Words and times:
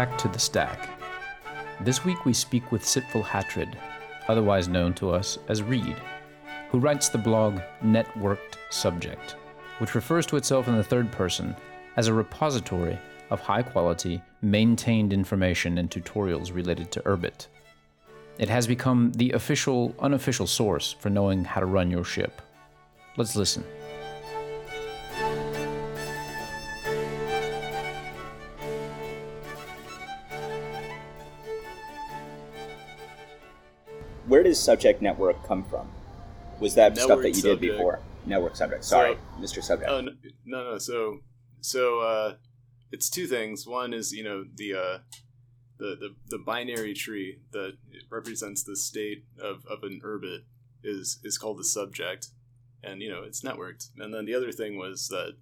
Back 0.00 0.16
to 0.16 0.28
The 0.28 0.38
Stack. 0.38 0.88
This 1.82 2.06
week 2.06 2.24
we 2.24 2.32
speak 2.32 2.72
with 2.72 2.88
Sitful 2.88 3.22
Hatred, 3.22 3.76
otherwise 4.28 4.66
known 4.66 4.94
to 4.94 5.10
us 5.10 5.38
as 5.48 5.62
Reid, 5.62 5.96
who 6.70 6.78
writes 6.78 7.10
the 7.10 7.18
blog 7.18 7.60
Networked 7.84 8.56
Subject, 8.70 9.36
which 9.76 9.94
refers 9.94 10.24
to 10.24 10.38
itself 10.38 10.68
in 10.68 10.76
the 10.78 10.82
third 10.82 11.12
person 11.12 11.54
as 11.98 12.06
a 12.06 12.14
repository 12.14 12.98
of 13.28 13.40
high 13.40 13.62
quality, 13.62 14.22
maintained 14.40 15.12
information 15.12 15.76
and 15.76 15.90
tutorials 15.90 16.54
related 16.54 16.90
to 16.92 17.02
Urbit. 17.02 17.48
It 18.38 18.48
has 18.48 18.66
become 18.66 19.12
the 19.12 19.32
official, 19.32 19.94
unofficial 19.98 20.46
source 20.46 20.96
for 20.98 21.10
knowing 21.10 21.44
how 21.44 21.60
to 21.60 21.66
run 21.66 21.90
your 21.90 22.04
ship. 22.04 22.40
Let's 23.18 23.36
listen. 23.36 23.64
Does 34.50 34.60
subject 34.60 35.00
network 35.00 35.46
come 35.46 35.62
from? 35.62 35.88
Was 36.58 36.74
that 36.74 36.98
stuff 36.98 37.22
that 37.22 37.28
you 37.28 37.34
subject. 37.34 37.60
did 37.60 37.70
before? 37.70 38.00
Network 38.26 38.56
subject. 38.56 38.84
So- 38.84 38.96
Sorry, 38.96 39.16
Mr. 39.38 39.62
Subject. 39.62 39.88
Oh 39.88 40.00
no, 40.00 40.12
no, 40.44 40.72
no. 40.72 40.78
So, 40.78 41.20
so 41.60 42.00
uh, 42.00 42.34
it's 42.90 43.08
two 43.08 43.28
things. 43.28 43.64
One 43.64 43.94
is 43.94 44.10
you 44.12 44.24
know 44.24 44.44
the 44.56 44.74
uh, 44.74 44.98
the 45.78 45.94
the 46.00 46.16
the 46.30 46.38
binary 46.38 46.94
tree 46.94 47.38
that 47.52 47.74
represents 48.10 48.64
the 48.64 48.74
state 48.74 49.22
of 49.40 49.64
of 49.66 49.84
an 49.84 50.00
Urbit 50.04 50.40
is 50.82 51.20
is 51.22 51.38
called 51.38 51.58
the 51.60 51.64
subject, 51.64 52.26
and 52.82 53.00
you 53.00 53.08
know 53.08 53.22
it's 53.22 53.42
networked. 53.42 53.90
And 53.98 54.12
then 54.12 54.24
the 54.24 54.34
other 54.34 54.50
thing 54.50 54.76
was 54.76 55.06
that. 55.08 55.34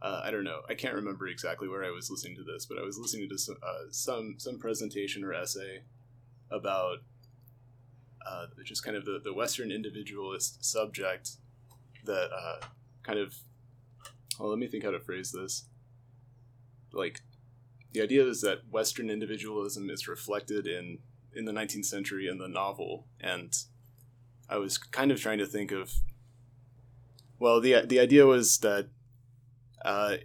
Uh, 0.00 0.20
I 0.22 0.30
don't 0.30 0.44
know. 0.44 0.60
I 0.70 0.74
can't 0.74 0.94
remember 0.94 1.26
exactly 1.26 1.68
where 1.68 1.84
I 1.84 1.90
was 1.90 2.08
listening 2.08 2.36
to 2.36 2.44
this, 2.44 2.64
but 2.66 2.78
I 2.78 2.82
was 2.82 2.96
listening 2.96 3.28
to 3.30 3.36
some 3.36 3.56
uh, 3.60 3.90
some, 3.90 4.36
some 4.38 4.56
presentation 4.60 5.24
or 5.24 5.34
essay 5.34 5.80
about 6.52 6.98
uh, 8.28 8.46
just 8.64 8.84
kind 8.84 8.96
of 8.96 9.04
the, 9.04 9.20
the 9.22 9.32
Western 9.32 9.70
individualist 9.70 10.64
subject 10.64 11.30
that 12.04 12.30
uh, 12.32 12.64
kind 13.02 13.18
of 13.18 13.34
well 14.38 14.50
let 14.50 14.58
me 14.58 14.66
think 14.66 14.84
how 14.84 14.90
to 14.90 15.00
phrase 15.00 15.32
this. 15.32 15.64
Like 16.92 17.20
the 17.92 18.02
idea 18.02 18.24
is 18.24 18.40
that 18.42 18.58
western 18.70 19.10
individualism 19.10 19.90
is 19.90 20.08
reflected 20.08 20.66
in 20.66 20.98
in 21.34 21.44
the 21.44 21.52
19th 21.52 21.84
century 21.84 22.28
in 22.28 22.38
the 22.38 22.48
novel 22.48 23.06
and 23.20 23.64
i 24.48 24.56
was 24.56 24.78
kind 24.78 25.10
of 25.10 25.20
trying 25.20 25.38
to 25.38 25.46
think 25.46 25.70
of 25.70 25.92
well 27.38 27.60
the 27.60 27.82
the 27.86 28.00
idea 28.00 28.26
was 28.26 28.58
that 28.58 28.88
uh 29.84 30.16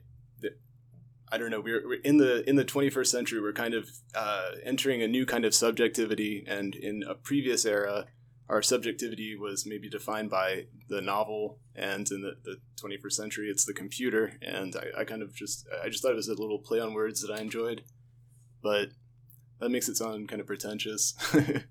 I 1.33 1.37
don't 1.37 1.49
know. 1.49 1.59
We're, 1.59 1.87
we're 1.87 2.01
in 2.01 2.17
the 2.17 2.47
in 2.47 2.55
the 2.55 2.65
21st 2.65 3.07
century. 3.07 3.41
We're 3.41 3.53
kind 3.53 3.73
of 3.73 3.89
uh, 4.13 4.51
entering 4.63 5.01
a 5.01 5.07
new 5.07 5.25
kind 5.25 5.45
of 5.45 5.55
subjectivity, 5.55 6.43
and 6.47 6.75
in 6.75 7.03
a 7.07 7.15
previous 7.15 7.65
era, 7.65 8.05
our 8.49 8.61
subjectivity 8.61 9.35
was 9.35 9.65
maybe 9.65 9.89
defined 9.89 10.29
by 10.29 10.65
the 10.89 11.01
novel 11.01 11.57
and 11.75 12.11
in 12.11 12.21
the, 12.21 12.35
the 12.43 12.57
21st 12.79 13.13
century 13.13 13.49
it's 13.49 13.65
the 13.65 13.73
computer 13.73 14.33
and 14.43 14.75
I, 14.75 15.01
I 15.01 15.03
kind 15.05 15.23
of 15.23 15.33
just 15.33 15.65
i 15.83 15.89
just 15.89 16.03
thought 16.03 16.11
it 16.11 16.15
was 16.15 16.27
a 16.27 16.35
little 16.35 16.59
play 16.59 16.79
on 16.79 16.93
words 16.93 17.21
that 17.21 17.33
i 17.33 17.41
enjoyed 17.41 17.83
but 18.61 18.89
that 19.59 19.69
makes 19.69 19.89
it 19.89 19.95
sound 19.95 20.27
kind 20.27 20.39
of 20.39 20.45
pretentious 20.45 21.15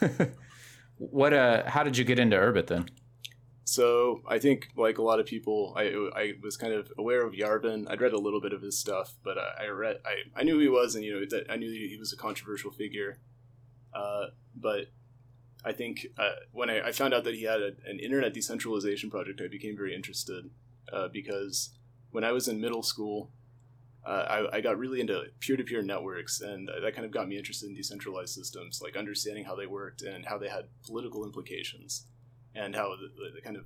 what 0.98 1.32
uh 1.32 1.68
how 1.68 1.82
did 1.82 1.96
you 1.96 2.04
get 2.04 2.18
into 2.18 2.36
Urbit 2.36 2.66
then? 2.66 2.88
So 3.68 4.22
i 4.26 4.38
think 4.38 4.68
like 4.76 4.96
a 4.96 5.02
lot 5.02 5.20
of 5.20 5.26
people 5.26 5.74
i, 5.76 5.84
I 6.16 6.32
was 6.42 6.56
kind 6.56 6.72
of 6.72 6.90
aware 6.96 7.22
of 7.26 7.34
yarvin. 7.34 7.90
I'd 7.90 8.00
read 8.00 8.14
a 8.14 8.18
little 8.18 8.40
bit 8.40 8.54
of 8.54 8.62
his 8.62 8.78
stuff 8.78 9.14
but 9.22 9.36
i, 9.36 9.64
I 9.64 9.68
read 9.68 9.96
I, 10.06 10.40
I 10.40 10.42
knew 10.42 10.54
who 10.54 10.60
he 10.60 10.68
was 10.68 10.94
and 10.94 11.04
you 11.04 11.12
know 11.12 11.26
that 11.28 11.50
i 11.50 11.56
knew 11.56 11.70
he 11.70 11.98
was 11.98 12.12
a 12.12 12.16
controversial 12.16 12.70
figure. 12.70 13.18
Uh, 13.94 14.26
but 14.54 14.86
I 15.64 15.72
think 15.72 16.06
uh, 16.18 16.30
when 16.52 16.70
I, 16.70 16.88
I 16.88 16.92
found 16.92 17.14
out 17.14 17.24
that 17.24 17.34
he 17.34 17.44
had 17.44 17.60
a, 17.60 17.72
an 17.86 17.98
internet 17.98 18.34
decentralization 18.34 19.10
project, 19.10 19.40
I 19.44 19.48
became 19.48 19.76
very 19.76 19.94
interested 19.94 20.50
uh, 20.92 21.08
because 21.08 21.70
when 22.10 22.24
I 22.24 22.32
was 22.32 22.48
in 22.48 22.60
middle 22.60 22.82
school, 22.82 23.30
uh, 24.06 24.46
I, 24.52 24.56
I 24.56 24.60
got 24.60 24.78
really 24.78 25.00
into 25.00 25.24
peer-to-peer 25.40 25.82
networks, 25.82 26.40
and 26.40 26.68
that 26.68 26.94
kind 26.94 27.04
of 27.04 27.10
got 27.10 27.28
me 27.28 27.36
interested 27.36 27.68
in 27.68 27.74
decentralized 27.74 28.34
systems, 28.34 28.80
like 28.82 28.96
understanding 28.96 29.44
how 29.44 29.54
they 29.54 29.66
worked 29.66 30.02
and 30.02 30.24
how 30.24 30.38
they 30.38 30.48
had 30.48 30.66
political 30.86 31.24
implications, 31.24 32.06
and 32.54 32.74
how 32.74 32.90
the, 32.96 33.08
the, 33.34 33.40
kind 33.40 33.56
of 33.56 33.64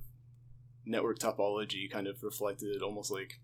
network 0.85 1.19
topology 1.19 1.89
kind 1.89 2.07
of 2.07 2.21
reflected 2.23 2.81
almost 2.81 3.09
like 3.09 3.39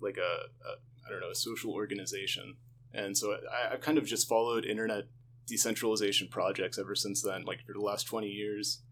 like 0.00 0.16
a, 0.16 0.20
a 0.20 1.06
I 1.06 1.10
don't 1.10 1.20
know 1.20 1.30
a 1.30 1.34
social 1.34 1.72
organization. 1.72 2.56
And 2.92 3.16
so 3.16 3.32
I, 3.32 3.74
I've 3.74 3.80
kind 3.80 3.98
of 3.98 4.06
just 4.06 4.28
followed 4.28 4.64
internet 4.64 5.04
decentralization 5.46 6.28
projects 6.28 6.78
ever 6.78 6.94
since 6.94 7.22
then, 7.22 7.44
like 7.44 7.60
for 7.66 7.72
the 7.72 7.80
last 7.80 8.04
20 8.04 8.28
years. 8.28 8.82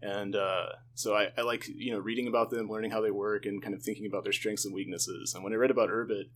And 0.00 0.36
uh, 0.36 0.66
so 0.94 1.14
I, 1.14 1.28
I 1.36 1.42
like, 1.42 1.66
you 1.68 1.92
know, 1.92 1.98
reading 1.98 2.28
about 2.28 2.50
them, 2.50 2.68
learning 2.68 2.92
how 2.92 3.00
they 3.00 3.10
work, 3.10 3.46
and 3.46 3.60
kind 3.60 3.74
of 3.74 3.82
thinking 3.82 4.06
about 4.06 4.22
their 4.22 4.32
strengths 4.32 4.64
and 4.64 4.72
weaknesses. 4.72 5.34
And 5.34 5.42
when 5.42 5.52
I 5.52 5.56
read 5.56 5.72
about 5.72 5.90
Urbit, 5.90 6.30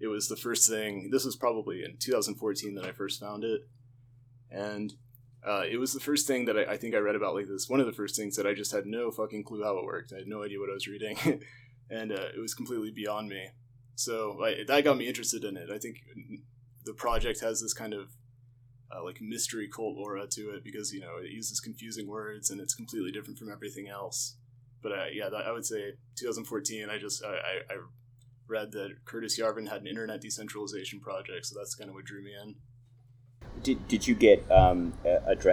it 0.00 0.06
was 0.06 0.28
the 0.28 0.36
first 0.36 0.68
thing, 0.68 1.10
this 1.12 1.24
was 1.24 1.36
probably 1.36 1.84
in 1.84 1.96
2014 1.98 2.74
that 2.74 2.84
I 2.84 2.92
first 2.92 3.20
found 3.20 3.44
it. 3.44 3.62
And 4.50 4.94
uh, 5.46 5.62
it 5.68 5.78
was 5.78 5.92
the 5.92 6.00
first 6.00 6.26
thing 6.26 6.44
that 6.44 6.56
I, 6.56 6.72
I 6.72 6.76
think 6.76 6.94
I 6.94 6.98
read 6.98 7.16
about 7.16 7.34
like 7.34 7.48
this. 7.48 7.68
One 7.68 7.80
of 7.80 7.86
the 7.86 7.92
first 7.92 8.16
things 8.16 8.36
that 8.36 8.46
I 8.46 8.54
just 8.54 8.72
had 8.72 8.86
no 8.86 9.10
fucking 9.10 9.44
clue 9.44 9.64
how 9.64 9.78
it 9.78 9.84
worked. 9.84 10.12
I 10.12 10.18
had 10.18 10.28
no 10.28 10.44
idea 10.44 10.60
what 10.60 10.70
I 10.70 10.74
was 10.74 10.86
reading. 10.86 11.16
and 11.90 12.12
uh, 12.12 12.28
it 12.34 12.40
was 12.40 12.54
completely 12.54 12.90
beyond 12.90 13.28
me. 13.28 13.48
So 13.94 14.38
I, 14.42 14.64
that 14.66 14.84
got 14.84 14.96
me 14.96 15.08
interested 15.08 15.44
in 15.44 15.56
it. 15.56 15.68
I 15.70 15.78
think 15.78 15.98
the 16.84 16.94
project 16.94 17.40
has 17.40 17.60
this 17.60 17.74
kind 17.74 17.92
of 17.92 18.10
uh, 18.94 19.02
like 19.02 19.20
mystery 19.20 19.68
cult 19.68 19.96
aura 19.98 20.26
to 20.26 20.50
it 20.50 20.64
because 20.64 20.92
you 20.92 21.00
know 21.00 21.16
it 21.22 21.30
uses 21.30 21.60
confusing 21.60 22.06
words 22.06 22.50
and 22.50 22.60
it's 22.60 22.74
completely 22.74 23.10
different 23.10 23.38
from 23.38 23.50
everything 23.50 23.88
else. 23.88 24.36
But 24.82 24.92
uh, 24.92 25.04
yeah, 25.12 25.28
that, 25.28 25.46
I 25.46 25.52
would 25.52 25.66
say 25.66 25.92
2014. 26.18 26.88
I 26.88 26.98
just 26.98 27.24
I, 27.24 27.28
I, 27.28 27.74
I 27.74 27.76
read 28.48 28.72
that 28.72 28.90
Curtis 29.04 29.38
Yarvin 29.38 29.68
had 29.68 29.80
an 29.80 29.86
internet 29.86 30.20
decentralization 30.20 31.00
project, 31.00 31.46
so 31.46 31.58
that's 31.58 31.74
kind 31.74 31.88
of 31.88 31.94
what 31.94 32.04
drew 32.04 32.22
me 32.22 32.32
in. 32.42 32.56
Did, 33.62 33.86
did 33.88 34.06
you 34.06 34.14
get 34.14 34.50
um, 34.50 34.92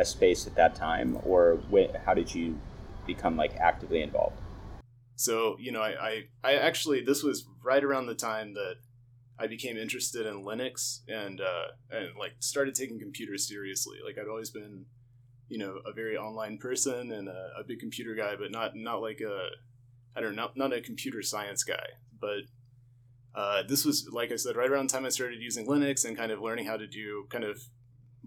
space 0.03 0.47
at 0.47 0.56
that 0.56 0.75
time, 0.75 1.20
or 1.24 1.59
wh- 1.72 1.96
how 2.06 2.14
did 2.14 2.34
you 2.34 2.59
become 3.06 3.38
like 3.38 3.56
actively 3.58 4.02
involved? 4.02 4.40
So 5.16 5.58
you 5.59 5.72
know, 5.72 5.81
I, 5.81 5.92
I 5.92 6.24
I 6.44 6.53
actually 6.56 7.02
this 7.02 7.24
was 7.24 7.46
right 7.64 7.84
around 7.84 8.08
the 8.08 8.16
time 8.16 8.53
that 8.53 8.75
I 9.38 9.48
became 9.48 9.78
interested 9.78 10.25
in 10.25 10.44
Linux 10.44 11.00
and 11.08 11.42
uh, 11.42 11.68
and 11.92 12.09
like 12.18 12.34
started 12.40 12.75
taking 12.75 13.00
computers 13.00 13.48
seriously. 13.48 13.98
Like 14.06 14.18
I'd 14.18 14.30
always 14.30 14.50
been, 14.50 14.86
you 15.48 15.58
know, 15.58 15.80
a 15.86 15.94
very 15.94 16.18
online 16.18 16.58
person 16.58 17.12
and 17.12 17.28
a, 17.28 17.50
a 17.59 17.64
big 17.66 17.80
computer 17.80 18.16
guy, 18.16 18.36
but 18.40 18.52
not 18.52 18.75
not 18.75 19.02
like 19.02 19.22
a 19.22 19.50
I 20.16 20.22
don't 20.22 20.36
know, 20.36 20.44
not, 20.44 20.58
not 20.58 20.74
a 20.74 20.81
computer 20.81 21.22
science 21.22 21.64
guy. 21.64 21.86
But 22.19 22.42
uh, 23.34 23.64
this 23.68 23.86
was 23.86 24.09
like 24.12 24.31
I 24.31 24.36
said, 24.36 24.56
right 24.56 24.69
around 24.69 24.90
the 24.90 24.94
time 24.94 25.06
I 25.06 25.09
started 25.09 25.42
using 25.42 25.68
Linux 25.68 26.06
and 26.06 26.18
kind 26.18 26.31
of 26.31 26.42
learning 26.42 26.66
how 26.66 26.78
to 26.78 26.88
do 26.88 27.25
kind 27.30 27.44
of 27.44 27.62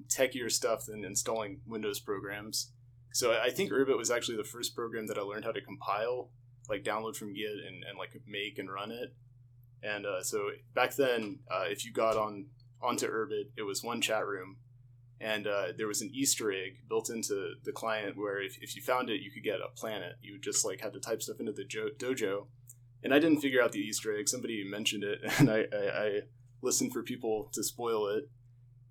techier 0.08 0.50
stuff 0.50 0.86
than 0.86 1.04
installing 1.04 1.60
Windows 1.66 2.00
programs. 2.00 2.72
So 3.12 3.32
I 3.32 3.50
think 3.50 3.70
Urbit 3.70 3.98
was 3.98 4.10
actually 4.10 4.38
the 4.38 4.44
first 4.44 4.74
program 4.74 5.06
that 5.08 5.18
I 5.18 5.22
learned 5.22 5.44
how 5.44 5.52
to 5.52 5.60
compile, 5.60 6.30
like 6.68 6.82
download 6.82 7.16
from 7.16 7.34
Git 7.34 7.52
and, 7.66 7.84
and 7.84 7.98
like 7.98 8.14
make 8.26 8.58
and 8.58 8.70
run 8.70 8.90
it. 8.90 9.14
And 9.82 10.06
uh, 10.06 10.22
so 10.22 10.50
back 10.74 10.94
then, 10.94 11.40
uh, 11.50 11.64
if 11.66 11.84
you 11.84 11.92
got 11.92 12.16
on 12.16 12.46
onto 12.80 13.06
Urbit, 13.06 13.50
it 13.56 13.62
was 13.62 13.82
one 13.82 14.00
chat 14.00 14.26
room, 14.26 14.56
and 15.20 15.46
uh, 15.46 15.66
there 15.76 15.86
was 15.86 16.02
an 16.02 16.10
Easter 16.12 16.52
egg 16.52 16.78
built 16.88 17.10
into 17.10 17.54
the 17.64 17.72
client 17.72 18.16
where 18.16 18.40
if, 18.42 18.58
if 18.60 18.76
you 18.76 18.82
found 18.82 19.10
it, 19.10 19.20
you 19.20 19.30
could 19.30 19.44
get 19.44 19.60
a 19.60 19.68
planet. 19.76 20.14
You 20.22 20.38
just 20.38 20.64
like 20.64 20.80
had 20.80 20.92
to 20.94 21.00
type 21.00 21.22
stuff 21.22 21.40
into 21.40 21.52
the 21.52 21.64
jo- 21.64 21.90
dojo, 21.98 22.46
and 23.02 23.12
I 23.12 23.18
didn't 23.18 23.40
figure 23.40 23.62
out 23.62 23.72
the 23.72 23.80
Easter 23.80 24.16
egg. 24.16 24.28
Somebody 24.28 24.64
mentioned 24.64 25.04
it, 25.04 25.20
and 25.38 25.50
I, 25.50 25.64
I, 25.72 26.04
I 26.04 26.20
listened 26.60 26.92
for 26.92 27.02
people 27.02 27.50
to 27.52 27.62
spoil 27.62 28.08
it, 28.08 28.28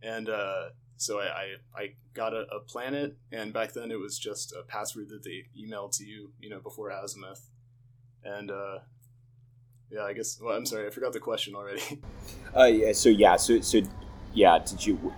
and 0.02 0.30
uh, 0.30 0.70
so 0.98 1.20
I, 1.20 1.26
I, 1.26 1.46
I 1.76 1.94
got 2.14 2.34
a, 2.34 2.46
a 2.54 2.60
planet, 2.60 3.18
and 3.32 3.54
back 3.54 3.74
then 3.74 3.92
it 3.92 4.00
was 4.00 4.18
just 4.20 4.54
a 4.54 4.64
password 4.64 5.10
that 5.10 5.24
they 5.24 5.46
emailed 5.60 5.98
to 5.98 6.06
you, 6.06 6.32
you 6.40 6.50
know, 6.50 6.60
before 6.60 6.90
Azimuth, 6.92 7.50
and 8.24 8.52
uh, 8.52 8.80
yeah, 9.90 10.04
I 10.04 10.14
guess. 10.14 10.40
Well, 10.42 10.56
I'm 10.56 10.66
sorry, 10.66 10.88
I 10.88 10.90
forgot 10.90 11.14
the 11.14 11.20
question 11.20 11.56
already. 11.56 11.82
Uh, 12.54 12.66
yeah, 12.66 12.92
so 12.92 13.08
yeah, 13.08 13.38
so 13.38 13.62
so 13.62 13.82
yeah, 14.34 14.60
did 14.60 14.86
you? 14.86 15.14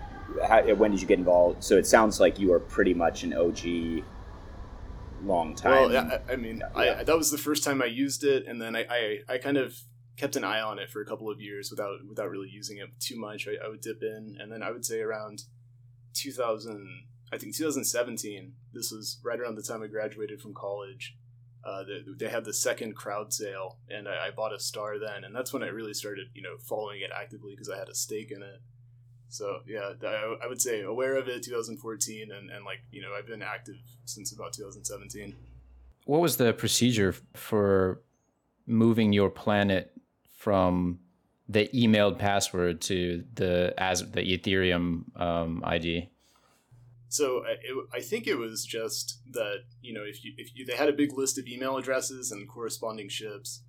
How, 0.47 0.61
when 0.75 0.91
did 0.91 1.01
you 1.01 1.07
get 1.07 1.17
involved? 1.17 1.63
So 1.63 1.77
it 1.77 1.87
sounds 1.87 2.19
like 2.19 2.39
you 2.39 2.53
are 2.53 2.59
pretty 2.59 2.93
much 2.93 3.23
an 3.23 3.33
OG, 3.33 4.03
long 5.23 5.55
time. 5.55 5.71
Well, 5.71 5.91
yeah, 5.91 6.19
I, 6.29 6.33
I 6.33 6.35
mean, 6.35 6.57
Yeah. 6.75 6.97
I, 6.99 7.03
that 7.03 7.17
was 7.17 7.31
the 7.31 7.39
first 7.39 7.63
time 7.63 7.81
I 7.81 7.85
used 7.85 8.23
it, 8.23 8.45
and 8.45 8.61
then 8.61 8.75
I, 8.75 8.85
I, 8.87 9.19
I 9.29 9.37
kind 9.39 9.57
of 9.57 9.75
kept 10.17 10.35
an 10.35 10.43
eye 10.43 10.61
on 10.61 10.79
it 10.79 10.89
for 10.89 11.01
a 11.01 11.05
couple 11.05 11.29
of 11.29 11.41
years 11.41 11.69
without 11.71 11.99
without 12.07 12.29
really 12.29 12.49
using 12.49 12.77
it 12.77 12.89
too 12.99 13.19
much. 13.19 13.47
I, 13.47 13.65
I 13.65 13.69
would 13.69 13.81
dip 13.81 14.01
in, 14.03 14.37
and 14.39 14.51
then 14.51 14.61
I 14.61 14.71
would 14.71 14.85
say 14.85 15.01
around 15.01 15.43
2000, 16.13 17.03
I 17.31 17.37
think 17.37 17.55
2017. 17.55 18.53
This 18.73 18.91
was 18.91 19.19
right 19.23 19.39
around 19.39 19.55
the 19.55 19.63
time 19.63 19.83
I 19.83 19.87
graduated 19.87 20.41
from 20.41 20.53
college. 20.53 21.15
uh, 21.63 21.83
they, 21.83 22.25
they 22.25 22.31
had 22.31 22.45
the 22.45 22.53
second 22.53 22.95
crowd 22.95 23.33
sale, 23.33 23.77
and 23.89 24.07
I, 24.07 24.27
I, 24.27 24.31
bought 24.31 24.53
a 24.53 24.59
star 24.59 24.99
then, 24.99 25.23
and 25.23 25.33
that's 25.33 25.53
when 25.53 25.63
I 25.63 25.67
really 25.67 25.93
started, 25.93 26.27
you 26.33 26.41
know, 26.41 26.57
following 26.59 26.99
it 27.01 27.11
actively 27.15 27.53
because 27.53 27.69
I 27.69 27.77
had 27.77 27.87
a 27.87 27.95
stake 27.95 28.31
in 28.31 28.41
it. 28.41 28.61
So 29.29 29.59
yeah, 29.65 29.93
I, 30.03 30.35
I 30.43 30.47
would 30.47 30.61
say 30.61 30.81
aware 30.81 31.15
of 31.15 31.27
it 31.27 31.43
2014, 31.43 32.31
and, 32.31 32.49
and 32.51 32.65
like 32.65 32.81
you 32.91 33.01
know, 33.01 33.13
I've 33.17 33.27
been 33.27 33.41
active 33.41 33.77
since 34.05 34.31
about 34.33 34.53
2017. 34.53 35.35
What 36.05 36.21
was 36.21 36.35
the 36.37 36.53
procedure 36.53 37.15
for 37.33 38.01
moving 38.67 39.13
your 39.13 39.29
planet 39.29 39.92
from 40.43 40.99
the 41.47 41.69
emailed 41.73 42.19
password 42.19 42.81
to 42.81 43.23
the 43.33 43.73
as 43.77 44.11
the 44.11 44.21
Ethereum 44.21 45.03
um, 45.19 45.63
ID? 45.65 46.09
So 47.07 47.43
it, 47.45 47.59
I 47.93 48.01
think 48.01 48.27
it 48.27 48.35
was 48.35 48.65
just 48.65 49.19
that 49.31 49.59
you 49.81 49.93
know 49.93 50.03
if 50.03 50.25
you 50.25 50.33
if 50.37 50.51
you, 50.53 50.65
they 50.65 50.75
had 50.75 50.89
a 50.89 50.93
big 50.93 51.17
list 51.17 51.37
of 51.37 51.47
email 51.47 51.77
addresses 51.77 52.31
and 52.31 52.49
corresponding 52.49 53.07
ships, 53.07 53.61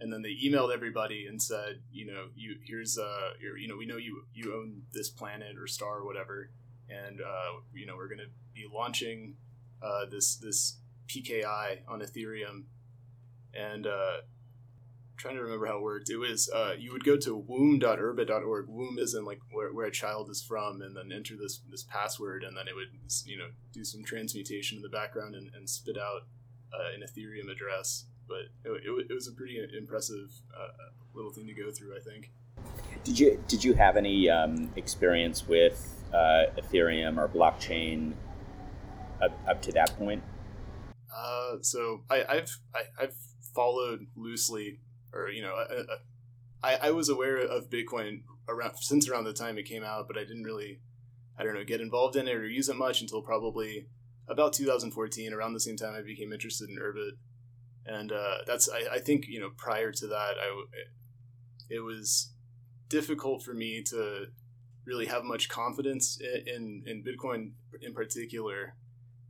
and 0.00 0.10
then 0.10 0.22
they 0.22 0.34
emailed 0.42 0.72
everybody 0.72 1.26
and 1.28 1.42
said 1.42 1.80
you 1.92 2.06
know 2.06 2.28
you 2.34 2.56
here's 2.66 2.96
uh 2.96 3.30
you 3.60 3.68
know 3.68 3.76
we 3.76 3.84
know 3.84 3.98
you 3.98 4.22
you 4.32 4.54
own 4.54 4.82
this 4.92 5.10
planet 5.10 5.58
or 5.58 5.66
star 5.66 5.98
or 5.98 6.06
whatever, 6.06 6.48
and 6.88 7.20
uh, 7.20 7.60
you 7.74 7.84
know 7.84 7.96
we're 7.96 8.08
gonna 8.08 8.32
be 8.54 8.64
launching 8.72 9.34
uh, 9.82 10.06
this 10.10 10.36
this 10.36 10.78
PKI 11.08 11.80
on 11.86 12.00
Ethereum, 12.00 12.64
and 13.52 13.86
uh, 13.86 14.22
trying 15.22 15.36
to 15.36 15.42
remember 15.42 15.66
how 15.66 15.76
it 15.76 15.82
worked. 15.82 16.10
It 16.10 16.16
was 16.16 16.50
uh, 16.52 16.72
you 16.76 16.92
would 16.92 17.04
go 17.04 17.16
to 17.16 17.36
womb.urbit.org. 17.36 18.66
Womb 18.68 18.98
is 18.98 19.14
in 19.14 19.24
like 19.24 19.38
where, 19.52 19.72
where 19.72 19.86
a 19.86 19.90
child 19.90 20.28
is 20.28 20.42
from, 20.42 20.82
and 20.82 20.96
then 20.96 21.12
enter 21.12 21.34
this 21.40 21.60
this 21.70 21.84
password, 21.84 22.42
and 22.42 22.56
then 22.56 22.66
it 22.66 22.74
would 22.74 22.88
you 23.24 23.38
know 23.38 23.46
do 23.72 23.84
some 23.84 24.02
transmutation 24.02 24.78
in 24.78 24.82
the 24.82 24.88
background 24.88 25.36
and, 25.36 25.48
and 25.54 25.70
spit 25.70 25.96
out 25.96 26.22
uh, 26.74 26.94
an 26.94 27.02
Ethereum 27.06 27.50
address. 27.50 28.06
But 28.26 28.50
it, 28.64 28.82
it, 28.84 29.06
it 29.10 29.14
was 29.14 29.28
a 29.28 29.32
pretty 29.32 29.58
impressive 29.78 30.30
uh, 30.56 30.90
little 31.14 31.32
thing 31.32 31.46
to 31.46 31.54
go 31.54 31.70
through, 31.70 31.96
I 31.96 32.00
think. 32.00 32.32
Did 33.04 33.18
you 33.18 33.42
did 33.46 33.62
you 33.62 33.74
have 33.74 33.96
any 33.96 34.28
um, 34.28 34.72
experience 34.74 35.46
with 35.46 36.04
uh, 36.12 36.46
Ethereum 36.58 37.16
or 37.16 37.28
blockchain 37.28 38.14
up, 39.22 39.38
up 39.48 39.62
to 39.62 39.72
that 39.72 39.96
point? 39.96 40.22
Uh, 41.14 41.56
so 41.60 42.02
I, 42.10 42.24
I've 42.28 42.28
have 42.28 42.50
i 42.74 43.02
have 43.02 43.14
followed 43.54 44.06
loosely 44.16 44.80
or 45.12 45.30
you 45.30 45.42
know, 45.42 45.54
I, 46.62 46.76
I 46.82 46.90
was 46.90 47.08
aware 47.08 47.38
of 47.38 47.70
Bitcoin 47.70 48.22
around 48.48 48.76
since 48.76 49.08
around 49.08 49.24
the 49.24 49.32
time 49.32 49.58
it 49.58 49.64
came 49.64 49.84
out, 49.84 50.06
but 50.06 50.16
I 50.16 50.20
didn't 50.20 50.44
really, 50.44 50.80
I 51.38 51.44
don't 51.44 51.54
know, 51.54 51.64
get 51.64 51.80
involved 51.80 52.16
in 52.16 52.28
it 52.28 52.34
or 52.34 52.46
use 52.46 52.68
it 52.68 52.76
much 52.76 53.00
until 53.00 53.22
probably 53.22 53.86
about 54.28 54.52
2014. 54.52 55.32
Around 55.32 55.52
the 55.52 55.60
same 55.60 55.76
time, 55.76 55.94
I 55.94 56.02
became 56.02 56.32
interested 56.32 56.68
in 56.68 56.78
Urbit, 56.78 57.12
and 57.86 58.12
uh, 58.12 58.38
that's 58.46 58.68
I, 58.68 58.96
I 58.96 58.98
think 58.98 59.26
you 59.28 59.40
know 59.40 59.50
prior 59.56 59.92
to 59.92 60.06
that, 60.08 60.34
I 60.40 60.62
it 61.70 61.80
was 61.80 62.32
difficult 62.88 63.42
for 63.42 63.54
me 63.54 63.82
to 63.82 64.26
really 64.84 65.06
have 65.06 65.24
much 65.24 65.48
confidence 65.48 66.20
in, 66.20 66.42
in, 66.46 66.82
in 66.86 67.04
Bitcoin 67.04 67.52
in 67.80 67.94
particular 67.94 68.74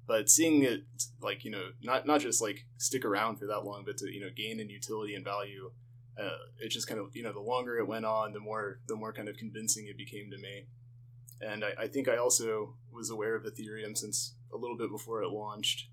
but 0.06 0.28
seeing 0.28 0.62
it 0.62 0.82
like 1.20 1.44
you 1.44 1.50
know 1.50 1.70
not 1.82 2.06
not 2.06 2.20
just 2.20 2.43
like 2.43 2.66
stick 2.78 3.04
around 3.04 3.37
for 3.37 3.46
that 3.46 3.64
long 3.64 3.82
but 3.84 3.96
to 3.96 4.12
you 4.12 4.20
know 4.20 4.31
gain 4.34 4.60
in 4.60 4.69
utility 4.69 5.14
and 5.14 5.25
value 5.25 5.70
uh, 6.20 6.37
it 6.58 6.69
just 6.69 6.87
kind 6.87 7.00
of 7.00 7.14
you 7.14 7.22
know 7.22 7.32
the 7.32 7.40
longer 7.40 7.78
it 7.78 7.88
went 7.88 8.04
on 8.04 8.32
the 8.32 8.40
more 8.40 8.81
the 8.87 8.96
more 8.96 9.12
kind 9.12 9.28
of 9.28 9.37
convincing 9.37 9.87
it 9.87 9.96
became 9.96 10.31
to 10.31 10.38
me. 10.38 10.66
And 11.40 11.64
I, 11.64 11.84
I 11.84 11.87
think 11.88 12.08
i 12.08 12.16
also 12.16 12.75
was 12.93 13.10
aware 13.10 13.34
of 13.34 13.44
ethereum 13.44 13.96
since 13.96 14.34
a 14.52 14.56
little 14.56 14.76
bit 14.76 14.90
before 14.90 15.22
it 15.22 15.31
launched. 15.31 15.88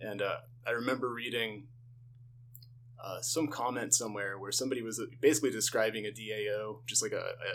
And 0.00 0.20
uh, 0.20 0.36
i 0.66 0.70
remember 0.70 1.08
reading 1.12 1.66
uh, 3.02 3.20
some 3.20 3.48
comment 3.48 3.94
somewhere 3.94 4.38
where 4.38 4.52
somebody 4.52 4.82
was 4.82 5.00
basically 5.20 5.50
describing 5.50 6.06
a 6.06 6.10
dao 6.10 6.78
just 6.86 7.02
like 7.02 7.12
a, 7.12 7.16
a 7.16 7.52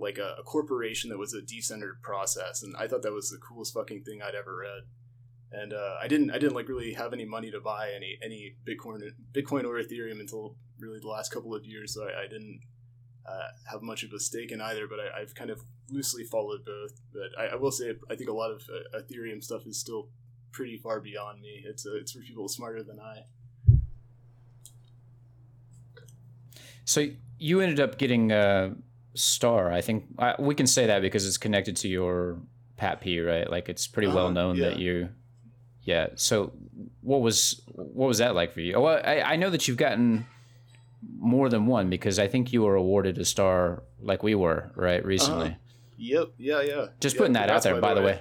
like 0.00 0.18
a, 0.18 0.36
a 0.38 0.42
corporation 0.44 1.10
that 1.10 1.18
was 1.18 1.34
a 1.34 1.40
decentered 1.40 2.00
process. 2.02 2.62
And 2.62 2.74
i 2.76 2.88
thought 2.88 3.02
that 3.02 3.12
was 3.12 3.30
the 3.30 3.38
coolest 3.38 3.74
fucking 3.74 4.02
thing 4.02 4.22
i'd 4.22 4.34
ever 4.34 4.56
read 4.56 4.82
and 5.52 5.72
uh, 5.72 5.96
I 6.00 6.08
didn't 6.08 6.30
I 6.30 6.38
didn't 6.38 6.54
like 6.54 6.68
really 6.68 6.92
have 6.94 7.12
any 7.12 7.24
money 7.24 7.50
to 7.50 7.60
buy 7.60 7.90
any 7.94 8.18
any 8.22 8.56
Bitcoin 8.66 9.00
Bitcoin 9.32 9.64
or 9.64 9.80
Ethereum 9.82 10.20
until 10.20 10.56
really 10.78 11.00
the 11.00 11.08
last 11.08 11.32
couple 11.32 11.54
of 11.54 11.64
years, 11.64 11.94
so 11.94 12.04
I, 12.04 12.24
I 12.24 12.26
didn't 12.28 12.60
uh, 13.26 13.48
have 13.70 13.82
much 13.82 14.02
of 14.02 14.12
a 14.12 14.20
stake 14.20 14.52
in 14.52 14.60
either. 14.60 14.86
But 14.86 14.98
I, 15.00 15.20
have 15.20 15.34
kind 15.34 15.50
of 15.50 15.62
loosely 15.90 16.24
followed 16.24 16.64
both. 16.64 17.00
But 17.12 17.38
I, 17.38 17.48
I, 17.48 17.54
will 17.56 17.70
say 17.70 17.94
I 18.10 18.16
think 18.16 18.28
a 18.28 18.32
lot 18.32 18.50
of 18.50 18.62
uh, 18.68 18.98
Ethereum 18.98 19.42
stuff 19.42 19.66
is 19.66 19.78
still 19.80 20.08
pretty 20.52 20.76
far 20.76 21.00
beyond 21.00 21.40
me. 21.40 21.62
It's 21.64 21.86
uh, 21.86 21.94
it's 21.94 22.12
for 22.12 22.20
people 22.20 22.48
smarter 22.48 22.82
than 22.82 23.00
I. 23.00 23.24
So 26.84 27.06
you 27.38 27.60
ended 27.60 27.80
up 27.80 27.98
getting 27.98 28.32
a 28.32 28.74
star. 29.14 29.72
I 29.72 29.80
think 29.80 30.04
we 30.38 30.54
can 30.54 30.66
say 30.66 30.86
that 30.86 31.02
because 31.02 31.26
it's 31.26 31.36
connected 31.38 31.76
to 31.76 31.88
your 31.88 32.38
Pat 32.76 33.00
P, 33.00 33.20
right? 33.20 33.50
Like 33.50 33.68
it's 33.68 33.86
pretty 33.86 34.08
well 34.08 34.26
uh-huh. 34.26 34.32
known 34.32 34.56
yeah. 34.56 34.70
that 34.70 34.78
you 34.78 35.10
yeah. 35.88 36.08
So 36.16 36.52
what 37.00 37.22
was 37.22 37.62
what 37.72 38.08
was 38.08 38.18
that 38.18 38.34
like 38.34 38.52
for 38.52 38.60
you? 38.60 38.74
Oh, 38.74 38.84
I, 38.84 39.32
I 39.32 39.36
know 39.36 39.48
that 39.48 39.66
you've 39.66 39.78
gotten 39.78 40.26
more 41.16 41.48
than 41.48 41.64
one 41.64 41.88
because 41.88 42.18
I 42.18 42.28
think 42.28 42.52
you 42.52 42.62
were 42.62 42.74
awarded 42.74 43.16
a 43.16 43.24
star 43.24 43.82
like 44.02 44.22
we 44.22 44.34
were 44.34 44.70
right 44.74 45.02
recently. 45.02 45.48
Uh-huh. 45.48 45.56
Yep. 45.96 46.28
Yeah. 46.36 46.60
Yeah. 46.60 46.86
Just 47.00 47.14
yeah, 47.14 47.18
putting 47.18 47.32
that 47.32 47.48
out 47.48 47.62
there, 47.62 47.80
by, 47.80 47.80
by 47.80 47.94
the 47.94 48.02
way. 48.02 48.20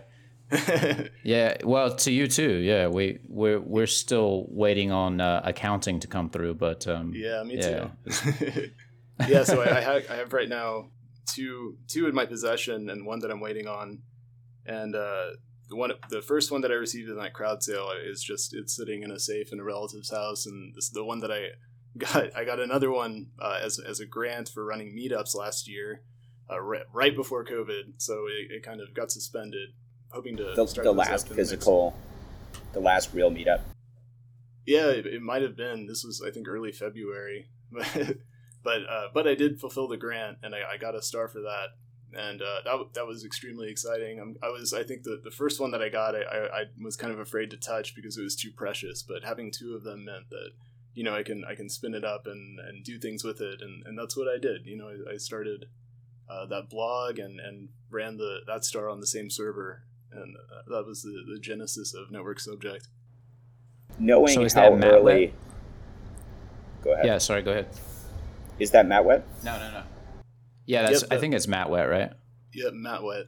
way. 0.50 1.10
yeah. 1.24 1.58
Well, 1.66 1.94
to 1.98 2.10
you 2.10 2.28
too. 2.28 2.54
Yeah. 2.54 2.88
We 2.88 3.20
we're 3.28 3.60
we're 3.60 3.86
still 3.86 4.46
waiting 4.48 4.94
on 4.94 5.20
uh, 5.20 5.42
accounting 5.44 6.00
to 6.00 6.08
come 6.08 6.30
through, 6.30 6.54
but 6.54 6.88
um, 6.88 7.12
yeah, 7.14 7.44
me 7.44 7.58
yeah. 7.58 7.90
too. 8.08 8.72
yeah. 9.28 9.44
So 9.44 9.62
I, 9.62 9.80
I 9.80 9.82
have 9.82 10.10
I 10.10 10.16
have 10.16 10.32
right 10.32 10.48
now 10.48 10.88
two 11.26 11.78
two 11.90 12.08
in 12.08 12.16
my 12.16 12.26
possession 12.26 12.90
and 12.90 13.06
one 13.06 13.20
that 13.20 13.30
I'm 13.30 13.42
waiting 13.42 13.68
on, 13.68 14.04
and 14.66 14.96
uh, 14.96 15.32
the 15.70 15.76
one 15.76 15.92
the 16.10 16.22
first 16.22 16.52
one 16.52 16.62
that 16.62 16.72
I 16.72 16.76
received 16.76 17.10
in 17.10 17.18
that 17.18 17.34
crowd 17.34 17.62
sale 17.62 17.92
is 18.04 18.24
just 18.24 18.54
it's 18.54 18.76
sitting 18.76 19.04
in 19.04 19.12
a 19.12 19.20
safe 19.20 19.52
in 19.52 19.60
a 19.60 19.64
relative's 19.64 20.12
house, 20.12 20.46
and 20.46 20.74
this 20.76 20.90
the 20.90 21.04
one 21.04 21.20
that 21.20 21.32
I 21.32 21.50
got. 21.98 22.36
I 22.36 22.46
got 22.46 22.60
another 22.60 22.92
one 22.92 23.28
uh, 23.40 23.60
as 23.62 23.80
as 23.80 24.00
a 24.00 24.06
grant 24.06 24.50
for 24.50 24.66
running 24.66 24.96
meetups 24.96 25.36
last 25.36 25.68
year, 25.68 26.02
uh, 26.50 26.60
right, 26.60 26.84
right 26.94 27.16
before 27.16 27.44
COVID. 27.44 27.94
So 27.98 28.28
it, 28.28 28.52
it, 28.58 28.64
kind 28.64 28.82
of 28.82 28.94
got 28.94 29.12
suspended. 29.12 29.70
Hoping 30.10 30.38
to 30.38 30.54
the, 30.56 30.82
the 30.84 30.94
last 30.94 31.28
physical, 31.28 31.94
the, 32.54 32.60
the 32.74 32.80
last 32.80 33.14
real 33.14 33.30
meetup. 33.30 33.62
Yeah, 34.66 34.88
it, 34.88 35.06
it 35.06 35.22
might 35.22 35.42
have 35.42 35.58
been. 35.58 35.86
This 35.86 36.04
was 36.04 36.22
I 36.26 36.32
think 36.32 36.48
early 36.48 36.72
February, 36.72 37.50
but 37.72 38.18
but 38.64 38.82
uh, 38.90 39.08
but 39.14 39.28
I 39.28 39.36
did 39.36 39.60
fulfill 39.60 39.90
the 39.90 39.98
grant, 39.98 40.38
and 40.44 40.56
I, 40.56 40.60
I 40.74 40.78
got 40.78 40.96
a 40.96 41.02
star 41.02 41.28
for 41.28 41.42
that 41.42 41.70
and 42.16 42.42
uh, 42.42 42.62
that 42.64 42.94
that 42.94 43.08
was 43.08 43.26
extremely 43.26 43.70
exciting. 43.70 44.20
I'm, 44.20 44.38
i 44.42 44.50
was 44.50 44.74
I 44.74 44.84
think 44.84 45.04
the, 45.04 45.20
the 45.24 45.32
first 45.32 45.60
one 45.60 45.72
that 45.72 45.82
I 45.82 45.90
got 45.90 46.16
I, 46.16 46.22
I, 46.22 46.38
I, 46.38 46.64
was 46.82 46.96
kind 46.96 47.14
of 47.14 47.20
afraid 47.20 47.52
to 47.52 47.58
touch 47.58 47.96
because 47.96 48.18
it 48.18 48.24
was 48.24 48.36
too 48.36 48.52
precious, 48.52 49.04
but 49.04 49.24
having 49.24 49.52
two 49.52 49.76
of 49.76 49.84
them 49.84 50.06
meant 50.06 50.30
that 50.30 50.52
you 50.94 51.04
know 51.04 51.16
I 51.16 51.24
can 51.24 51.44
I 51.46 51.56
can 51.56 51.70
spin 51.70 51.94
it 51.94 52.06
up 52.06 52.26
and, 52.26 52.60
and 52.60 52.84
do 52.84 52.98
things 52.98 53.24
with 53.24 53.42
it, 53.42 53.62
and, 53.62 53.86
and 53.86 53.98
that's 53.98 54.16
what 54.16 54.28
I 54.28 54.40
did. 54.40 54.66
You 54.66 54.78
know 54.78 54.90
I, 54.90 55.14
I 55.14 55.18
started 55.18 55.66
uh, 56.30 56.46
that 56.48 56.70
blog 56.70 57.20
and, 57.20 57.40
and 57.40 57.70
ran 57.90 58.18
the 58.18 58.40
that 58.48 58.64
star 58.64 58.90
on 58.90 59.00
the 59.00 59.08
same 59.08 59.30
server, 59.30 59.84
and 60.12 60.36
uh, 60.38 60.70
that 60.70 60.86
was 60.86 61.04
the, 61.04 61.24
the 61.34 61.40
genesis 61.40 61.94
of 61.94 62.12
Network 62.12 62.40
Subject. 62.40 62.88
Knowing 64.00 64.34
so 64.34 64.44
is 64.44 64.54
how 64.54 64.76
that 64.76 64.86
early. 64.86 65.34
Go 66.84 66.94
ahead. 66.94 67.06
Yeah, 67.06 67.18
sorry. 67.18 67.42
Go 67.42 67.52
ahead. 67.52 67.68
Is 68.60 68.72
that 68.72 68.88
Matt 68.88 69.06
Wet? 69.06 69.26
No, 69.44 69.58
no, 69.58 69.72
no. 69.72 69.84
Yeah, 70.68 70.84
that's. 70.84 71.02
Yep, 71.02 71.14
I 71.14 71.18
think 71.18 71.34
it's 71.34 71.48
Matt 71.48 71.70
Wet, 71.72 71.90
right? 71.90 72.12
Yeah, 72.54 72.70
Matt 72.72 73.02
Wet. 73.02 73.26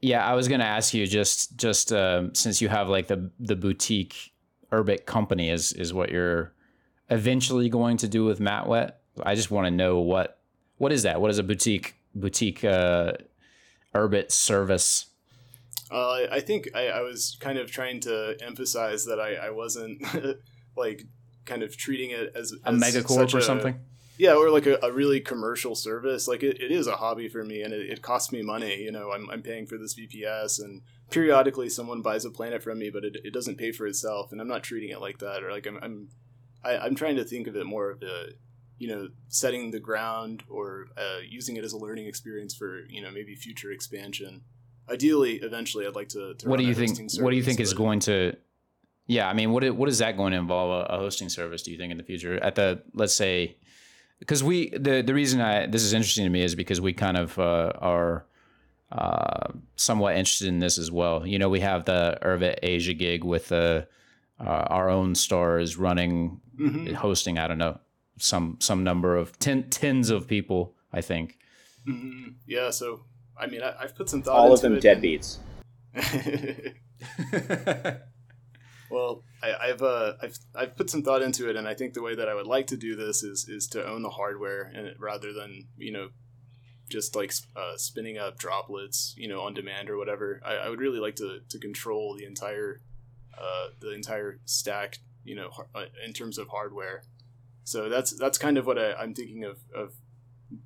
Yeah, 0.00 0.26
I 0.26 0.34
was 0.34 0.48
gonna 0.48 0.64
ask 0.64 0.92
you 0.92 1.06
just 1.06 1.56
just 1.56 1.92
uh, 1.92 2.32
since 2.32 2.60
you 2.60 2.68
have 2.68 2.88
like 2.88 3.06
the 3.06 3.30
the 3.38 3.54
boutique 3.54 4.32
Urbit 4.72 5.06
company 5.06 5.50
is 5.50 5.72
is 5.72 5.94
what 5.94 6.10
you're 6.10 6.54
eventually 7.10 7.68
going 7.68 7.98
to 7.98 8.08
do 8.08 8.24
with 8.24 8.40
Matt 8.40 8.66
Wet. 8.66 9.00
I 9.22 9.34
just 9.34 9.50
want 9.50 9.66
to 9.66 9.70
know 9.70 10.00
what 10.00 10.40
what 10.78 10.90
is 10.90 11.04
that? 11.04 11.20
What 11.20 11.30
is 11.30 11.38
a 11.38 11.42
boutique 11.42 11.94
boutique 12.14 12.64
uh, 12.64 13.12
Urbit 13.94 14.32
service? 14.32 15.06
Uh, 15.90 16.26
I 16.30 16.40
think 16.40 16.70
I, 16.74 16.86
I 16.88 17.00
was 17.02 17.36
kind 17.38 17.58
of 17.58 17.70
trying 17.70 18.00
to 18.00 18.36
emphasize 18.40 19.04
that 19.04 19.20
I, 19.20 19.34
I 19.34 19.50
wasn't 19.50 20.02
like 20.76 21.04
kind 21.44 21.62
of 21.62 21.76
treating 21.76 22.10
it 22.10 22.32
as, 22.34 22.52
as 22.52 22.58
a 22.64 22.70
megacorp 22.70 23.34
or 23.34 23.42
something 23.42 23.78
yeah 24.22 24.34
or 24.34 24.50
like 24.50 24.66
a, 24.66 24.78
a 24.84 24.92
really 24.92 25.20
commercial 25.20 25.74
service. 25.74 26.28
Like 26.28 26.44
it, 26.44 26.60
it 26.60 26.70
is 26.70 26.86
a 26.86 26.94
hobby 26.96 27.28
for 27.28 27.42
me 27.42 27.62
and 27.62 27.74
it, 27.74 27.90
it 27.90 28.02
costs 28.02 28.30
me 28.30 28.40
money 28.40 28.80
you 28.80 28.92
know? 28.92 29.10
I'm, 29.10 29.28
I'm 29.30 29.42
paying 29.42 29.66
for 29.66 29.76
this 29.76 29.94
vps 29.94 30.62
and 30.62 30.82
periodically 31.10 31.68
someone 31.68 32.02
buys 32.02 32.24
a 32.24 32.30
planet 32.30 32.62
from 32.62 32.78
me 32.78 32.88
but 32.88 33.04
it, 33.04 33.16
it 33.24 33.34
doesn't 33.34 33.58
pay 33.58 33.72
for 33.72 33.86
itself 33.86 34.30
and 34.30 34.40
i'm 34.40 34.46
not 34.46 34.62
treating 34.62 34.90
it 34.90 35.00
like 35.00 35.18
that 35.18 35.42
or 35.42 35.50
like 35.50 35.66
i'm 35.66 35.78
i'm 35.82 36.08
I, 36.64 36.74
am 36.74 36.82
i 36.82 36.86
am 36.86 36.94
trying 36.94 37.16
to 37.16 37.24
think 37.24 37.48
of 37.48 37.56
it 37.56 37.66
more 37.66 37.90
of 37.90 38.02
a 38.02 38.28
you 38.78 38.88
know 38.88 39.08
setting 39.28 39.72
the 39.72 39.80
ground 39.80 40.44
or 40.48 40.86
uh, 40.96 41.18
using 41.28 41.56
it 41.56 41.64
as 41.64 41.72
a 41.72 41.78
learning 41.78 42.06
experience 42.06 42.54
for 42.54 42.84
you 42.88 43.02
know 43.02 43.10
maybe 43.10 43.34
future 43.34 43.72
expansion. 43.72 44.42
Ideally 44.90 45.34
eventually 45.36 45.86
i'd 45.86 45.94
like 45.94 46.10
to, 46.10 46.34
to 46.34 46.48
what 46.48 46.58
do 46.58 46.64
you 46.64 46.74
think 46.74 46.98
what 47.20 47.30
do 47.30 47.36
you 47.36 47.42
think 47.42 47.60
is 47.60 47.74
going 47.74 48.00
to 48.00 48.36
Yeah, 49.06 49.28
I 49.28 49.32
mean, 49.32 49.50
what 49.52 49.68
what 49.76 49.88
is 49.88 49.98
that 49.98 50.16
going 50.16 50.32
to 50.32 50.38
involve 50.38 50.86
a 50.88 50.96
hosting 50.98 51.28
service? 51.28 51.62
Do 51.62 51.70
you 51.72 51.78
think 51.78 51.90
in 51.90 51.98
the 51.98 52.04
future? 52.04 52.34
At 52.42 52.54
the 52.54 52.82
let's 52.94 53.14
say 53.14 53.56
because 54.22 54.44
we 54.44 54.70
the 54.70 55.02
the 55.02 55.12
reason 55.12 55.40
I 55.40 55.66
this 55.66 55.82
is 55.82 55.92
interesting 55.92 56.24
to 56.24 56.30
me 56.30 56.42
is 56.42 56.54
because 56.54 56.80
we 56.80 56.92
kind 56.92 57.16
of 57.16 57.36
uh, 57.40 57.72
are 57.80 58.24
uh, 58.92 59.48
somewhat 59.74 60.16
interested 60.16 60.46
in 60.46 60.60
this 60.60 60.78
as 60.78 60.92
well. 60.92 61.26
You 61.26 61.40
know, 61.40 61.48
we 61.48 61.58
have 61.58 61.86
the 61.86 62.18
Urbit 62.22 62.60
Asia 62.62 62.94
gig 62.94 63.24
with 63.24 63.48
the 63.48 63.88
uh, 64.38 64.44
our 64.44 64.88
own 64.88 65.16
stars 65.16 65.76
running 65.76 66.40
mm-hmm. 66.56 66.94
hosting. 66.94 67.36
I 67.36 67.48
don't 67.48 67.58
know 67.58 67.80
some 68.16 68.58
some 68.60 68.84
number 68.84 69.16
of 69.16 69.36
ten, 69.40 69.68
tens 69.70 70.08
of 70.08 70.28
people. 70.28 70.76
I 70.92 71.00
think. 71.00 71.38
Mm-hmm. 71.88 72.34
Yeah. 72.46 72.70
So 72.70 73.00
I 73.36 73.48
mean, 73.48 73.60
I, 73.60 73.74
have 73.80 73.96
put 73.96 74.08
some 74.08 74.22
thought. 74.22 74.36
All 74.36 74.52
of 74.52 74.60
them 74.60 74.78
deadbeats. 74.78 75.38
well, 78.92 79.22
I, 79.42 79.68
have 79.68 79.82
uh, 79.82 80.12
I've 80.22 80.38
I've 80.54 80.76
put 80.76 80.90
some 80.90 81.02
thought 81.02 81.22
into 81.22 81.48
it, 81.48 81.56
and 81.56 81.66
I 81.66 81.74
think 81.74 81.94
the 81.94 82.02
way 82.02 82.14
that 82.14 82.28
I 82.28 82.34
would 82.34 82.46
like 82.46 82.68
to 82.68 82.76
do 82.76 82.94
this 82.94 83.22
is 83.22 83.48
is 83.48 83.66
to 83.68 83.84
own 83.84 84.02
the 84.02 84.10
hardware, 84.10 84.70
and 84.74 84.94
rather 85.00 85.32
than 85.32 85.66
you 85.76 85.92
know 85.92 86.08
just 86.92 87.16
like 87.16 87.32
uh, 87.56 87.76
spinning 87.76 88.18
up 88.18 88.38
droplets, 88.38 89.14
you 89.16 89.26
know, 89.26 89.40
on 89.40 89.54
demand 89.54 89.88
or 89.88 89.96
whatever. 89.96 90.40
I, 90.44 90.56
I 90.56 90.68
would 90.68 90.78
really 90.78 90.98
like 90.98 91.16
to, 91.16 91.40
to 91.48 91.58
control 91.58 92.14
the 92.18 92.26
entire 92.26 92.82
uh, 93.36 93.68
the 93.80 93.94
entire 93.94 94.40
stack, 94.44 94.98
you 95.24 95.34
know, 95.34 95.48
uh, 95.74 95.86
in 96.04 96.12
terms 96.12 96.36
of 96.36 96.48
hardware. 96.48 97.02
So 97.64 97.88
that's 97.88 98.16
that's 98.18 98.36
kind 98.36 98.58
of 98.58 98.66
what 98.66 98.78
I, 98.78 99.02
am 99.02 99.14
thinking 99.14 99.44
of, 99.44 99.58
of 99.74 99.94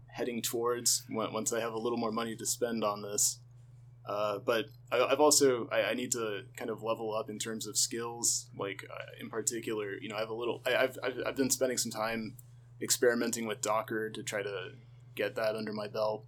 heading 0.09 0.43
towards 0.43 1.05
once 1.09 1.53
I 1.53 1.61
have 1.61 1.73
a 1.73 1.79
little 1.79 1.99
more 1.99 2.13
money 2.13 2.35
to 2.37 2.45
spend 2.45 2.83
on 2.83 3.03
this. 3.03 3.39
Uh, 4.07 4.39
but 4.39 4.67
I, 4.93 5.09
have 5.09 5.21
also 5.21 5.69
I, 5.73 5.83
I, 5.83 5.95
need 5.95 6.13
to 6.13 6.43
kind 6.57 6.71
of 6.71 6.81
level 6.81 7.13
up 7.13 7.29
in 7.29 7.41
terms 7.41 7.67
of 7.67 7.77
skills. 7.77 8.49
Like 8.57 8.85
uh, 8.89 9.05
in 9.21 9.29
particular, 9.29 9.95
you 10.01 10.09
know, 10.09 10.17
I 10.17 10.21
have 10.21 10.31
a 10.31 10.35
little. 10.35 10.63
I, 10.65 10.71
have 10.71 10.99
I've 11.03 11.19
I've 11.27 11.37
been 11.37 11.51
spending 11.51 11.77
some 11.77 11.91
time 11.91 12.37
experimenting 12.81 13.47
with 13.47 13.61
Docker 13.61 14.11
to 14.11 14.23
try 14.23 14.43
to 14.43 14.71
get 15.17 15.35
that 15.35 15.57
under 15.57 15.73
my 15.73 15.89
belt. 15.89 16.25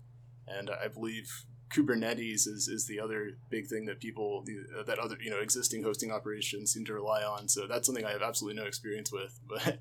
And 0.48 0.70
I 0.70 0.88
believe 0.88 1.30
Kubernetes 1.70 2.48
is, 2.48 2.68
is 2.68 2.86
the 2.86 2.98
other 2.98 3.38
big 3.50 3.66
thing 3.66 3.84
that 3.86 4.00
people 4.00 4.44
that 4.86 4.98
other 4.98 5.16
you 5.20 5.30
know 5.30 5.38
existing 5.38 5.82
hosting 5.82 6.10
operations 6.10 6.72
seem 6.72 6.84
to 6.86 6.94
rely 6.94 7.22
on. 7.22 7.48
So 7.48 7.66
that's 7.66 7.86
something 7.86 8.04
I 8.04 8.12
have 8.12 8.22
absolutely 8.22 8.60
no 8.60 8.66
experience 8.66 9.12
with, 9.12 9.38
but 9.48 9.78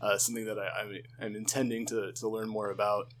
uh, 0.00 0.18
something 0.18 0.44
that 0.44 0.58
I, 0.58 0.68
I'm, 0.80 0.96
I'm 1.20 1.36
intending 1.36 1.86
to, 1.86 2.12
to 2.12 2.28
learn 2.28 2.48
more 2.48 2.70
about. 2.70 3.12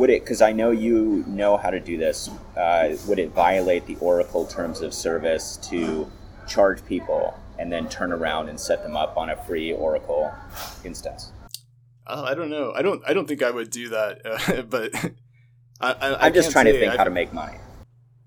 Would 0.00 0.08
it? 0.08 0.22
Because 0.22 0.40
I 0.40 0.52
know 0.52 0.70
you 0.70 1.24
know 1.26 1.58
how 1.58 1.68
to 1.68 1.78
do 1.78 1.98
this. 1.98 2.30
Uh, 2.56 2.96
would 3.06 3.18
it 3.18 3.32
violate 3.32 3.84
the 3.84 3.96
Oracle 3.96 4.46
terms 4.46 4.80
of 4.80 4.94
service 4.94 5.58
to 5.68 6.10
charge 6.48 6.84
people 6.86 7.38
and 7.58 7.70
then 7.70 7.86
turn 7.90 8.10
around 8.10 8.48
and 8.48 8.58
set 8.58 8.82
them 8.82 8.96
up 8.96 9.18
on 9.18 9.28
a 9.28 9.36
free 9.44 9.74
Oracle 9.74 10.32
instance? 10.84 11.32
Uh, 12.06 12.24
I 12.26 12.34
don't 12.34 12.48
know. 12.48 12.72
I 12.74 12.80
don't. 12.80 13.02
I 13.06 13.12
don't 13.12 13.26
think 13.28 13.42
I 13.42 13.50
would 13.50 13.70
do 13.70 13.90
that. 13.90 14.22
Uh, 14.50 14.62
but 14.62 14.94
I, 15.80 16.26
am 16.26 16.32
just 16.32 16.50
trying 16.50 16.66
to 16.66 16.72
think 16.72 16.92
I've, 16.92 16.98
how 16.98 17.04
to 17.04 17.10
make 17.10 17.32
money. 17.32 17.58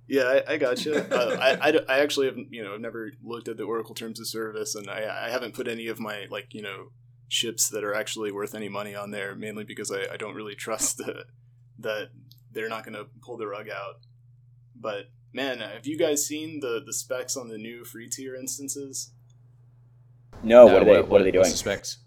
Yeah, 0.07 0.41
I, 0.47 0.53
I 0.53 0.57
got 0.57 0.85
you. 0.85 0.93
uh, 0.95 1.37
I, 1.39 1.69
I, 1.69 1.79
I, 1.89 1.99
actually 1.99 2.27
have 2.27 2.37
you 2.49 2.63
know 2.63 2.75
I've 2.75 2.81
never 2.81 3.11
looked 3.23 3.47
at 3.47 3.57
the 3.57 3.63
Oracle 3.63 3.95
terms 3.95 4.19
of 4.19 4.27
service, 4.27 4.75
and 4.75 4.89
I, 4.89 5.25
I 5.25 5.29
haven't 5.29 5.53
put 5.53 5.67
any 5.67 5.87
of 5.87 5.99
my 5.99 6.25
like 6.29 6.53
you 6.53 6.61
know 6.61 6.89
ships 7.33 7.67
that 7.69 7.83
are 7.83 7.93
actually 7.93 8.31
worth 8.31 8.53
any 8.53 8.69
money 8.69 8.93
on 8.95 9.11
there, 9.11 9.35
mainly 9.35 9.63
because 9.63 9.91
I, 9.91 10.13
I 10.13 10.17
don't 10.17 10.35
really 10.35 10.55
trust 10.55 10.97
the, 10.97 11.25
that 11.79 12.09
they're 12.51 12.69
not 12.69 12.83
going 12.85 12.95
to 12.95 13.07
pull 13.21 13.37
the 13.37 13.47
rug 13.47 13.67
out. 13.69 13.95
But 14.75 15.09
man, 15.33 15.59
have 15.59 15.87
you 15.87 15.97
guys 15.97 16.25
seen 16.25 16.59
the 16.59 16.81
the 16.85 16.93
specs 16.93 17.35
on 17.35 17.49
the 17.49 17.57
new 17.57 17.83
free 17.83 18.09
tier 18.09 18.35
instances? 18.35 19.11
No, 20.43 20.67
no 20.67 20.73
what 20.73 20.81
are 20.81 20.85
they? 20.85 20.91
What, 20.91 21.09
what 21.09 21.21
are 21.21 21.23
they 21.23 21.31
doing? 21.31 21.49
The 21.49 21.57
specs? 21.57 21.97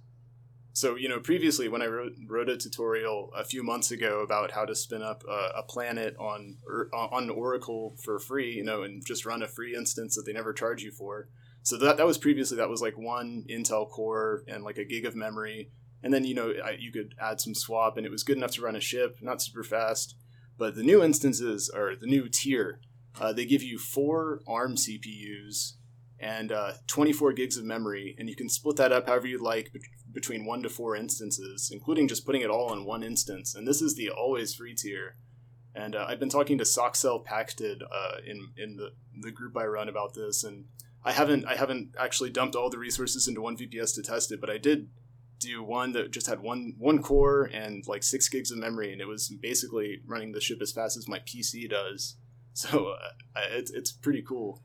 So, 0.73 0.95
you 0.95 1.09
know, 1.09 1.21
previously 1.21 1.69
when 1.69 1.81
I 1.81 1.87
wrote, 1.87 2.13
wrote 2.29 2.51
a 2.51 2.57
tutorial 2.59 3.33
a 3.35 3.45
few 3.47 3.63
months 3.63 3.93
ago 3.93 4.21
about 4.21 4.51
how 4.51 4.67
to 4.67 4.75
spin 4.75 5.01
up 5.01 5.25
a, 5.27 5.61
a 5.61 5.63
planet 5.63 6.15
on 6.19 6.59
er, 6.69 6.91
on 6.93 7.31
Oracle 7.31 7.97
for 8.05 8.19
free, 8.19 8.53
you 8.53 8.63
know, 8.63 8.83
and 8.83 9.03
just 9.03 9.25
run 9.25 9.43
a 9.43 9.49
free 9.49 9.75
instance 9.75 10.17
that 10.17 10.27
they 10.27 10.35
never 10.35 10.53
charge 10.53 10.83
you 10.83 10.91
for. 10.91 11.31
So 11.67 11.77
that 11.79 11.97
that 11.97 12.07
was 12.07 12.17
previously 12.17 12.57
that 12.59 12.69
was 12.69 12.81
like 12.81 12.97
one 12.97 13.45
Intel 13.51 13.91
core 13.91 14.45
and 14.47 14.63
like 14.63 14.79
a 14.79 14.85
gig 14.85 15.05
of 15.05 15.17
memory, 15.17 15.73
and 16.01 16.15
then 16.15 16.23
you 16.23 16.33
know 16.33 16.53
I, 16.65 16.77
you 16.79 16.93
could 16.93 17.17
add 17.21 17.41
some 17.41 17.57
swap, 17.57 17.97
and 17.97 18.07
it 18.07 18.13
was 18.13 18.23
good 18.23 18.37
enough 18.37 18.53
to 18.53 18.63
run 18.63 18.77
a 18.77 18.81
ship, 18.81 19.17
not 19.21 19.43
super 19.43 19.65
fast. 19.65 20.15
But 20.57 20.77
the 20.77 20.85
new 20.85 21.03
instances 21.03 21.69
or 21.69 21.97
the 21.97 22.07
new 22.07 22.29
tier, 22.29 22.79
uh, 23.21 23.33
they 23.33 23.45
give 23.45 23.65
you 23.65 23.79
four 23.79 24.43
ARM 24.47 24.77
CPUs 24.77 25.73
and 26.21 26.53
uh, 26.53 26.75
24 26.87 27.33
gigs 27.33 27.57
of 27.57 27.65
memory, 27.65 28.15
and 28.17 28.29
you 28.29 28.37
can 28.37 28.49
split 28.49 28.77
that 28.77 28.93
up 28.93 29.09
however 29.09 29.27
you 29.27 29.43
like 29.43 29.73
between 30.13 30.47
one 30.47 30.63
to 30.63 30.69
four 30.69 30.95
instances, 30.95 31.69
including 31.73 32.07
just 32.07 32.25
putting 32.25 32.43
it 32.43 32.49
all 32.49 32.73
in 32.73 32.85
one 32.85 33.03
instance. 33.03 33.57
And 33.57 33.67
this 33.67 33.83
is 33.83 33.97
the 33.97 34.09
always 34.09 34.55
free 34.55 34.77
tier. 34.77 35.17
And 35.75 35.97
uh, 35.97 36.07
I've 36.09 36.21
been 36.21 36.29
talking 36.29 36.59
to 36.59 36.65
Soxcell 36.65 37.25
Pacted 37.25 37.83
uh, 37.83 38.19
in 38.25 38.53
in 38.57 38.77
the, 38.77 38.91
the 39.21 39.33
group 39.33 39.57
I 39.57 39.67
run 39.67 39.89
about 39.89 40.15
this, 40.15 40.45
and 40.45 40.67
I 41.07 41.13
haven't 41.13 41.47
I 41.47 41.55
haven't 41.55 41.95
actually 41.99 42.31
dumped 42.31 42.57
all 42.57 42.69
the 42.69 42.79
resources 42.79 43.29
into 43.29 43.41
one 43.41 43.57
VPS 43.57 43.95
to 43.95 44.03
test 44.03 44.33
it, 44.33 44.41
but 44.41 44.51
I 44.51 44.59
did 44.59 44.89
do 45.39 45.63
one 45.63 45.93
that 45.93 46.11
just 46.11 46.27
had 46.27 46.41
one 46.41 46.75
one 46.79 47.01
core 47.01 47.45
and 47.53 47.87
like 47.87 48.03
six 48.03 48.29
gigs 48.29 48.51
of 48.51 48.59
memory, 48.59 48.93
and 48.93 49.01
it 49.01 49.07
was 49.07 49.29
basically 49.41 50.01
running 50.05 50.33
the 50.33 50.41
ship 50.41 50.59
as 50.61 50.73
fast 50.73 50.97
as 50.97 51.09
my 51.09 51.21
PC 51.21 51.71
does. 51.71 52.17
So 52.57 52.95
uh, 52.99 53.41
it's 53.51 53.71
it's 53.71 53.93
pretty 53.93 54.23
cool. 54.23 54.63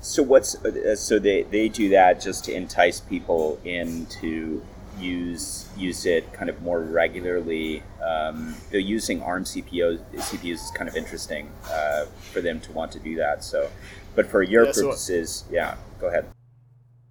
So 0.00 0.22
what's 0.22 0.54
uh, 0.64 0.94
so 0.94 1.18
they 1.18 1.42
they 1.42 1.68
do 1.68 1.88
that 1.88 2.20
just 2.20 2.44
to 2.44 2.52
entice 2.52 3.00
people 3.00 3.58
in 3.64 4.06
to 4.20 4.62
use 5.00 5.68
use 5.76 6.06
it 6.06 6.32
kind 6.32 6.50
of 6.50 6.62
more 6.62 6.80
regularly. 6.80 7.82
Um, 8.02 8.54
they're 8.70 8.80
using 8.80 9.22
ARM 9.22 9.44
CPUs. 9.44 10.00
CPUs 10.14 10.54
is 10.54 10.70
kind 10.74 10.88
of 10.88 10.96
interesting 10.96 11.50
uh, 11.70 12.06
for 12.32 12.40
them 12.40 12.60
to 12.60 12.72
want 12.72 12.92
to 12.92 12.98
do 12.98 13.16
that. 13.16 13.44
So, 13.44 13.70
but 14.18 14.26
for 14.26 14.42
your 14.42 14.66
yeah, 14.66 14.72
purposes, 14.72 15.44
so, 15.46 15.54
yeah, 15.54 15.76
go 16.00 16.08
ahead. 16.08 16.26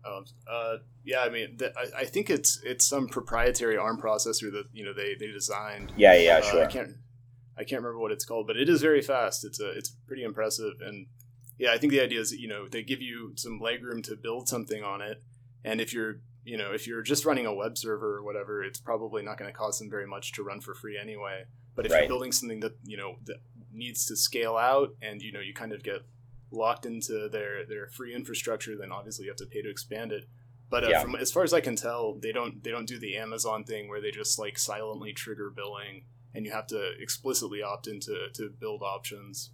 Um, 0.03 0.25
uh, 0.45 0.75
yeah, 1.05 1.21
I 1.21 1.29
mean, 1.29 1.55
th- 1.55 1.71
I, 1.77 2.01
I, 2.01 2.03
think 2.03 2.29
it's 2.29 2.59
it's 2.65 2.85
some 2.85 3.07
proprietary 3.07 3.77
ARM 3.77 3.97
processor 3.97 4.51
that 4.51 4.65
you 4.73 4.83
know 4.83 4.91
they, 4.91 5.15
they 5.17 5.27
designed. 5.27 5.93
Yeah, 5.95 6.15
yeah, 6.15 6.39
uh, 6.39 6.41
sure. 6.41 6.63
I 6.65 6.67
can't 6.67 6.97
I 7.57 7.63
can't 7.63 7.81
remember 7.81 7.99
what 7.99 8.11
it's 8.11 8.25
called, 8.25 8.45
but 8.45 8.57
it 8.57 8.67
is 8.67 8.81
very 8.81 9.01
fast. 9.01 9.45
It's 9.45 9.61
a 9.61 9.69
it's 9.69 9.89
pretty 10.05 10.23
impressive, 10.23 10.73
and 10.81 11.07
yeah, 11.57 11.71
I 11.71 11.77
think 11.77 11.91
the 11.91 12.01
idea 12.01 12.19
is 12.19 12.33
you 12.33 12.49
know 12.49 12.67
they 12.67 12.83
give 12.83 13.01
you 13.01 13.31
some 13.35 13.61
legroom 13.61 14.03
to 14.03 14.17
build 14.17 14.49
something 14.49 14.83
on 14.83 15.01
it, 15.01 15.23
and 15.63 15.79
if 15.79 15.93
you're 15.93 16.19
you 16.43 16.57
know 16.57 16.73
if 16.73 16.87
you're 16.87 17.03
just 17.03 17.23
running 17.23 17.45
a 17.45 17.53
web 17.53 17.77
server 17.77 18.17
or 18.17 18.23
whatever, 18.23 18.65
it's 18.65 18.81
probably 18.81 19.23
not 19.23 19.37
going 19.37 19.49
to 19.49 19.57
cost 19.57 19.79
them 19.79 19.89
very 19.89 20.07
much 20.07 20.33
to 20.33 20.43
run 20.43 20.59
for 20.59 20.75
free 20.75 20.97
anyway. 21.01 21.45
But 21.73 21.85
if 21.85 21.93
right. 21.93 21.99
you're 21.99 22.09
building 22.09 22.33
something 22.33 22.59
that 22.59 22.73
you 22.83 22.97
know 22.97 23.15
that 23.27 23.37
needs 23.71 24.05
to 24.07 24.17
scale 24.17 24.57
out, 24.57 24.89
and 25.01 25.21
you 25.21 25.31
know 25.31 25.39
you 25.39 25.53
kind 25.53 25.71
of 25.71 25.83
get 25.83 26.01
locked 26.51 26.85
into 26.85 27.29
their 27.29 27.65
their 27.65 27.87
free 27.87 28.13
infrastructure, 28.13 28.75
then 28.75 28.91
obviously 28.91 29.25
you 29.25 29.31
have 29.31 29.37
to 29.37 29.45
pay 29.45 29.61
to 29.61 29.69
expand 29.69 30.11
it. 30.11 30.25
But 30.69 30.83
uh, 30.83 30.89
yeah. 30.89 31.01
from 31.01 31.15
as 31.15 31.31
far 31.31 31.43
as 31.43 31.53
I 31.53 31.61
can 31.61 31.75
tell, 31.75 32.13
they 32.13 32.31
don't 32.31 32.63
they 32.63 32.71
don't 32.71 32.87
do 32.87 32.99
the 32.99 33.17
Amazon 33.17 33.63
thing 33.63 33.87
where 33.87 34.01
they 34.01 34.11
just 34.11 34.37
like 34.37 34.57
silently 34.57 35.13
trigger 35.13 35.49
billing, 35.49 36.03
and 36.33 36.45
you 36.45 36.51
have 36.51 36.67
to 36.67 36.91
explicitly 36.99 37.61
opt 37.61 37.87
into 37.87 38.27
to 38.33 38.49
build 38.49 38.83
options 38.83 39.51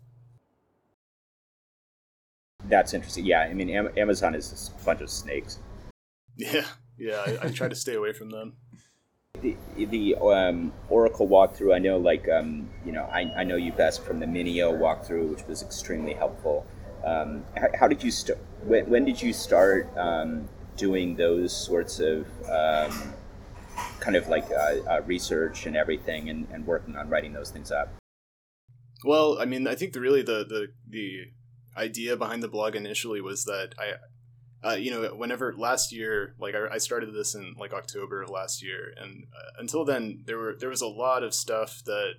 that's 2.66 2.94
interesting. 2.94 3.26
Yeah, 3.26 3.42
I 3.42 3.54
mean, 3.54 3.70
Amazon 3.70 4.36
is 4.36 4.72
a 4.80 4.86
bunch 4.86 5.02
of 5.02 5.10
snakes. 5.10 5.60
Yeah, 6.36 6.66
yeah, 6.98 7.24
I, 7.28 7.46
I 7.46 7.50
try 7.50 7.68
to 7.68 7.76
stay 7.76 7.94
away 7.94 8.12
from 8.12 8.32
them. 8.32 8.54
The, 9.42 9.56
the 9.78 10.16
um, 10.16 10.74
Oracle 10.90 11.28
walkthrough, 11.28 11.76
I 11.76 11.78
know, 11.78 11.98
like, 11.98 12.28
um, 12.28 12.68
you 12.84 12.92
know, 12.92 13.04
I, 13.04 13.32
I 13.38 13.44
know 13.44 13.56
you 13.56 13.72
best 13.72 14.04
from 14.04 14.20
the 14.20 14.26
Minio 14.26 14.76
walkthrough, 14.76 15.30
which 15.30 15.46
was 15.46 15.62
extremely 15.62 16.16
helpful. 16.16 16.66
Um, 17.04 17.44
how, 17.56 17.68
how, 17.80 17.88
did 17.88 18.04
you 18.04 18.12
start? 18.12 18.40
When, 18.64 18.90
when, 18.90 19.06
did 19.06 19.22
you 19.22 19.34
start 19.34 19.90
um, 19.98 20.48
doing 20.78 21.16
those 21.16 21.56
sorts 21.56 22.00
of 22.00 22.26
um, 22.50 23.14
kind 24.00 24.16
of 24.16 24.28
like 24.30 24.46
uh, 24.52 24.76
uh, 24.90 25.02
research 25.06 25.66
and 25.66 25.76
everything, 25.76 26.30
and, 26.30 26.48
and 26.52 26.66
working 26.66 26.96
on 26.96 27.10
writing 27.10 27.34
those 27.34 27.52
things 27.52 27.72
up? 27.72 27.90
Well, 29.04 29.38
I 29.40 29.46
mean, 29.46 29.68
I 29.68 29.76
think 29.76 29.94
the 29.94 30.00
really 30.00 30.22
the 30.22 30.46
the 30.48 30.68
the 30.88 31.26
idea 31.76 32.16
behind 32.16 32.42
the 32.42 32.48
blog 32.48 32.76
initially 32.76 33.20
was 33.20 33.46
that 33.46 33.74
I, 33.78 34.68
uh, 34.68 34.76
you 34.76 34.92
know, 34.92 35.14
whenever 35.16 35.54
last 35.58 35.92
year, 35.92 36.36
like 36.40 36.56
I, 36.56 36.76
I, 36.76 36.78
started 36.78 37.14
this 37.14 37.36
in 37.36 37.56
like 37.58 37.74
October 37.74 38.22
of 38.22 38.30
last 38.30 38.64
year, 38.64 38.94
and 38.98 39.26
uh, 39.36 39.60
until 39.60 39.84
then, 39.84 40.24
there 40.26 40.38
were 40.38 40.56
there 40.58 40.70
was 40.70 40.82
a 40.82 40.88
lot 40.88 41.24
of 41.24 41.34
stuff 41.34 41.82
that 41.86 42.14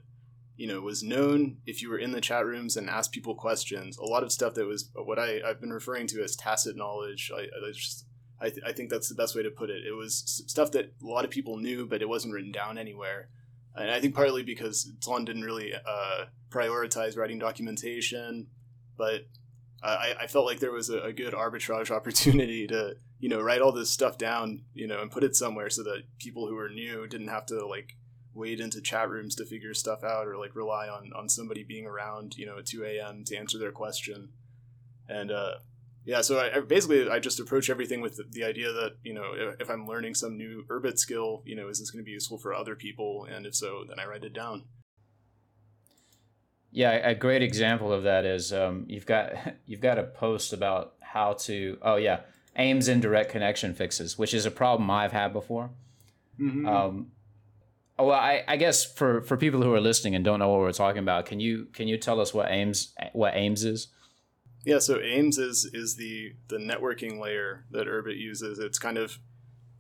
you 0.57 0.67
know 0.67 0.81
was 0.81 1.03
known 1.03 1.59
if 1.67 1.83
you 1.83 1.91
were 1.91 1.99
in 1.99 2.13
the 2.13 2.21
chat 2.21 2.45
rooms 2.45 2.77
and 2.77 2.89
asked 2.89 3.13
people 3.13 3.35
questions. 3.35 3.97
A 3.99 4.05
lot 4.05 4.23
of 4.23 4.33
stuff 4.33 4.55
that 4.55 4.67
was 4.67 4.91
what 4.95 5.19
I 5.19 5.41
I've 5.45 5.61
been 5.61 5.73
referring 5.73 6.07
to 6.09 6.23
as 6.23 6.37
tacit 6.37 6.77
knowledge. 6.77 7.31
I, 7.35 7.43
I 7.43 7.73
just 7.73 8.07
I, 8.41 8.51
th- 8.51 8.63
I 8.67 8.73
think 8.73 8.91
that's 8.91 9.09
the 9.09 9.15
best 9.15 9.35
way 9.35 9.43
to 9.43 9.51
put 9.51 9.71
it. 9.71 9.87
It 9.87 9.93
was 9.93 10.45
stuff 10.49 10.73
that 10.73 10.93
a 11.03 11.07
lot 11.07 11.25
of 11.25 11.31
people 11.31 11.57
knew, 11.57 11.87
but 11.87 12.03
it 12.03 12.09
wasn't 12.09 12.35
written 12.35 12.53
down 12.53 12.79
anywhere. 12.79 13.29
And 13.75 13.91
I 13.91 14.01
think 14.01 14.15
partly 14.15 14.43
because 14.43 14.91
Tlon 15.01 15.25
didn't 15.25 15.43
really 15.43 15.73
uh, 15.75 16.25
prioritize 16.51 17.17
writing 17.17 17.39
documentation, 17.39 18.49
but 18.97 19.23
I, 19.83 20.15
I 20.23 20.27
felt 20.27 20.47
like 20.47 20.61
there 20.61 20.73
was 20.73 20.89
a, 20.89 21.01
a, 21.01 21.13
good 21.13 21.35
arbitrage 21.35 21.91
opportunity 21.95 22.67
to 22.69 22.97
you 23.19 23.29
know 23.29 23.41
write 23.41 23.61
all 23.61 23.73
this 23.73 23.91
stuff 23.91 24.19
down 24.19 24.63
you 24.73 24.87
know 24.87 25.01
and 25.01 25.11
put 25.11 25.25
it 25.25 25.37
somewhere 25.37 25.71
so 25.71 25.83
that 25.85 26.03
people 26.19 26.47
who 26.47 26.57
are 26.57 26.69
new 26.69 27.07
didn't 27.07 27.29
have 27.29 27.47
to 27.47 27.67
like 27.67 27.97
wade 28.35 28.61
into 28.61 28.81
chat 28.81 29.09
rooms 29.09 29.35
to 29.35 29.45
figure 29.45 29.75
stuff 29.75 30.03
out 30.03 30.27
or 30.27 30.37
like 30.37 30.55
rely 30.55 30.89
on 30.89 31.13
on 31.15 31.29
somebody 31.29 31.63
being 31.63 31.87
around 31.87 32.37
you 32.37 32.47
know 32.47 32.59
at 32.59 32.67
2 32.67 32.85
a.m 32.85 33.25
to 33.25 33.37
answer 33.37 33.59
their 33.59 33.73
question 33.73 34.31
and 35.09 35.31
uh 35.31 35.55
yeah 36.05 36.21
so 36.21 36.39
I, 36.39 36.57
I 36.57 36.61
basically 36.61 37.09
i 37.09 37.19
just 37.19 37.41
approach 37.41 37.71
everything 37.71 38.01
with 38.01 38.17
the, 38.17 38.25
the, 38.31 38.45
idea 38.45 38.73
that 38.73 38.97
you 39.03 39.15
know 39.15 39.33
if, 39.35 39.61
if 39.63 39.71
i'm 39.71 39.87
learning 39.87 40.15
some 40.15 40.37
new 40.37 40.65
urbit 40.69 40.99
skill 40.99 41.43
you 41.45 41.57
know 41.57 41.69
is 41.69 41.79
this 41.79 41.91
going 41.91 42.05
to 42.05 42.07
be 42.07 42.13
useful 42.13 42.39
for 42.39 42.53
other 42.53 42.75
people 42.75 43.27
and 43.31 43.47
if 43.47 43.55
so 43.55 43.85
then 43.89 43.99
i 43.99 44.07
write 44.07 44.25
it 44.25 44.33
down 44.33 44.65
yeah, 46.77 47.09
a 47.09 47.15
great 47.15 47.41
example 47.41 47.93
of 47.93 48.03
that 48.03 48.25
is 48.25 48.53
um, 48.53 48.85
you've 48.89 49.07
got 49.07 49.33
you've 49.67 49.81
got 49.81 49.97
a 49.97 50.03
post 50.03 50.53
about 50.53 50.95
how 50.99 51.35
to 51.35 51.79
oh 51.83 51.95
yeah 51.95 52.21
Ames 52.57 52.89
indirect 52.89 53.31
connection 53.31 53.75
fixes, 53.75 54.19
which 54.19 54.33
is 54.33 54.47
a 54.47 54.51
problem 54.51 54.91
I've 54.91 55.13
had 55.13 55.33
before. 55.33 55.71
Mm-hmm. 56.41 56.69
Um, 56.69 57.09
well, 57.99 58.13
I, 58.13 58.43
I 58.49 58.57
guess 58.57 58.85
for, 58.85 59.23
for 59.23 59.37
people 59.37 59.63
who 59.63 59.73
are 59.73 59.81
listening 59.81 60.15
and 60.15 60.25
don't 60.25 60.41
know 60.41 60.49
what 60.49 60.61
we're 60.61 60.73
talking 60.73 61.01
about, 61.01 61.27
can 61.27 61.39
you 61.41 61.67
can 61.73 61.87
you 61.87 61.97
tell 61.97 62.21
us 62.21 62.35
what 62.35 62.51
Ames 62.51 62.95
what 63.13 63.37
Ames 63.37 63.65
is? 63.65 63.89
Yeah, 64.65 64.79
so 64.79 65.01
Ames 65.01 65.39
is 65.39 65.65
is 65.73 65.97
the 65.97 66.33
the 66.49 66.57
networking 66.57 67.21
layer 67.21 67.67
that 67.71 67.87
Urbit 67.87 68.19
uses. 68.19 68.59
It's 68.59 68.79
kind 68.79 68.99
of 68.99 69.19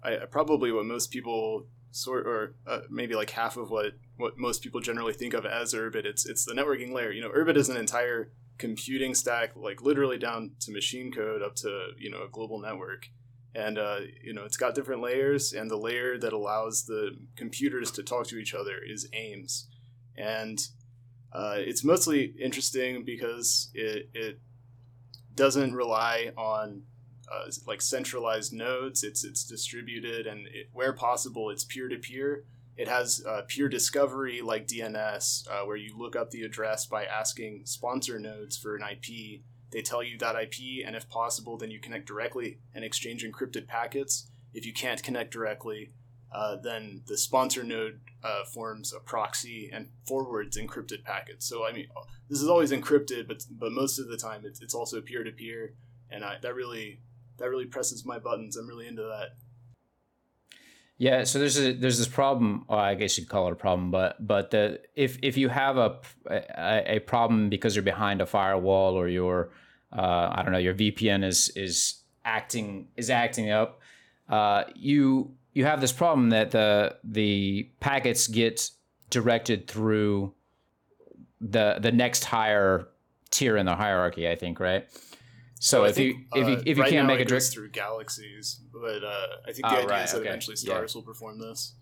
I, 0.02 0.16
probably 0.30 0.70
what 0.70 0.84
most 0.84 1.10
people 1.10 1.66
sort 1.90 2.26
or 2.26 2.54
uh, 2.66 2.80
maybe 2.90 3.14
like 3.14 3.30
half 3.30 3.56
of 3.56 3.70
what 3.70 3.92
what 4.16 4.38
most 4.38 4.62
people 4.62 4.80
generally 4.80 5.12
think 5.12 5.34
of 5.34 5.44
as 5.44 5.74
Urbit. 5.74 6.04
It's 6.04 6.26
it's 6.26 6.44
the 6.44 6.54
networking 6.54 6.92
layer. 6.92 7.10
You 7.10 7.22
know, 7.22 7.30
Urbit 7.30 7.56
is 7.56 7.68
an 7.68 7.76
entire 7.76 8.30
computing 8.58 9.14
stack, 9.14 9.56
like 9.56 9.82
literally 9.82 10.18
down 10.18 10.52
to 10.60 10.72
machine 10.72 11.10
code 11.10 11.42
up 11.42 11.56
to 11.56 11.88
you 11.98 12.10
know 12.10 12.22
a 12.22 12.28
global 12.30 12.60
network. 12.60 13.08
And 13.54 13.78
uh, 13.78 14.00
you 14.22 14.32
know 14.32 14.44
it's 14.44 14.56
got 14.56 14.74
different 14.74 15.02
layers, 15.02 15.52
and 15.52 15.70
the 15.70 15.76
layer 15.76 16.18
that 16.18 16.32
allows 16.32 16.84
the 16.84 17.16
computers 17.36 17.90
to 17.92 18.02
talk 18.02 18.26
to 18.28 18.36
each 18.36 18.52
other 18.52 18.78
is 18.84 19.08
Ames, 19.12 19.68
and 20.16 20.60
uh, 21.32 21.56
it's 21.58 21.82
mostly 21.82 22.32
interesting 22.40 23.04
because 23.04 23.70
it, 23.74 24.08
it 24.14 24.38
doesn't 25.34 25.74
rely 25.74 26.30
on 26.36 26.82
uh, 27.32 27.50
like 27.66 27.82
centralized 27.82 28.52
nodes. 28.52 29.02
It's 29.02 29.24
it's 29.24 29.44
distributed, 29.44 30.26
and 30.26 30.46
it, 30.46 30.68
where 30.72 30.92
possible, 30.92 31.50
it's 31.50 31.64
peer 31.64 31.88
to 31.88 31.96
peer. 31.96 32.44
It 32.76 32.88
has 32.88 33.24
uh, 33.26 33.42
peer 33.48 33.68
discovery 33.68 34.42
like 34.42 34.66
DNS, 34.66 35.48
uh, 35.48 35.64
where 35.66 35.76
you 35.76 35.96
look 35.96 36.16
up 36.16 36.30
the 36.30 36.42
address 36.42 36.86
by 36.86 37.04
asking 37.04 37.62
sponsor 37.66 38.18
nodes 38.18 38.56
for 38.56 38.76
an 38.76 38.82
IP. 38.82 39.42
They 39.74 39.82
tell 39.82 40.04
you 40.04 40.16
that 40.18 40.36
IP, 40.36 40.86
and 40.86 40.94
if 40.94 41.08
possible, 41.08 41.58
then 41.58 41.72
you 41.72 41.80
connect 41.80 42.06
directly 42.06 42.60
and 42.72 42.84
exchange 42.84 43.24
encrypted 43.24 43.66
packets. 43.66 44.30
If 44.52 44.64
you 44.64 44.72
can't 44.72 45.02
connect 45.02 45.32
directly, 45.32 45.90
uh, 46.32 46.58
then 46.62 47.02
the 47.08 47.18
sponsor 47.18 47.64
node 47.64 47.98
uh, 48.22 48.44
forms 48.44 48.92
a 48.92 49.00
proxy 49.00 49.70
and 49.72 49.88
forwards 50.06 50.56
encrypted 50.56 51.02
packets. 51.02 51.48
So 51.48 51.66
I 51.66 51.72
mean, 51.72 51.88
this 52.30 52.40
is 52.40 52.48
always 52.48 52.70
encrypted, 52.70 53.26
but 53.26 53.44
but 53.50 53.72
most 53.72 53.98
of 53.98 54.06
the 54.06 54.16
time 54.16 54.42
it's, 54.44 54.62
it's 54.62 54.76
also 54.76 55.00
peer 55.00 55.24
to 55.24 55.32
peer, 55.32 55.74
and 56.08 56.24
I, 56.24 56.36
that 56.40 56.54
really 56.54 57.00
that 57.38 57.50
really 57.50 57.66
presses 57.66 58.06
my 58.06 58.20
buttons. 58.20 58.56
I'm 58.56 58.68
really 58.68 58.86
into 58.86 59.02
that. 59.02 59.30
Yeah, 60.98 61.24
so 61.24 61.40
there's 61.40 61.58
a 61.58 61.72
there's 61.72 61.98
this 61.98 62.06
problem. 62.06 62.64
Well, 62.68 62.78
I 62.78 62.94
guess 62.94 63.18
you'd 63.18 63.28
call 63.28 63.48
it 63.48 63.52
a 63.52 63.56
problem, 63.56 63.90
but 63.90 64.24
but 64.24 64.52
the 64.52 64.82
if 64.94 65.18
if 65.20 65.36
you 65.36 65.48
have 65.48 65.78
a 65.78 65.98
a, 66.30 66.96
a 66.96 66.98
problem 67.00 67.48
because 67.48 67.74
you're 67.74 67.82
behind 67.82 68.20
a 68.20 68.26
firewall 68.26 68.94
or 68.94 69.08
your 69.08 69.50
uh, 69.94 70.32
I 70.32 70.42
don't 70.42 70.52
know 70.52 70.58
your 70.58 70.74
VPN 70.74 71.24
is 71.24 71.48
is 71.50 72.02
acting 72.24 72.88
is 72.96 73.10
acting 73.10 73.50
up, 73.50 73.80
uh, 74.28 74.64
you 74.74 75.34
you 75.52 75.64
have 75.64 75.80
this 75.80 75.92
problem 75.92 76.30
that 76.30 76.50
the 76.50 76.96
the 77.04 77.70
packets 77.80 78.26
get 78.26 78.70
directed 79.10 79.68
through 79.68 80.34
the 81.40 81.78
the 81.80 81.92
next 81.92 82.24
higher 82.24 82.88
tier 83.30 83.56
in 83.56 83.66
the 83.66 83.76
hierarchy. 83.76 84.28
I 84.28 84.36
think 84.36 84.60
right. 84.60 84.86
So, 85.60 85.84
if, 85.84 85.94
think, 85.94 86.18
you, 86.34 86.42
if 86.42 86.48
you 86.48 86.62
if 86.66 86.76
you 86.76 86.82
right 86.82 86.92
can't 86.92 87.06
make 87.06 87.20
a 87.20 87.24
drift 87.24 87.52
through 87.52 87.70
galaxies, 87.70 88.60
but 88.72 89.02
uh, 89.02 89.26
I 89.46 89.52
think 89.52 89.62
the 89.62 89.68
oh, 89.68 89.76
idea 89.76 89.86
right, 89.88 90.04
is 90.04 90.12
that 90.12 90.18
okay. 90.18 90.28
eventually 90.28 90.56
stars 90.56 90.94
yeah. 90.94 90.98
will 90.98 91.06
perform 91.06 91.38
this. 91.38 91.74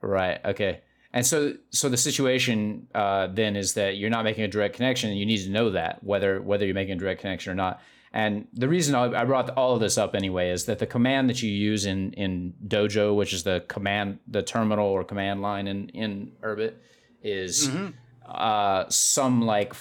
Right. 0.00 0.40
Okay. 0.44 0.80
And 1.12 1.26
so 1.26 1.54
so 1.70 1.88
the 1.88 1.96
situation 1.96 2.86
uh, 2.94 3.28
then 3.28 3.56
is 3.56 3.74
that 3.74 3.96
you're 3.96 4.10
not 4.10 4.24
making 4.24 4.44
a 4.44 4.48
direct 4.48 4.76
connection, 4.76 5.10
and 5.10 5.18
you 5.18 5.26
need 5.26 5.42
to 5.44 5.50
know 5.50 5.70
that 5.70 6.02
whether 6.04 6.40
whether 6.40 6.64
you're 6.64 6.74
making 6.74 6.94
a 6.94 6.98
direct 6.98 7.20
connection 7.20 7.52
or 7.52 7.56
not. 7.56 7.80
And 8.10 8.48
the 8.54 8.68
reason 8.68 8.94
I 8.94 9.24
brought 9.24 9.50
all 9.50 9.74
of 9.74 9.80
this 9.80 9.98
up 9.98 10.14
anyway 10.14 10.50
is 10.50 10.64
that 10.64 10.78
the 10.78 10.86
command 10.86 11.28
that 11.28 11.42
you 11.42 11.50
use 11.50 11.84
in 11.84 12.12
in 12.14 12.54
Dojo, 12.66 13.14
which 13.14 13.32
is 13.32 13.42
the 13.42 13.64
command 13.68 14.18
the 14.26 14.42
terminal 14.42 14.86
or 14.86 15.04
command 15.04 15.42
line 15.42 15.66
in 15.66 15.88
in 15.90 16.32
Urbit, 16.42 16.74
is 17.22 17.68
mm-hmm. 17.68 17.88
uh, 18.26 18.84
some 18.88 19.42
like 19.42 19.74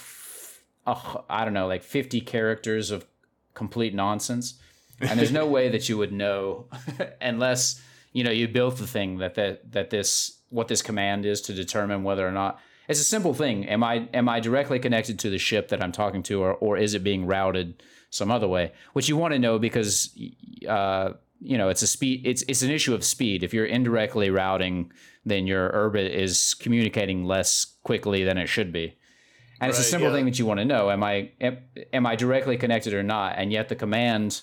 uh, 0.87 1.21
I 1.29 1.43
don't 1.43 1.53
know, 1.53 1.67
like 1.67 1.83
50 1.83 2.21
characters 2.21 2.89
of 2.89 3.05
complete 3.53 3.93
nonsense. 3.93 4.59
And 5.01 5.19
there's 5.19 5.31
no 5.31 5.45
way 5.55 5.69
that 5.69 5.89
you 5.89 5.97
would 5.97 6.13
know 6.13 6.67
unless, 7.21 7.81
you 8.13 8.23
know, 8.23 8.31
you 8.31 8.47
built 8.47 8.77
the 8.77 8.87
thing 8.87 9.17
that, 9.17 9.35
that, 9.35 9.71
that 9.73 9.89
this, 9.89 10.36
what 10.49 10.67
this 10.67 10.81
command 10.81 11.25
is 11.25 11.41
to 11.41 11.53
determine 11.53 12.03
whether 12.03 12.27
or 12.27 12.31
not 12.31 12.59
it's 12.87 12.99
a 13.01 13.03
simple 13.03 13.33
thing. 13.33 13.65
Am 13.67 13.83
I, 13.83 14.07
am 14.13 14.29
I 14.29 14.39
directly 14.39 14.79
connected 14.79 15.19
to 15.19 15.29
the 15.29 15.37
ship 15.37 15.67
that 15.69 15.83
I'm 15.83 15.91
talking 15.91 16.23
to, 16.23 16.41
or, 16.41 16.53
or 16.53 16.77
is 16.77 16.93
it 16.93 17.03
being 17.03 17.25
routed 17.25 17.83
some 18.09 18.31
other 18.31 18.47
way? 18.47 18.71
Which 18.93 19.09
you 19.09 19.17
want 19.17 19.33
to 19.33 19.39
know 19.39 19.59
because, 19.59 20.17
uh, 20.67 21.11
you 21.41 21.57
know, 21.57 21.67
it's 21.67 21.81
a 21.81 21.87
speed, 21.87 22.25
it's, 22.25 22.43
it's 22.47 22.61
an 22.61 22.71
issue 22.71 22.93
of 22.93 23.03
speed. 23.03 23.43
If 23.43 23.53
you're 23.53 23.65
indirectly 23.65 24.29
routing, 24.29 24.91
then 25.25 25.47
your 25.47 25.69
Urbit 25.69 26.09
is 26.09 26.53
communicating 26.53 27.25
less 27.25 27.65
quickly 27.83 28.23
than 28.23 28.37
it 28.37 28.47
should 28.47 28.71
be 28.71 28.97
and 29.59 29.69
right, 29.69 29.69
it's 29.69 29.79
a 29.79 29.89
simple 29.89 30.09
yeah. 30.09 30.15
thing 30.15 30.25
that 30.25 30.37
you 30.37 30.45
want 30.45 30.59
to 30.59 30.65
know 30.65 30.91
am 30.91 31.03
i 31.03 31.31
am, 31.41 31.57
am, 31.93 32.05
i 32.05 32.15
directly 32.15 32.57
connected 32.57 32.93
or 32.93 33.03
not 33.03 33.35
and 33.37 33.51
yet 33.51 33.69
the 33.69 33.75
command 33.75 34.41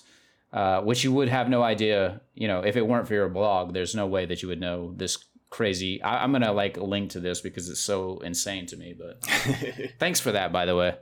uh, 0.53 0.81
which 0.81 1.03
you 1.03 1.11
would 1.11 1.29
have 1.29 1.49
no 1.49 1.63
idea 1.63 2.21
you 2.33 2.47
know 2.47 2.61
if 2.61 2.75
it 2.75 2.85
weren't 2.85 3.07
for 3.07 3.13
your 3.13 3.29
blog 3.29 3.73
there's 3.73 3.95
no 3.95 4.07
way 4.07 4.25
that 4.25 4.41
you 4.41 4.47
would 4.47 4.59
know 4.59 4.93
this 4.95 5.17
crazy 5.49 6.01
I, 6.01 6.23
am 6.23 6.31
gonna 6.31 6.51
like 6.51 6.77
link 6.77 7.11
to 7.11 7.19
this 7.19 7.41
because 7.41 7.69
it's 7.69 7.79
so 7.79 8.19
insane 8.19 8.65
to 8.67 8.77
me 8.77 8.95
but 8.97 9.23
thanks 9.99 10.19
for 10.19 10.31
that 10.33 10.51
by 10.51 10.65
the 10.65 10.75
way 10.75 10.95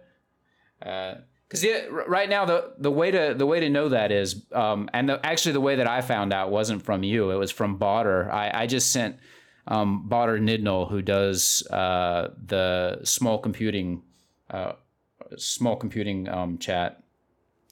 because 0.83 1.63
uh, 1.63 1.67
yeah, 1.67 1.85
right 1.89 2.29
now 2.29 2.45
the 2.45 2.73
the 2.77 2.91
way 2.91 3.09
to 3.11 3.33
the 3.37 3.45
way 3.45 3.61
to 3.61 3.69
know 3.69 3.89
that 3.89 4.11
is, 4.11 4.45
um, 4.51 4.89
and 4.93 5.09
the, 5.09 5.25
actually 5.25 5.53
the 5.53 5.61
way 5.61 5.75
that 5.75 5.87
I 5.87 6.01
found 6.01 6.33
out 6.33 6.51
wasn't 6.51 6.83
from 6.83 7.03
you. 7.03 7.31
It 7.31 7.37
was 7.37 7.51
from 7.51 7.79
Botter. 7.79 8.29
I, 8.31 8.51
I 8.53 8.67
just 8.67 8.91
sent 8.91 9.17
um, 9.67 10.07
Botter 10.09 10.39
Nidnal, 10.41 10.89
who 10.89 11.01
does 11.01 11.65
uh, 11.69 12.31
the 12.45 12.99
small 13.03 13.37
computing, 13.37 14.03
uh, 14.49 14.73
small 15.37 15.77
computing 15.77 16.27
um, 16.27 16.57
chat. 16.57 17.01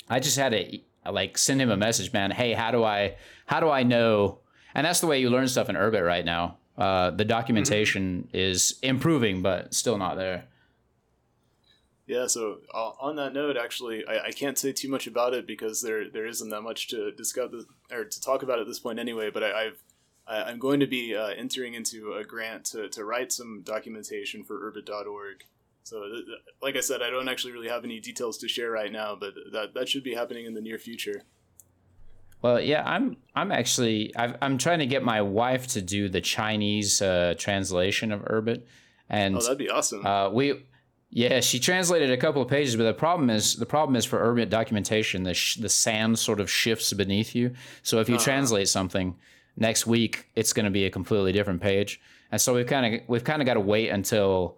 I 0.10 0.20
just 0.20 0.38
had 0.38 0.54
to 0.54 0.80
like 1.12 1.38
send 1.38 1.62
him 1.62 1.70
a 1.70 1.78
message, 1.78 2.14
man. 2.14 2.32
Hey, 2.32 2.54
how 2.54 2.72
do 2.72 2.84
I, 2.84 3.16
how 3.46 3.60
do 3.60 3.70
I 3.70 3.84
know? 3.84 4.40
And 4.74 4.86
that's 4.86 5.02
the 5.02 5.08
way 5.08 5.20
you 5.20 5.30
learn 5.30 5.50
stuff 5.50 5.70
in 5.70 5.76
Urbit 5.76 6.06
right 6.06 6.24
now. 6.24 6.58
Uh, 6.78 7.12
the 7.12 7.26
documentation 7.26 8.24
mm-hmm. 8.24 8.38
is 8.38 8.80
improving, 8.82 9.42
but 9.42 9.74
still 9.74 9.98
not 9.98 10.16
there. 10.16 10.46
Yeah, 12.08 12.28
so 12.28 12.60
uh, 12.74 12.92
on 13.00 13.16
that 13.18 13.34
note, 13.34 13.56
actually, 13.58 14.06
I, 14.06 14.28
I, 14.28 14.32
can't 14.32 14.58
say 14.58 14.74
too 14.74 14.90
much 14.90 15.08
about 15.08 15.34
it 15.34 15.48
because 15.48 15.82
there 15.82 16.10
there 16.10 16.26
isn't 16.26 16.50
that 16.50 16.62
much 16.62 16.90
to 16.90 17.12
discuss 17.12 17.52
or 17.90 18.04
to 18.04 18.22
talk 18.22 18.44
about 18.44 18.60
at 18.60 18.68
this 18.68 18.80
point 18.80 19.00
anyway. 19.00 19.30
But 19.30 19.44
I, 19.44 19.64
have 19.64 19.78
I'm 20.28 20.60
going 20.60 20.80
to 20.80 20.88
be 20.88 21.16
uh, 21.16 21.28
entering 21.28 21.74
into 21.74 22.14
a 22.14 22.24
grant 22.24 22.66
to, 22.66 22.90
to 22.90 23.06
write 23.06 23.32
some 23.32 23.62
documentation 23.64 24.44
for 24.44 24.72
urbit.org. 24.72 25.46
So, 25.84 26.02
th- 26.04 26.26
th- 26.26 26.38
like 26.62 26.76
I 26.76 26.80
said, 26.80 27.02
I 27.02 27.10
don't 27.10 27.28
actually 27.28 27.54
really 27.54 27.68
have 27.70 27.84
any 27.84 28.00
details 28.00 28.38
to 28.40 28.48
share 28.48 28.72
right 28.72 28.92
now, 28.92 29.16
but 29.16 29.34
that, 29.52 29.74
that 29.74 29.90
should 29.90 30.04
be 30.04 30.14
happening 30.14 30.46
in 30.46 30.54
the 30.54 30.62
near 30.62 30.78
future. 30.78 31.24
Well, 32.42 32.60
yeah, 32.60 32.84
I'm 32.86 33.18
I'm 33.36 33.52
actually 33.52 34.16
i 34.16 34.34
am 34.42 34.58
trying 34.58 34.80
to 34.80 34.86
get 34.86 35.04
my 35.04 35.22
wife 35.22 35.68
to 35.68 35.82
do 35.82 36.10
the 36.10 36.22
Chinese 36.22 37.02
uh, 37.02 37.36
translation 37.38 38.12
of 38.12 38.22
Urbit, 38.22 38.64
and 39.10 39.38
oh, 39.38 39.42
that'd 39.42 39.58
be 39.58 39.70
awesome. 39.70 40.06
Uh, 40.06 40.30
we, 40.30 40.66
yeah, 41.10 41.40
she 41.40 41.60
translated 41.60 42.10
a 42.10 42.18
couple 42.18 42.42
of 42.42 42.48
pages, 42.48 42.76
but 42.76 42.84
the 42.84 42.94
problem 42.94 43.30
is 43.30 43.56
the 43.56 43.66
problem 43.66 43.96
is 43.96 44.06
for 44.06 44.20
Urbit 44.20 44.50
documentation, 44.50 45.24
the 45.24 45.34
sh- 45.34 45.58
the 45.58 45.70
sand 45.70 46.18
sort 46.18 46.40
of 46.40 46.50
shifts 46.50 46.92
beneath 46.94 47.36
you. 47.36 47.54
So 47.84 48.00
if 48.00 48.10
you 48.10 48.16
uh-huh. 48.16 48.24
translate 48.24 48.70
something, 48.70 49.16
next 49.58 49.86
week 49.86 50.28
it's 50.36 50.54
going 50.54 50.66
to 50.66 50.72
be 50.72 50.86
a 50.86 50.90
completely 50.90 51.32
different 51.32 51.62
page 51.62 52.00
and 52.32 52.40
so 52.40 52.54
we've 52.54 52.68
kind 52.68 52.96
of 52.96 53.02
we've 53.08 53.24
kind 53.24 53.42
of 53.42 53.46
got 53.46 53.56
to 53.56 53.60
wait 53.60 53.90
until 53.90 54.58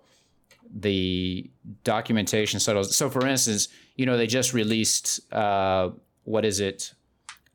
the 0.75 1.49
documentation 1.83 2.59
settles 2.59 2.95
so 2.95 3.09
for 3.09 3.25
instance 3.27 3.67
you 3.95 4.05
know 4.05 4.17
they 4.17 4.27
just 4.27 4.53
released 4.53 5.19
uh, 5.33 5.89
what 6.23 6.45
is 6.45 6.59
it 6.59 6.93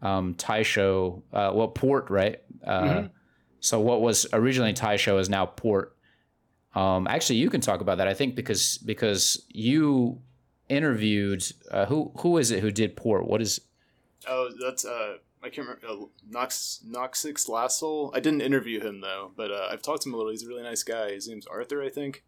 um, 0.03 0.35
taisho 0.35 1.23
uh, 1.33 1.51
well 1.55 1.69
port 1.69 2.09
right 2.11 2.43
uh, 2.67 2.83
mm-hmm. 2.83 3.07
so 3.61 3.81
what 3.81 4.01
was 4.01 4.27
originally 4.33 4.73
taisho 4.73 5.19
is 5.21 5.29
now 5.29 5.47
port 5.47 5.97
um, 6.75 7.07
actually 7.07 7.37
you 7.37 7.51
can 7.51 7.61
talk 7.61 7.81
about 7.81 7.99
that 7.99 8.09
i 8.09 8.15
think 8.15 8.35
because 8.35 8.79
because 8.79 9.45
you 9.49 10.21
interviewed 10.69 11.45
uh, 11.71 11.87
who 11.87 12.13
who 12.19 12.39
is 12.39 12.51
it 12.51 12.61
who 12.61 12.71
did 12.71 12.97
port? 12.97 13.27
What 13.27 13.41
is 13.41 13.61
Oh, 14.27 14.51
that's 14.61 14.85
uh, 14.85 15.17
I 15.43 15.49
can't 15.49 15.69
remember. 15.69 15.87
Uh, 15.87 16.07
Nox 16.29 16.85
Nocsyx 16.87 17.49
Lassul. 17.49 18.11
I 18.15 18.21
didn't 18.21 18.43
interview 18.43 18.81
him 18.81 19.01
though, 19.01 19.33
but 19.37 19.51
uh, 19.51 19.69
I've 19.71 19.83
talked 19.83 20.03
to 20.03 20.09
him 20.09 20.15
a 20.15 20.17
little. 20.17 20.33
He's 20.33 20.43
a 20.43 20.49
really 20.49 20.63
nice 20.63 20.83
guy. 20.83 21.13
His 21.13 21.29
name's 21.29 21.47
Arthur, 21.47 21.83
I 21.83 21.89
think. 21.89 22.25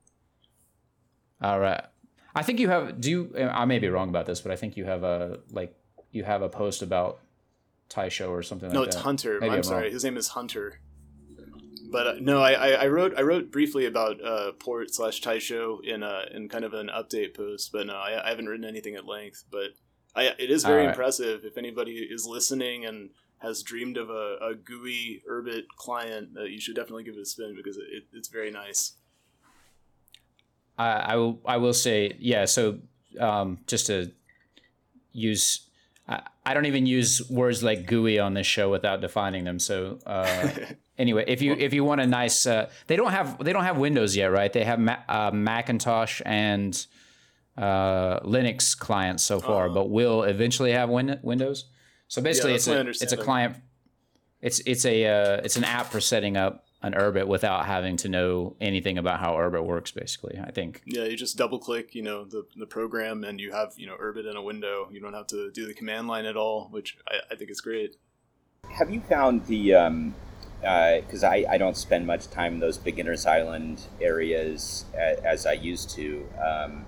all 1.43 1.61
right? 1.61 1.85
I 2.35 2.43
think 2.43 2.61
you 2.61 2.69
have. 2.69 3.01
Do 3.01 3.11
you? 3.11 3.37
I 3.37 3.65
may 3.65 3.79
be 3.79 3.89
wrong 3.89 4.09
about 4.09 4.27
this, 4.27 4.41
but 4.41 4.53
I 4.53 4.57
think 4.57 4.77
you 4.77 4.85
have 4.85 5.03
a 5.03 5.41
like 5.51 5.75
you 6.13 6.25
have 6.25 6.43
a 6.43 6.49
post 6.49 6.83
about 6.83 7.21
Taisho 7.91 8.31
or 8.31 8.43
something 8.43 8.71
No, 8.73 8.81
like 8.81 8.89
it's 8.89 8.97
that. 8.97 9.03
Hunter. 9.03 9.39
Maybe 9.41 9.51
I'm, 9.51 9.57
I'm 9.59 9.63
sorry. 9.63 9.91
His 9.91 10.05
name 10.05 10.17
is 10.17 10.29
Hunter. 10.29 10.81
But 11.91 12.07
uh, 12.07 12.15
no, 12.21 12.41
I, 12.41 12.53
I, 12.53 12.69
I 12.69 12.87
wrote 12.87 13.15
I 13.19 13.23
wrote 13.23 13.51
briefly 13.51 13.85
about 13.85 14.23
uh, 14.25 14.53
port 14.53 14.95
slash 14.95 15.21
Taisho 15.21 15.79
in 15.85 16.05
uh, 16.05 16.23
in 16.33 16.49
kind 16.49 16.65
of 16.65 16.73
an 16.73 16.89
update 16.89 17.37
post, 17.37 17.73
but 17.73 17.87
no, 17.89 17.95
I, 17.95 18.25
I 18.25 18.29
haven't 18.31 18.47
written 18.47 18.65
anything 18.65 18.95
at 18.95 19.07
length. 19.07 19.45
But 19.51 19.71
I, 20.15 20.27
it 20.39 20.51
is 20.53 20.63
very 20.65 20.83
Alright. 20.83 20.95
impressive. 20.95 21.45
If 21.45 21.59
anybody 21.59 21.95
is 22.11 22.27
listening 22.27 22.87
and 22.87 23.11
has 23.39 23.63
dreamed 23.65 23.97
of 23.97 24.09
a, 24.09 24.37
a 24.41 24.55
GUI 24.55 25.23
Urbit 25.29 25.63
client, 25.77 26.29
uh, 26.39 26.45
you 26.45 26.61
should 26.61 26.77
definitely 26.77 27.03
give 27.05 27.15
it 27.15 27.21
a 27.21 27.27
spin 27.27 27.55
because 27.57 27.77
it, 27.77 28.05
it's 28.13 28.29
very 28.29 28.53
nice. 28.53 28.93
I, 30.79 30.91
I 30.91 31.17
will. 31.17 31.41
I 31.45 31.57
will 31.57 31.75
say, 31.75 32.15
yeah. 32.21 32.45
So, 32.45 32.79
um, 33.19 33.59
just 33.67 33.87
to 33.87 34.13
use, 35.13 35.70
I, 36.45 36.55
don't 36.55 36.67
even 36.67 36.87
use 36.87 37.29
words 37.31 37.63
like 37.63 37.87
GUI 37.87 38.19
on 38.19 38.35
this 38.35 38.47
show 38.47 38.71
without 38.71 39.01
defining 39.01 39.45
them. 39.45 39.59
So, 39.59 39.99
uh, 40.07 40.49
anyway, 40.99 41.25
if 41.29 41.43
you 41.43 41.53
if 41.55 41.73
you 41.75 41.85
want 41.85 42.01
a 42.01 42.07
nice, 42.07 42.47
uh, 42.47 42.71
they 42.87 42.97
don't 42.97 43.11
have 43.13 43.43
they 43.45 43.53
don't 43.53 43.65
have 43.65 43.79
Windows 43.79 44.17
yet, 44.17 44.27
right? 44.33 44.53
They 44.53 44.65
have 44.65 44.79
Ma- 44.79 45.03
uh, 45.09 45.31
Macintosh 45.33 46.23
and 46.25 46.87
uh, 47.57 48.21
Linux 48.21 48.77
clients 48.79 49.23
so 49.23 49.41
far, 49.41 49.69
Oh. 49.69 49.75
but 49.75 49.91
will 49.91 50.23
eventually 50.23 50.73
have 50.73 50.89
win- 50.89 51.21
Windows. 51.23 51.67
So 52.09 52.23
basically, 52.23 52.53
that's 52.53 52.67
it's 52.67 53.01
a 53.03 53.05
it's 53.05 53.13
a 53.13 53.17
client. 53.17 53.57
It's 54.41 54.61
it's 54.61 54.85
a 54.85 55.07
uh, 55.07 55.41
it's 55.45 55.57
an 55.57 55.65
app 55.65 55.87
for 55.93 56.01
setting 56.01 56.37
up 56.37 56.65
an 56.83 56.95
Urbit 56.95 57.27
without 57.27 57.67
having 57.67 57.97
to 57.99 58.09
know 58.09 58.57
anything 58.61 58.97
about 58.97 59.21
how 59.21 59.35
Urbit 59.35 59.65
works. 59.65 59.91
Basically, 59.91 60.39
I 60.43 60.51
think. 60.51 60.83
Yeah, 60.85 61.05
you 61.05 61.17
just 61.17 61.37
double 61.37 61.59
click, 61.59 61.95
you 61.95 62.03
know, 62.03 62.25
the, 62.25 62.47
the 62.57 62.67
program, 62.67 63.25
and 63.25 63.41
you 63.41 63.53
have 63.53 63.75
you 63.77 63.87
know 63.87 63.97
Urbit 63.97 64.29
in 64.29 64.37
a 64.37 64.43
window. 64.43 64.89
You 64.91 65.01
don't 65.01 65.15
have 65.15 65.27
to 65.29 65.51
do 65.51 65.67
the 65.67 65.75
command 65.75 66.09
line 66.09 66.25
at 66.25 66.37
all, 66.37 66.69
which 66.71 66.99
I, 67.09 67.17
I 67.33 67.37
think 67.37 67.51
is 67.51 67.61
great. 67.61 67.97
Have 68.69 68.91
you 68.91 69.01
found 69.01 69.47
the 69.47 69.75
um, 69.75 70.15
because 70.61 71.25
I, 71.25 71.47
I 71.49 71.59
don't 71.59 71.77
spend 71.77 72.07
much 72.07 72.29
time 72.29 72.55
in 72.55 72.61
those 72.61 72.79
beginners 72.79 73.27
island 73.27 73.83
areas 74.01 74.85
as, 74.95 75.19
as 75.21 75.47
I 75.47 75.53
used 75.53 75.91
to. 75.91 76.27
Um, 76.45 76.85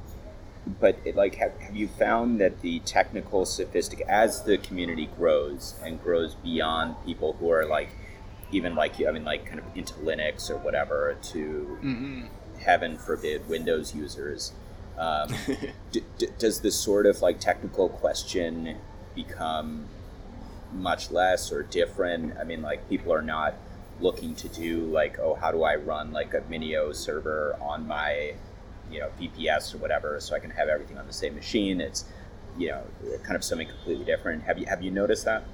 but 0.81 0.99
it, 1.05 1.17
like, 1.17 1.37
have, 1.37 1.59
have 1.59 1.75
you 1.75 1.89
found 1.89 2.41
that 2.41 2.61
the 2.61 2.81
technical 2.81 3.45
sophistic 3.45 4.03
as 4.03 4.43
the 4.45 4.59
community 4.59 5.09
grows 5.17 5.75
and 5.83 6.01
grows 6.03 6.35
beyond 6.37 6.97
people 7.05 7.35
who 7.41 7.51
are 7.51 7.67
like, 7.67 7.91
even 8.53 8.75
like 8.75 9.01
I 9.07 9.11
mean, 9.11 9.25
like 9.25 9.47
kind 9.47 9.59
of 9.59 9.65
into 9.75 9.95
Linux 9.95 10.51
or 10.51 10.57
whatever, 10.59 11.17
to 11.33 11.79
Mm-hmm. 11.83 12.27
heaven 12.61 12.97
forbid 12.99 13.49
Windows 13.49 13.95
users. 13.95 14.53
Um, 14.99 15.29
d- 15.93 16.03
d- 16.19 16.29
does 16.39 16.61
this 16.61 16.79
sort 16.79 17.07
of 17.07 17.23
like 17.23 17.41
technical 17.41 17.89
question 17.89 18.77
become 19.15 19.87
much 20.73 21.11
less 21.11 21.51
or 21.53 21.63
different? 21.63 22.37
I 22.39 22.45
mean, 22.45 22.63
like 22.63 22.89
people 22.89 23.13
are 23.13 23.23
not 23.23 23.55
looking 24.01 24.35
to 24.37 24.49
do 24.49 24.81
like, 24.87 25.19
oh, 25.19 25.35
how 25.35 25.51
do 25.53 25.63
I 25.65 25.77
run 25.77 26.13
like 26.13 26.35
a 26.35 26.41
Minio 26.43 26.95
server 26.95 27.57
on 27.61 27.87
my, 27.87 28.35
you 28.91 29.01
know, 29.01 29.11
VPS 29.21 29.75
or 29.75 29.79
whatever, 29.79 30.19
so 30.21 30.35
I 30.35 30.39
can 30.41 30.51
have 30.51 30.69
everything 30.69 30.99
on 30.99 31.07
the 31.07 31.13
same 31.13 31.35
machine. 31.35 31.81
It's, 31.81 32.05
you 32.59 32.69
know, 32.69 32.83
kind 33.23 33.35
of 33.37 33.43
something 33.45 33.69
completely 33.69 34.05
different. 34.05 34.43
Have 34.45 34.59
you 34.59 34.67
have 34.67 34.83
you 34.83 34.91
noticed 34.91 35.25
that? 35.25 35.45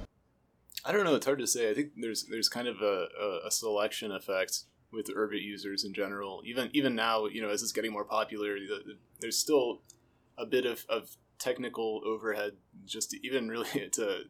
I 0.85 0.91
don't 0.91 1.03
know. 1.03 1.15
It's 1.15 1.25
hard 1.25 1.39
to 1.39 1.47
say. 1.47 1.69
I 1.69 1.73
think 1.73 1.91
there's 1.97 2.23
there's 2.23 2.49
kind 2.49 2.67
of 2.67 2.81
a, 2.81 3.07
a, 3.19 3.47
a 3.47 3.51
selection 3.51 4.11
effect 4.11 4.63
with 4.91 5.07
Urbit 5.07 5.43
users 5.43 5.83
in 5.83 5.93
general. 5.93 6.41
Even 6.45 6.69
even 6.73 6.95
now, 6.95 7.25
you 7.25 7.41
know, 7.41 7.49
as 7.49 7.61
it's 7.61 7.71
getting 7.71 7.91
more 7.91 8.05
popular, 8.05 8.55
the, 8.55 8.81
the, 8.85 8.97
there's 9.19 9.37
still 9.37 9.81
a 10.37 10.45
bit 10.45 10.65
of, 10.65 10.85
of 10.89 11.17
technical 11.37 12.01
overhead. 12.05 12.53
Just 12.85 13.11
to 13.11 13.25
even 13.25 13.49
really 13.49 13.89
to, 13.93 14.23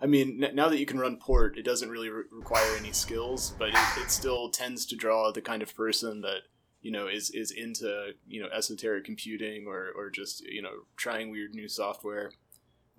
I 0.00 0.06
mean, 0.06 0.42
n- 0.42 0.54
now 0.54 0.68
that 0.68 0.78
you 0.78 0.86
can 0.86 0.98
run 0.98 1.18
port, 1.18 1.58
it 1.58 1.64
doesn't 1.64 1.90
really 1.90 2.08
re- 2.08 2.24
require 2.32 2.76
any 2.76 2.92
skills, 2.92 3.54
but 3.58 3.68
it, 3.68 3.76
it 3.98 4.10
still 4.10 4.48
tends 4.48 4.86
to 4.86 4.96
draw 4.96 5.30
the 5.30 5.42
kind 5.42 5.62
of 5.62 5.74
person 5.76 6.22
that 6.22 6.42
you 6.80 6.90
know 6.90 7.06
is 7.06 7.30
is 7.30 7.50
into 7.50 8.12
you 8.26 8.42
know 8.42 8.48
esoteric 8.48 9.04
computing 9.04 9.66
or 9.66 9.90
or 9.96 10.10
just 10.10 10.40
you 10.44 10.62
know 10.62 10.84
trying 10.96 11.30
weird 11.30 11.54
new 11.54 11.68
software 11.68 12.32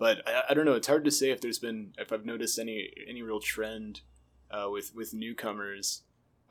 but 0.03 0.21
I, 0.27 0.43
I 0.49 0.53
don't 0.53 0.65
know. 0.65 0.73
It's 0.73 0.87
hard 0.87 1.05
to 1.05 1.11
say 1.11 1.31
if 1.31 1.39
there's 1.39 1.59
been 1.59 1.93
if 1.97 2.11
I've 2.11 2.25
noticed 2.25 2.59
any 2.59 2.91
any 3.07 3.21
real 3.21 3.39
trend 3.39 4.01
uh, 4.51 4.69
with 4.69 4.93
with 4.93 5.13
newcomers. 5.13 6.01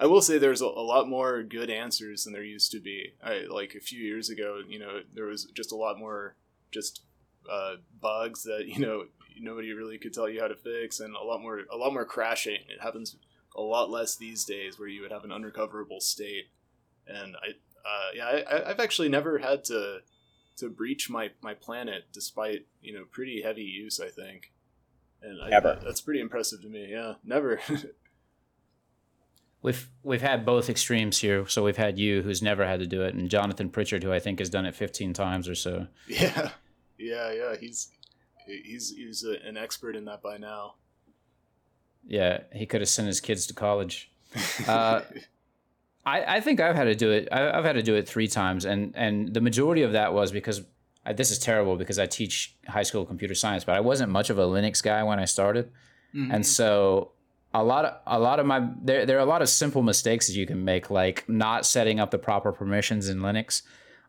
I 0.01 0.07
will 0.07 0.23
say 0.23 0.39
there's 0.39 0.63
a, 0.63 0.67
a 0.67 0.89
lot 0.95 1.07
more 1.07 1.43
good 1.43 1.69
answers 1.69 2.25
than 2.25 2.33
there 2.33 2.43
used 2.43 2.73
to 2.73 2.81
be. 2.81 3.13
I 3.23 3.43
like 3.51 3.75
a 3.75 3.81
few 3.81 4.03
years 4.03 4.31
ago, 4.31 4.63
you 4.67 4.79
know, 4.79 5.01
there 5.15 5.27
was 5.27 5.45
just 5.55 5.71
a 5.71 5.77
lot 5.77 5.99
more 5.99 6.35
just 6.71 7.03
uh, 7.51 7.75
bugs 8.01 8.43
that 8.45 8.69
you 8.69 8.79
know 8.79 9.05
nobody 9.39 9.75
really 9.75 9.99
could 9.99 10.15
tell 10.15 10.31
you 10.31 10.41
how 10.41 10.49
to 10.49 10.57
fix, 10.57 11.01
and 11.01 11.15
a 11.15 11.23
lot 11.23 11.43
more 11.43 11.61
a 11.71 11.77
lot 11.77 11.93
more 11.93 12.07
crashing. 12.07 12.61
It 12.71 12.81
happens 12.81 13.17
a 13.55 13.61
lot 13.61 13.91
less 13.91 14.17
these 14.17 14.47
days, 14.47 14.79
where 14.79 14.89
you 14.89 15.03
would 15.03 15.13
have 15.13 15.25
an 15.25 15.33
unrecoverable 15.33 16.01
state. 16.01 16.47
And 17.07 17.37
I, 17.37 17.49
uh, 17.87 18.11
yeah, 18.15 18.43
I, 18.51 18.71
I've 18.71 18.81
actually 18.81 19.11
never 19.11 19.37
had 19.37 19.63
to 19.65 19.99
to 20.57 20.69
breach 20.69 21.09
my 21.11 21.31
my 21.41 21.55
planet 21.55 22.05
despite 22.13 22.67
you 22.81 22.93
know 22.93 23.05
pretty 23.11 23.43
heavy 23.43 23.63
use 23.63 24.01
i 24.01 24.09
think. 24.09 24.53
And 25.25 25.41
I, 25.41 25.61
that's 25.61 26.01
pretty 26.01 26.21
impressive 26.21 26.63
to 26.63 26.69
me 26.69 26.89
yeah. 26.91 27.15
Never. 27.25 27.61
We've 29.63 29.89
we've 30.03 30.23
had 30.23 30.45
both 30.45 30.69
extremes 30.69 31.19
here. 31.21 31.47
So 31.47 31.63
we've 31.63 31.77
had 31.77 31.97
you, 31.97 32.23
who's 32.23 32.43
never 32.43 32.67
had 32.67 32.81
to 32.81 32.87
do 32.87 33.03
it, 33.03 33.15
and 33.15 33.31
Jonathan 33.31 33.71
Pritchard, 33.71 34.03
who 34.03 34.13
I 34.13 34.19
think 34.19 34.41
has 34.41 34.51
done 34.51 34.67
it 34.67 34.75
15 34.75 35.13
times 35.13 35.49
or 35.49 35.55
so. 35.55 35.87
yeah. 36.09 36.51
Yeah 36.99 37.33
yeah. 37.33 37.55
He's 37.57 37.91
he's 38.45 38.91
he's 38.91 39.25
a, 39.25 39.37
an 39.47 39.57
expert 39.57 39.95
in 39.95 40.05
that 40.07 40.21
by 40.21 40.37
now. 40.37 40.75
Yeah, 42.05 42.41
he 42.53 42.67
could 42.67 42.81
have 42.81 42.89
sent 42.89 43.07
his 43.07 43.21
kids 43.21 43.47
to 43.47 43.55
college. 43.55 44.11
Uh, 44.67 45.03
I, 46.05 46.37
I 46.37 46.41
think 46.41 46.61
I've 46.61 46.75
had 46.77 46.85
to 46.85 46.95
do 46.95 47.11
it. 47.13 47.29
I, 47.31 47.51
I've 47.57 47.65
had 47.65 47.75
to 47.75 47.83
do 47.83 47.95
it 47.95 48.09
three 48.09 48.29
times, 48.29 48.65
and 48.65 48.93
and 48.97 49.33
the 49.33 49.41
majority 49.41 49.83
of 49.83 49.93
that 49.93 50.13
was 50.13 50.33
because 50.33 50.63
I, 51.07 51.13
this 51.13 51.31
is 51.31 51.39
terrible 51.39 51.77
because 51.77 51.99
I 51.99 52.07
teach 52.07 52.55
high 52.69 52.83
school 52.83 53.05
computer 53.05 53.35
science, 53.35 53.65
but 53.65 53.77
I 53.77 53.81
wasn't 53.81 54.11
much 54.11 54.29
of 54.31 54.39
a 54.39 54.45
Linux 54.45 54.83
guy 54.83 55.03
when 55.03 55.19
I 55.21 55.25
started, 55.27 55.71
and 56.15 56.45
so 56.45 57.13
a 57.55 57.63
lot 57.63 57.85
of 57.85 57.95
a 58.07 58.19
lot 58.19 58.41
of 58.41 58.47
my 58.47 58.69
there 58.83 59.07
there 59.07 59.17
are 59.19 59.21
a 59.21 59.25
lot 59.35 59.43
of 59.43 59.49
simple 59.49 59.83
mistakes 59.83 60.27
that 60.27 60.35
you 60.35 60.47
can 60.47 60.65
make, 60.65 60.91
like 60.91 61.29
not 61.29 61.65
setting 61.67 62.01
up 62.01 62.11
the 62.11 62.19
proper 62.19 62.51
permissions 62.53 63.09
in 63.09 63.19
Linux, 63.19 63.63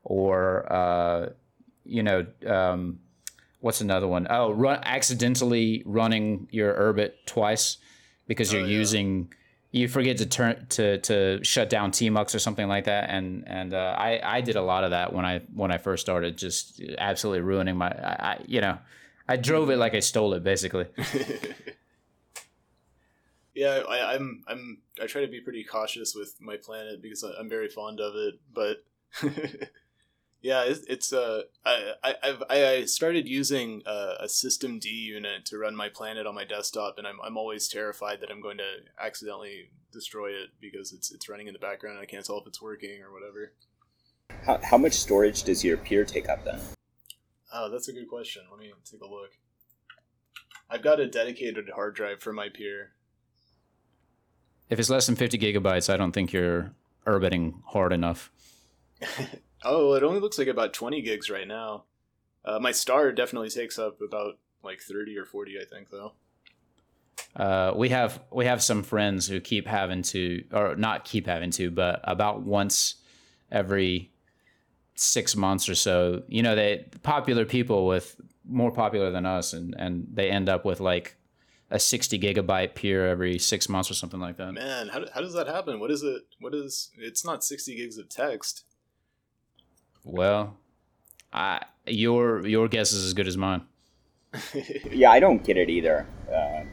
or 0.04 0.72
uh, 0.72 1.30
you 1.86 2.04
know. 2.04 2.26
Um, 2.46 3.00
What's 3.60 3.80
another 3.80 4.10
one? 4.10 4.28
Oh, 4.30 4.52
run 4.52 4.82
accidentally 4.84 5.84
running 5.86 6.50
your 6.52 6.74
Urbit 6.74 7.14
twice 7.26 7.78
because 8.28 8.52
you're 8.52 8.64
Oh, 8.64 8.66
yeah. 8.66 8.78
using 8.78 9.32
you 9.74 9.88
forget 9.90 10.18
to 10.18 10.26
turn 10.26 10.66
to 10.70 11.00
to 11.00 11.44
shut 11.44 11.68
down 11.70 11.92
tmux 11.92 12.34
or 12.36 12.40
something 12.40 12.68
like 12.70 12.86
that. 12.86 13.10
And 13.10 13.44
and 13.48 13.74
uh, 13.74 13.96
i 13.98 14.22
i 14.24 14.40
did 14.40 14.56
a 14.56 14.62
lot 14.62 14.84
of 14.86 14.92
that 14.92 15.12
when 15.12 15.26
i 15.26 15.40
when 15.54 15.72
i 15.72 15.78
first 15.78 16.02
started 16.02 16.38
just 16.38 16.80
absolutely 17.00 17.42
ruining 17.42 17.76
my 17.76 17.90
i, 17.90 18.34
I 18.34 18.40
you 18.46 18.62
know 18.62 18.78
i 19.28 19.36
drove 19.36 19.70
it 19.72 19.78
like 19.78 19.96
i 19.96 20.00
stole 20.00 20.34
it 20.36 20.44
basically. 20.44 20.86
Yeah 23.56 23.84
I, 23.88 24.16
i'm 24.16 24.44
i'm 24.48 24.82
i 25.00 25.06
try 25.06 25.22
to 25.22 25.28
be 25.28 25.40
pretty 25.40 25.64
cautious 25.64 26.16
with 26.16 26.36
my 26.42 26.58
planet 26.58 27.02
because 27.04 27.24
I- 27.24 27.40
i'm 27.40 27.50
very 27.50 27.70
fond 27.70 28.00
of 28.00 28.16
it 28.16 28.36
but 28.52 28.84
yeah 30.44 30.64
it's, 30.64 30.82
it's 30.88 31.12
uh 31.12 31.42
I, 31.66 31.94
I 32.04 32.16
I've, 32.22 32.44
I 32.50 32.68
I 32.68 32.86
started 32.86 33.28
using 33.28 33.82
uh, 33.88 34.16
a 34.20 34.26
systemd 34.26 34.86
unit 34.86 35.46
to 35.46 35.58
run 35.58 35.76
my 35.76 35.90
planet 35.90 36.28
on 36.28 36.36
my 36.36 36.44
desktop, 36.46 37.00
and 37.00 37.08
I'm, 37.08 37.18
I'm 37.26 37.38
always 37.38 37.68
terrified 37.68 38.22
that 38.22 38.30
I'm 38.30 38.42
going 38.42 38.58
to 38.58 38.70
accidentally 39.04 39.72
destroy 39.92 40.30
it 40.30 40.50
because 40.62 40.94
it's 40.94 41.12
it's 41.12 41.28
running 41.28 41.48
in 41.48 41.54
the 41.54 41.60
background 41.60 41.98
and 41.98 42.04
I 42.04 42.06
can't 42.06 42.24
tell 42.26 42.38
if 42.38 42.46
it's 42.48 42.62
working 42.62 43.02
or 43.02 43.12
whatever. 43.12 43.54
How, 44.46 44.60
how 44.64 44.78
much 44.78 44.94
storage 44.94 45.44
does 45.44 45.64
your 45.64 45.78
pier 45.78 46.04
take 46.06 46.30
up 46.30 46.44
then? 46.46 46.60
Oh, 47.54 47.70
that's 47.72 47.88
a 47.88 47.94
good 47.94 48.08
question. 48.10 48.44
Let 48.52 48.60
me 48.60 48.72
take 48.90 49.02
a 49.02 49.08
look. 49.08 49.32
I've 50.70 50.82
got 50.82 51.00
a 51.00 51.08
dedicated 51.08 51.70
hard 51.76 51.96
drive 51.96 52.22
for 52.22 52.34
my 52.34 52.50
pier. 52.50 52.94
if 54.70 54.80
it's 54.80 54.90
less 54.90 55.06
than 55.06 55.16
50 55.16 55.38
gigabytes 55.38 55.92
i 55.94 55.98
don't 55.98 56.12
think 56.14 56.34
you're 56.34 56.72
orbiting 57.06 57.62
hard 57.68 57.94
enough 57.94 58.32
Oh, 59.64 59.94
it 59.94 60.04
only 60.04 60.20
looks 60.20 60.38
like 60.38 60.48
about 60.48 60.74
20 60.74 61.02
gigs 61.02 61.30
right 61.30 61.48
now. 61.48 61.84
Uh, 62.46 62.60
my 62.60 62.72
star 62.72 63.12
definitely 63.12 63.50
takes 63.50 63.80
up 63.80 64.02
about 64.02 64.38
like 64.64 64.82
30 64.82 65.18
or 65.18 65.26
40, 65.26 65.60
I 65.60 65.66
think, 65.66 65.90
though. 65.90 66.14
uh, 67.36 67.74
we 67.76 67.90
have 67.90 68.22
we 68.32 68.46
have 68.46 68.62
some 68.62 68.84
friends 68.84 69.28
who 69.28 69.40
keep 69.40 69.68
having 69.68 70.02
to 70.04 70.44
or 70.52 70.76
not 70.76 71.04
keep 71.06 71.26
having 71.26 71.50
to 71.52 71.72
but 71.72 72.00
about 72.04 72.42
once 72.44 72.96
every 73.52 74.12
six 74.96 75.36
months 75.36 75.68
or 75.70 75.76
so, 75.76 76.24
you 76.28 76.44
know, 76.44 76.56
they 76.56 76.86
popular 77.02 77.46
people 77.46 77.88
with 77.88 78.16
more 78.46 78.72
popular 78.72 79.12
than 79.12 79.26
us, 79.26 79.54
and 79.54 79.76
and 79.78 80.08
they 80.12 80.30
end 80.30 80.50
up 80.50 80.66
with 80.66 80.80
like 80.80 81.16
a 81.72 81.80
60 81.80 82.20
gigabyte 82.20 82.76
pier 82.76 83.08
every 83.08 83.40
six 83.40 83.68
months 83.68 83.90
or 83.90 83.96
something 83.96 84.20
like 84.20 84.38
that. 84.38 84.52
Man, 84.52 84.90
how, 84.90 85.06
how 85.14 85.22
does 85.22 85.34
that 85.34 85.48
happen? 85.48 85.80
What 85.80 85.90
is 85.90 86.04
it? 86.04 86.24
What 86.40 86.54
is? 86.54 86.92
It's 86.98 87.26
not 87.26 87.44
60 87.44 87.76
gigs 87.76 87.98
of 87.98 88.10
text. 88.10 88.66
Well, 90.04 90.58
I 91.32 91.62
your 91.86 92.46
your 92.46 92.68
guess 92.68 92.92
is 92.92 93.06
as 93.06 93.14
good 93.14 93.28
as 93.28 93.38
mine. 93.38 93.64
yeah, 94.92 95.12
I 95.12 95.20
don't 95.20 95.44
get 95.44 95.58
it 95.58 95.70
either. 95.70 96.08
Uh, 96.32 96.64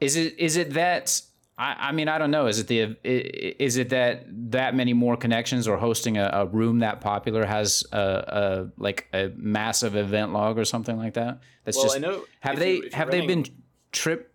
is 0.00 0.16
it 0.16 0.38
is 0.38 0.56
it 0.56 0.74
that 0.74 1.20
I, 1.56 1.88
I 1.88 1.92
mean 1.92 2.08
I 2.08 2.18
don't 2.18 2.30
know 2.30 2.46
is 2.46 2.58
it 2.58 2.66
the 2.66 2.96
is 3.04 3.76
it 3.76 3.90
that 3.90 4.26
that 4.50 4.74
many 4.74 4.92
more 4.92 5.16
connections 5.16 5.66
or 5.66 5.76
hosting 5.76 6.18
a, 6.18 6.30
a 6.32 6.46
room 6.46 6.80
that 6.80 7.00
popular 7.00 7.44
has 7.44 7.84
a, 7.92 7.98
a, 7.98 8.70
like 8.76 9.08
a 9.14 9.30
massive 9.36 9.96
event 9.96 10.32
log 10.32 10.58
or 10.58 10.64
something 10.64 10.96
like 10.96 11.14
that? 11.14 11.40
That's 11.64 11.76
well, 11.76 11.86
just 11.86 11.96
I 11.96 12.00
know 12.00 12.24
have 12.40 12.58
they 12.58 12.82
have 12.92 13.08
running, 13.08 13.26
they 13.26 13.34
been 13.34 13.44
trip? 13.92 14.32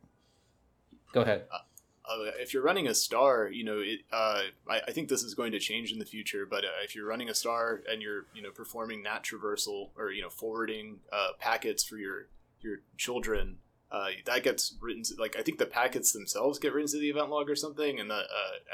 Go 1.13 1.21
ahead. 1.21 1.45
Uh, 1.51 1.57
Uh, 2.09 2.31
if 2.39 2.53
you're 2.53 2.63
running 2.63 2.87
a 2.87 2.95
star, 2.95 3.49
you 3.51 3.63
know, 3.63 3.79
it, 3.79 3.99
uh, 4.11 4.41
I, 4.67 4.81
I, 4.87 4.91
think 4.91 5.09
this 5.09 5.21
is 5.21 5.35
going 5.35 5.51
to 5.51 5.59
change 5.59 5.91
in 5.91 5.99
the 5.99 6.05
future. 6.05 6.47
But 6.49 6.65
uh, 6.65 6.81
if 6.83 6.95
you're 6.95 7.05
running 7.05 7.29
a 7.29 7.35
star 7.35 7.81
and 7.87 8.01
you're, 8.01 8.25
you 8.33 8.41
know, 8.41 8.49
performing 8.49 9.03
NAT 9.03 9.23
traversal 9.23 9.89
or 9.95 10.11
you 10.11 10.23
know 10.23 10.29
forwarding 10.29 11.01
uh, 11.11 11.29
packets 11.39 11.83
for 11.83 11.97
your 11.97 12.27
your 12.61 12.77
children, 12.97 13.57
uh, 13.91 14.07
that 14.25 14.43
gets 14.43 14.75
written. 14.81 15.03
To, 15.03 15.15
like 15.19 15.35
I 15.37 15.41
think 15.41 15.57
the 15.57 15.65
packets 15.65 16.11
themselves 16.11 16.59
get 16.59 16.73
written 16.73 16.91
to 16.91 16.99
the 16.99 17.09
event 17.09 17.29
log 17.29 17.49
or 17.49 17.55
something, 17.55 17.99
and 17.99 18.09
that 18.09 18.25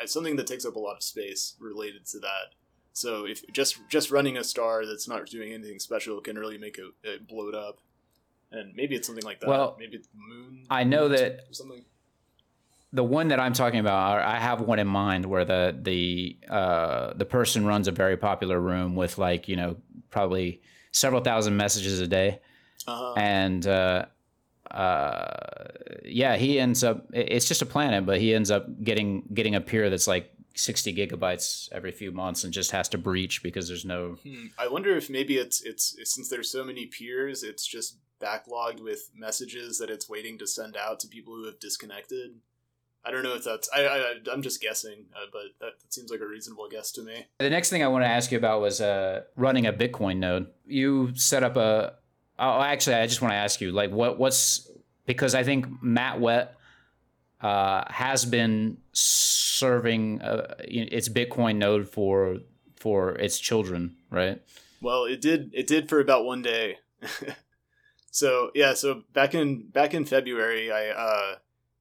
uh, 0.02 0.06
something 0.06 0.36
that 0.38 0.48
takes 0.48 0.66
up 0.66 0.76
a 0.76 0.80
lot 0.80 0.96
of 0.96 1.04
space 1.04 1.56
related 1.60 2.06
to 2.08 2.20
that. 2.20 2.56
So 2.94 3.26
if 3.26 3.46
just 3.52 3.78
just 3.90 4.12
running 4.12 4.38
a 4.38 4.44
star 4.44 4.86
that's 4.86 5.08
not 5.08 5.26
doing 5.28 5.52
anything 5.52 5.80
special 5.80 6.22
can 6.22 6.38
really 6.38 6.58
make 6.58 6.78
it, 6.78 6.86
it 7.04 7.28
blow 7.28 7.50
up, 7.50 7.80
and 8.52 8.74
maybe 8.76 8.96
it's 8.96 9.08
something 9.08 9.26
like 9.26 9.42
that. 9.42 9.50
Well, 9.50 9.76
maybe 9.80 9.98
it's 9.98 10.08
moon. 10.14 10.66
I 10.70 10.84
know 10.84 11.10
that 11.10 11.42
something 11.52 11.84
the 12.94 13.04
one 13.04 13.30
that 13.30 13.40
I'm 13.40 13.54
talking 13.54 13.80
about, 13.80 14.22
I 14.22 14.40
have 14.40 14.62
one 14.62 14.80
in 14.80 14.88
mind 14.88 15.26
where 15.26 15.46
the 15.46 15.78
the 15.82 16.38
uh, 16.50 17.14
the 17.14 17.26
person 17.26 17.66
runs 17.66 17.88
a 17.88 17.92
very 17.92 18.18
popular 18.18 18.60
room 18.60 18.96
with 18.96 19.18
like 19.18 19.48
you 19.48 19.56
know 19.56 19.78
probably 20.10 20.62
several 20.92 21.22
thousand 21.22 21.58
messages 21.58 22.00
a 22.00 22.08
day, 22.08 22.40
uh-huh. 22.88 23.14
and 23.18 23.68
uh, 23.68 24.06
uh, 24.72 25.68
yeah, 26.04 26.38
he 26.38 26.60
ends 26.60 26.84
up. 26.84 27.06
It's 27.14 27.48
just 27.48 27.62
a 27.62 27.66
planet, 27.66 28.06
but 28.06 28.20
he 28.20 28.34
ends 28.34 28.52
up 28.52 28.66
getting 28.84 29.24
getting 29.34 29.56
a 29.56 29.62
pier 29.62 29.90
that's 29.90 30.08
like 30.08 30.32
60 30.56 30.96
gigabytes 30.96 31.70
every 31.72 31.92
few 31.92 32.12
months 32.12 32.44
and 32.44 32.54
just 32.54 32.72
has 32.72 32.88
to 32.90 32.98
breach 32.98 33.44
because 33.44 33.68
there's 33.68 33.86
no. 33.86 34.18
Hmm. 34.24 34.48
I 34.58 34.68
wonder 34.68 34.96
if 34.96 35.10
maybe 35.10 35.38
it's 35.38 35.62
it's 35.62 35.96
since 36.04 36.30
there's 36.30 36.52
so 36.52 36.64
many 36.64 36.86
peers, 36.86 37.44
it's 37.44 37.66
just 37.66 38.00
backlogged 38.22 38.82
with 38.82 39.10
messages 39.14 39.78
that 39.80 39.90
it's 39.90 40.10
waiting 40.10 40.38
to 40.38 40.48
send 40.48 40.78
out 40.78 41.00
to 41.02 41.08
people 41.08 41.36
who 41.36 41.46
have 41.46 41.60
disconnected. 41.60 42.40
I 43.06 43.12
don't 43.12 43.24
know 43.24 43.36
if 43.36 43.44
that's 43.44 43.70
I, 43.74 43.86
I 43.86 44.16
I'm 44.32 44.42
just 44.42 44.62
guessing, 44.62 45.06
uh, 45.16 45.28
but 45.32 45.44
that, 45.60 45.80
that, 45.80 45.94
seems 45.94 46.10
like 46.10 46.22
a 46.22 46.28
reasonable 46.28 46.68
guess 46.70 46.92
to 46.94 47.04
me. 47.04 47.28
The 47.40 47.50
next 47.50 47.70
thing 47.70 47.84
I 47.84 47.88
want 47.88 48.04
to 48.04 48.08
ask 48.08 48.32
you 48.32 48.38
about 48.38 48.62
was 48.62 48.82
uh, 48.82 49.22
running 49.36 49.68
a 49.68 49.74
Bitcoin 49.74 50.18
node. 50.18 50.48
You 50.66 51.16
set 51.16 51.44
up 51.44 51.56
a. 51.56 51.94
Oh, 52.38 52.62
actually, 52.62 52.96
I 52.96 53.08
just 53.08 53.22
want 53.22 53.32
to 53.32 53.38
ask 53.38 53.62
you, 53.62 53.72
like, 53.72 53.92
what 53.92 54.18
what's 54.18 54.70
because 55.06 55.36
I 55.36 55.44
think 55.44 55.68
Matt 55.82 56.20
Wet 56.20 56.56
uh, 57.42 57.84
has 57.92 58.26
been 58.26 58.78
serving 58.92 60.22
uh, 60.22 60.56
its 60.60 61.10
Bitcoin 61.10 61.58
node 61.58 61.88
for 61.88 62.38
for 62.76 63.12
its 63.16 63.40
children, 63.40 63.96
right? 64.10 64.42
Well, 64.82 65.06
it 65.06 65.22
did 65.22 65.52
it 65.54 65.68
did 65.68 65.90
for 65.90 66.00
about 66.00 66.26
one 66.26 66.42
day. 66.42 66.78
so 68.12 68.52
yeah, 68.56 68.74
so 68.74 69.04
back 69.14 69.36
in 69.36 69.68
back 69.68 69.94
in 69.94 70.06
February, 70.06 70.72
I 70.72 70.90
uh, 70.90 71.36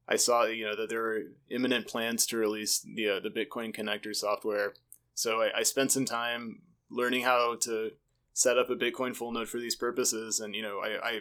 I 0.09 0.17
saw 0.17 0.45
you 0.45 0.67
know 0.67 0.77
that 0.77 0.89
there 0.89 1.03
were 1.03 1.23
imminent 1.51 1.87
plans 1.87 2.27
to 2.27 2.37
release 2.37 2.81
the 2.81 3.09
uh, 3.09 3.21
the 3.21 3.31
Bitcoin 3.31 3.75
connector 3.75 4.15
software. 4.15 4.75
So 5.15 5.43
I, 5.43 5.59
I, 5.59 5.63
spent 5.63 5.93
some 5.93 6.05
time 6.05 6.63
learning 6.91 7.23
how 7.23 7.55
to 7.61 7.93
set 8.33 8.59
up 8.59 8.69
a 8.69 8.75
Bitcoin 8.75 9.15
full 9.15 9.31
node 9.31 9.49
for 9.49 9.61
these 9.61 9.77
purposes, 9.77 10.41
and 10.41 10.55
you 10.55 10.63
know 10.63 10.81
I 10.81 11.09
I, 11.09 11.21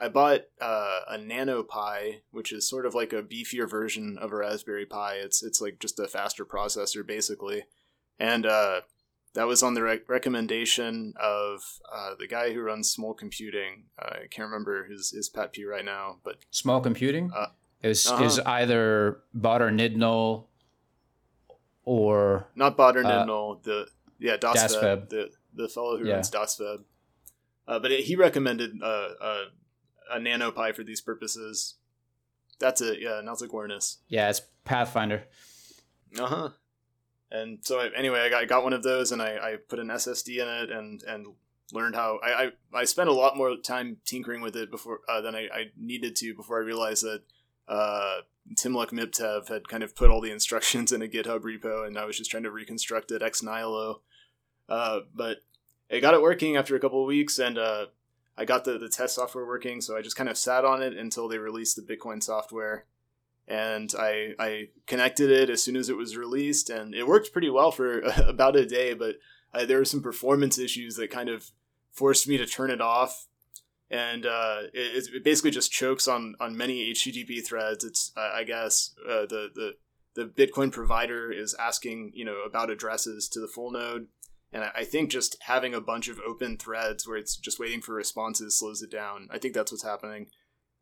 I 0.00 0.08
bought 0.08 0.42
uh, 0.60 1.00
a 1.08 1.18
Nano 1.18 1.62
Pi, 1.62 2.22
which 2.30 2.52
is 2.52 2.68
sort 2.68 2.86
of 2.86 2.94
like 2.94 3.12
a 3.12 3.22
beefier 3.22 3.68
version 3.70 4.18
of 4.20 4.32
a 4.32 4.36
Raspberry 4.36 4.86
Pi. 4.86 5.14
It's 5.14 5.42
it's 5.42 5.60
like 5.60 5.78
just 5.78 6.00
a 6.00 6.08
faster 6.08 6.44
processor 6.44 7.06
basically, 7.06 7.64
and 8.18 8.44
uh, 8.44 8.80
that 9.34 9.46
was 9.46 9.62
on 9.62 9.74
the 9.74 9.82
re- 9.82 10.00
recommendation 10.08 11.14
of 11.20 11.60
uh, 11.94 12.14
the 12.18 12.26
guy 12.26 12.52
who 12.52 12.60
runs 12.60 12.90
Small 12.90 13.14
Computing. 13.14 13.84
I 13.98 14.26
can't 14.30 14.48
remember 14.48 14.86
his 14.86 15.10
his 15.10 15.28
pet 15.28 15.52
peeve 15.52 15.68
right 15.68 15.84
now, 15.84 16.16
but 16.24 16.38
Small 16.50 16.80
Computing. 16.80 17.30
Uh, 17.86 17.90
is 17.90 18.06
uh-huh. 18.06 18.24
is 18.24 18.38
either 18.40 19.20
Badr 19.34 19.68
Nidnal 19.68 20.44
or 21.84 22.48
not 22.54 22.76
Badr 22.76 23.00
Nidnal, 23.00 23.56
uh, 23.56 23.58
the 23.62 23.86
yeah 24.18 24.36
DasFeb, 24.36 25.08
the 25.08 25.30
the 25.54 25.68
fellow 25.68 25.98
who 25.98 26.06
yeah. 26.06 26.14
runs 26.14 26.30
DasFeb. 26.30 26.84
Uh, 27.68 27.78
but 27.78 27.90
it, 27.90 28.04
he 28.04 28.14
recommended 28.14 28.72
uh, 28.82 29.08
uh, 29.20 29.44
a 30.12 30.18
NanoPi 30.18 30.74
for 30.74 30.84
these 30.84 31.00
purposes. 31.00 31.74
That's 32.58 32.80
it, 32.80 33.00
yeah, 33.00 33.20
Nautic 33.24 33.50
Awareness. 33.50 33.98
Yeah, 34.08 34.30
it's 34.30 34.40
Pathfinder. 34.64 35.24
Uh 36.18 36.26
huh. 36.26 36.48
And 37.30 37.58
so 37.62 37.80
I, 37.80 37.90
anyway, 37.96 38.20
I 38.20 38.28
got, 38.30 38.42
I 38.42 38.46
got 38.46 38.62
one 38.62 38.72
of 38.72 38.84
those, 38.84 39.10
and 39.10 39.20
I, 39.20 39.36
I 39.36 39.56
put 39.68 39.80
an 39.80 39.88
SSD 39.88 40.38
in 40.38 40.48
it, 40.48 40.70
and 40.70 41.02
and 41.02 41.26
learned 41.72 41.96
how 41.96 42.18
I, 42.24 42.44
I, 42.72 42.80
I 42.80 42.84
spent 42.84 43.08
a 43.08 43.12
lot 43.12 43.36
more 43.36 43.56
time 43.56 43.96
tinkering 44.04 44.40
with 44.40 44.56
it 44.56 44.70
before 44.70 45.00
uh, 45.08 45.20
than 45.20 45.34
I, 45.34 45.48
I 45.52 45.64
needed 45.76 46.14
to 46.16 46.34
before 46.34 46.60
I 46.60 46.64
realized 46.64 47.02
that 47.02 47.22
uh, 47.68 48.18
Timluc 48.54 48.90
Miptev 48.90 49.48
had 49.48 49.68
kind 49.68 49.82
of 49.82 49.96
put 49.96 50.10
all 50.10 50.20
the 50.20 50.30
instructions 50.30 50.92
in 50.92 51.02
a 51.02 51.08
GitHub 51.08 51.40
repo, 51.40 51.86
and 51.86 51.98
I 51.98 52.04
was 52.04 52.16
just 52.16 52.30
trying 52.30 52.44
to 52.44 52.50
reconstruct 52.50 53.10
it 53.10 53.22
ex 53.22 53.42
nihilo. 53.42 54.02
Uh, 54.68 55.00
but 55.14 55.38
I 55.90 56.00
got 56.00 56.14
it 56.14 56.22
working 56.22 56.56
after 56.56 56.76
a 56.76 56.80
couple 56.80 57.00
of 57.00 57.06
weeks, 57.08 57.38
and 57.38 57.58
uh, 57.58 57.86
I 58.36 58.44
got 58.44 58.64
the, 58.64 58.78
the 58.78 58.88
test 58.88 59.14
software 59.14 59.46
working, 59.46 59.80
so 59.80 59.96
I 59.96 60.02
just 60.02 60.16
kind 60.16 60.28
of 60.28 60.36
sat 60.36 60.64
on 60.64 60.82
it 60.82 60.96
until 60.96 61.28
they 61.28 61.38
released 61.38 61.76
the 61.76 61.82
Bitcoin 61.82 62.22
software. 62.22 62.86
And 63.48 63.92
I, 63.96 64.34
I 64.40 64.68
connected 64.86 65.30
it 65.30 65.50
as 65.50 65.62
soon 65.62 65.76
as 65.76 65.88
it 65.88 65.96
was 65.96 66.16
released, 66.16 66.68
and 66.68 66.94
it 66.94 67.06
worked 67.06 67.32
pretty 67.32 67.50
well 67.50 67.70
for 67.70 68.00
about 68.16 68.56
a 68.56 68.66
day, 68.66 68.94
but 68.94 69.16
uh, 69.54 69.64
there 69.64 69.78
were 69.78 69.84
some 69.84 70.02
performance 70.02 70.58
issues 70.58 70.96
that 70.96 71.10
kind 71.10 71.28
of 71.28 71.50
forced 71.92 72.28
me 72.28 72.36
to 72.36 72.46
turn 72.46 72.70
it 72.70 72.80
off 72.80 73.25
and 73.90 74.26
uh, 74.26 74.62
it, 74.72 75.08
it, 75.14 75.24
basically 75.24 75.50
just 75.50 75.70
chokes 75.70 76.08
on 76.08 76.34
on 76.40 76.56
many 76.56 76.92
HTTP 76.92 77.44
threads. 77.46 77.84
It's 77.84 78.12
uh, 78.16 78.30
I 78.34 78.44
guess 78.44 78.94
uh, 79.08 79.26
the 79.26 79.48
the 79.54 79.72
the 80.14 80.24
Bitcoin 80.24 80.72
provider 80.72 81.30
is 81.30 81.54
asking 81.58 82.12
you 82.14 82.24
know 82.24 82.42
about 82.46 82.70
addresses 82.70 83.28
to 83.28 83.40
the 83.40 83.48
full 83.48 83.70
node, 83.70 84.08
and 84.52 84.64
I, 84.64 84.70
I 84.76 84.84
think 84.84 85.10
just 85.10 85.36
having 85.42 85.74
a 85.74 85.80
bunch 85.80 86.08
of 86.08 86.20
open 86.26 86.56
threads 86.56 87.06
where 87.06 87.16
it's 87.16 87.36
just 87.36 87.60
waiting 87.60 87.80
for 87.80 87.94
responses 87.94 88.58
slows 88.58 88.82
it 88.82 88.90
down. 88.90 89.28
I 89.30 89.38
think 89.38 89.54
that's 89.54 89.70
what's 89.70 89.84
happening. 89.84 90.28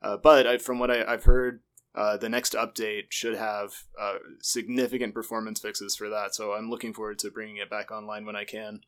Uh, 0.01 0.17
but 0.17 0.47
I, 0.47 0.59
from 0.59 0.79
what 0.79 0.91
I, 0.91 1.11
have 1.11 1.25
heard, 1.25 1.63
uh, 1.95 2.19
the 2.19 2.29
next 2.29 2.53
update 2.53 3.05
should 3.09 3.37
have 3.37 3.73
uh, 3.99 4.17
significant 4.43 5.15
performance 5.15 5.61
fixes 5.61 5.97
for 5.97 6.11
that. 6.11 6.35
So 6.35 6.53
I'm 6.53 6.69
looking 6.69 6.93
forward 6.93 7.19
to 7.21 7.31
bringing 7.31 7.57
it 7.57 7.71
back 7.71 7.91
online 7.91 8.27
when 8.27 8.37
I 8.37 8.45
can 8.45 8.81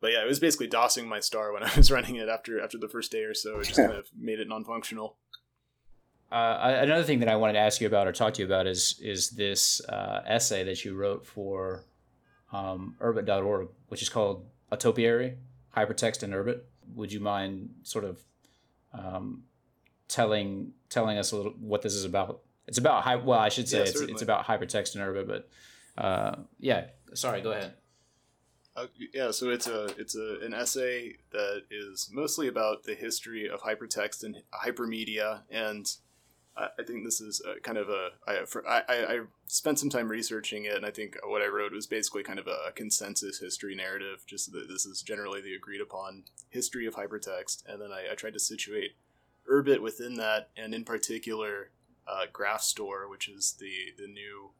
but 0.00 0.12
yeah, 0.12 0.22
it 0.22 0.26
was 0.26 0.40
basically 0.40 0.68
DOSing 0.68 1.06
my 1.06 1.20
star 1.20 1.52
when 1.52 1.62
I 1.64 1.70
was 1.76 1.90
running 1.90 2.16
it 2.16 2.28
after 2.28 2.60
after 2.60 2.78
the 2.78 2.88
first 2.88 3.12
day 3.12 3.24
or 3.24 3.34
so. 3.34 3.60
It 3.60 3.64
just 3.64 3.76
kind 3.76 3.92
of 3.92 4.08
made 4.18 4.40
it 4.40 4.48
non-functional. 4.48 5.16
Uh, 6.32 6.76
another 6.80 7.02
thing 7.02 7.18
that 7.20 7.28
I 7.28 7.34
wanted 7.34 7.54
to 7.54 7.58
ask 7.58 7.80
you 7.80 7.88
about 7.88 8.06
or 8.06 8.12
talk 8.12 8.34
to 8.34 8.42
you 8.42 8.46
about 8.46 8.66
is 8.66 9.00
is 9.02 9.30
this 9.30 9.80
uh, 9.88 10.22
essay 10.26 10.64
that 10.64 10.84
you 10.84 10.94
wrote 10.94 11.26
for 11.26 11.84
um, 12.52 12.96
Urbit.org, 13.00 13.68
which 13.88 14.02
is 14.02 14.08
called 14.08 14.46
A 14.70 14.76
Topiary, 14.76 15.36
Hypertext 15.76 16.22
in 16.22 16.30
Urbit. 16.30 16.60
Would 16.94 17.12
you 17.12 17.20
mind 17.20 17.70
sort 17.82 18.04
of 18.04 18.20
um, 18.92 19.44
telling 20.08 20.72
telling 20.88 21.18
us 21.18 21.32
a 21.32 21.36
little 21.36 21.52
what 21.52 21.82
this 21.82 21.94
is 21.94 22.04
about? 22.04 22.40
It's 22.68 22.78
about 22.78 23.24
well, 23.24 23.38
I 23.38 23.48
should 23.48 23.68
say 23.68 23.78
yeah, 23.78 23.84
it's, 23.84 24.00
it's 24.00 24.22
about 24.22 24.46
hypertext 24.46 24.94
in 24.94 25.02
Urbit, 25.02 25.26
but 25.26 25.48
uh, 25.98 26.36
yeah. 26.60 26.86
Sorry, 27.14 27.40
go 27.40 27.50
ahead. 27.50 27.74
Uh, 28.80 28.86
yeah, 29.12 29.30
so 29.30 29.50
it's 29.50 29.66
a 29.66 29.86
it's 29.98 30.16
a 30.16 30.38
an 30.42 30.54
essay 30.54 31.16
that 31.32 31.64
is 31.70 32.08
mostly 32.12 32.48
about 32.48 32.84
the 32.84 32.94
history 32.94 33.46
of 33.46 33.60
hypertext 33.60 34.24
and 34.24 34.42
hypermedia, 34.54 35.42
and 35.50 35.96
I, 36.56 36.68
I 36.78 36.82
think 36.84 37.04
this 37.04 37.20
is 37.20 37.42
kind 37.62 37.76
of 37.76 37.90
a 37.90 38.10
I, 38.26 38.44
for, 38.46 38.66
I 38.66 38.82
I 38.88 39.20
spent 39.46 39.78
some 39.78 39.90
time 39.90 40.08
researching 40.08 40.64
it, 40.64 40.76
and 40.76 40.86
I 40.86 40.90
think 40.90 41.18
what 41.26 41.42
I 41.42 41.48
wrote 41.48 41.72
was 41.72 41.86
basically 41.86 42.22
kind 42.22 42.38
of 42.38 42.46
a 42.46 42.72
consensus 42.74 43.38
history 43.38 43.74
narrative, 43.74 44.24
just 44.26 44.50
that 44.52 44.68
this 44.68 44.86
is 44.86 45.02
generally 45.02 45.42
the 45.42 45.54
agreed 45.54 45.82
upon 45.82 46.24
history 46.48 46.86
of 46.86 46.94
hypertext, 46.94 47.62
and 47.66 47.82
then 47.82 47.92
I, 47.92 48.12
I 48.12 48.14
tried 48.14 48.34
to 48.34 48.40
situate 48.40 48.92
Urbit 49.50 49.82
within 49.82 50.14
that, 50.14 50.48
and 50.56 50.74
in 50.74 50.84
particular, 50.84 51.70
uh, 52.08 52.26
Graphstore, 52.32 53.10
which 53.10 53.28
is 53.28 53.56
the 53.60 53.92
the 53.98 54.10
new 54.10 54.52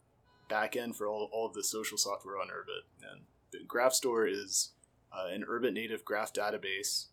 backend 0.51 0.97
for 0.97 1.07
all, 1.07 1.31
all 1.33 1.47
of 1.47 1.55
the 1.55 1.65
social 1.65 1.97
software 1.97 2.39
on 2.39 2.49
Urbit, 2.49 2.85
and 3.11 3.23
GraphStore 3.67 4.31
is 4.31 4.73
uh, 5.13 5.29
an 5.33 5.45
Urbit 5.49 5.73
native 5.73 6.05
graph 6.05 6.33
database, 6.33 7.07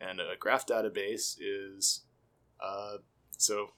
and 0.00 0.20
a 0.20 0.36
graph 0.38 0.66
database 0.66 1.36
is 1.40 2.02
uh, 2.60 2.98
so 3.36 3.68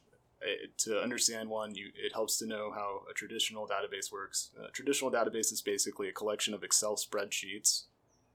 uh, 0.43 0.69
to 0.79 1.01
understand 1.01 1.49
one, 1.49 1.75
you 1.75 1.91
it 1.95 2.13
helps 2.13 2.39
to 2.39 2.47
know 2.47 2.71
how 2.75 3.03
a 3.11 3.15
traditional 3.15 3.67
database 3.67 4.13
works. 4.13 4.51
A 4.63 4.71
traditional 4.71 5.11
database 5.11 5.53
is 5.53 5.63
basically 5.63 6.09
a 6.09 6.13
collection 6.13 6.55
of 6.55 6.63
Excel 6.63 6.97
spreadsheets, 6.97 7.85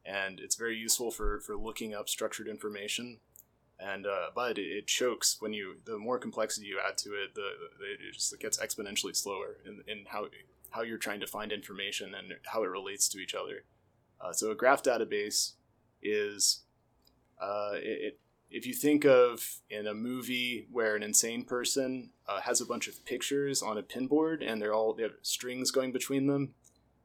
and 0.05 0.39
it's 0.39 0.55
very 0.55 0.75
useful 0.75 1.11
for 1.11 1.39
for 1.39 1.55
looking 1.55 1.93
up 1.93 2.09
structured 2.09 2.47
information. 2.47 3.19
And 3.79 4.05
uh, 4.05 4.29
but 4.35 4.57
it, 4.57 4.61
it, 4.61 4.87
chokes 4.87 5.37
when 5.39 5.53
you 5.53 5.75
the 5.85 5.97
more 5.97 6.19
complexity 6.19 6.67
you 6.67 6.79
add 6.87 6.97
to 6.99 7.09
it, 7.09 7.35
the 7.35 7.49
it 8.07 8.13
just 8.13 8.37
gets 8.39 8.59
exponentially 8.59 9.15
slower 9.15 9.57
in, 9.65 9.81
in 9.87 10.05
how 10.07 10.27
how 10.71 10.81
you're 10.81 10.97
trying 10.97 11.19
to 11.19 11.27
find 11.27 11.51
information 11.51 12.13
and 12.15 12.33
how 12.45 12.63
it 12.63 12.67
relates 12.67 13.07
to 13.09 13.19
each 13.19 13.35
other. 13.35 13.63
Uh, 14.23 14.31
so 14.31 14.51
a 14.51 14.55
graph 14.55 14.84
database 14.84 15.53
is 16.01 16.62
uh, 17.41 17.71
it, 17.73 18.19
if 18.51 18.67
you 18.67 18.73
think 18.73 19.05
of 19.05 19.62
in 19.69 19.88
a 19.88 19.93
movie 19.93 20.67
where 20.71 20.95
an 20.95 21.03
insane 21.03 21.43
person 21.43 22.10
uh, 22.27 22.41
has 22.41 22.60
a 22.60 22.65
bunch 22.65 22.88
of 22.88 23.03
pictures 23.05 23.63
on 23.63 23.77
a 23.77 23.84
pinboard 23.84 24.45
and 24.45 24.62
they're 24.62 24.73
all 24.73 24.93
they 24.93 25.03
have 25.03 25.13
strings 25.21 25.71
going 25.71 25.91
between 25.91 26.27
them, 26.27 26.53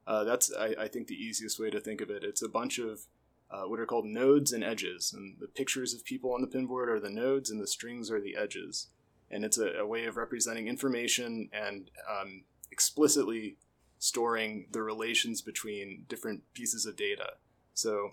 uh, 0.07 0.25
that's 0.25 0.53
I, 0.53 0.75
I, 0.79 0.89
think 0.89 1.07
the 1.07 1.15
easiest 1.15 1.59
way 1.59 1.71
to 1.71 1.81
think 1.81 2.01
of 2.01 2.11
it. 2.11 2.25
It's 2.25 2.43
a 2.43 2.49
bunch 2.49 2.79
of 2.79 3.07
uh, 3.51 3.63
what 3.63 3.79
are 3.79 3.87
called 3.87 4.07
nodes 4.07 4.53
and 4.53 4.65
edges, 4.65 5.13
and 5.17 5.37
the 5.41 5.47
pictures 5.47 5.95
of 5.95 6.05
people 6.05 6.33
on 6.33 6.41
the 6.41 6.49
pinboard 6.49 6.89
are 6.89 7.01
the 7.01 7.11
nodes 7.11 7.49
and 7.49 7.61
the 7.61 7.67
strings 7.67 8.11
are 8.11 8.21
the 8.21 8.37
edges, 8.37 8.89
and 9.31 9.45
it's 9.45 9.59
a, 9.59 9.69
a 9.79 9.87
way 9.87 10.05
of 10.05 10.17
representing 10.17 10.67
information 10.67 11.49
and 11.53 11.91
um, 12.11 12.43
explicitly 12.73 13.57
storing 13.99 14.67
the 14.73 14.83
relations 14.83 15.41
between 15.41 16.05
different 16.09 16.43
pieces 16.55 16.87
of 16.87 16.97
data. 16.97 17.35
So 17.75 18.13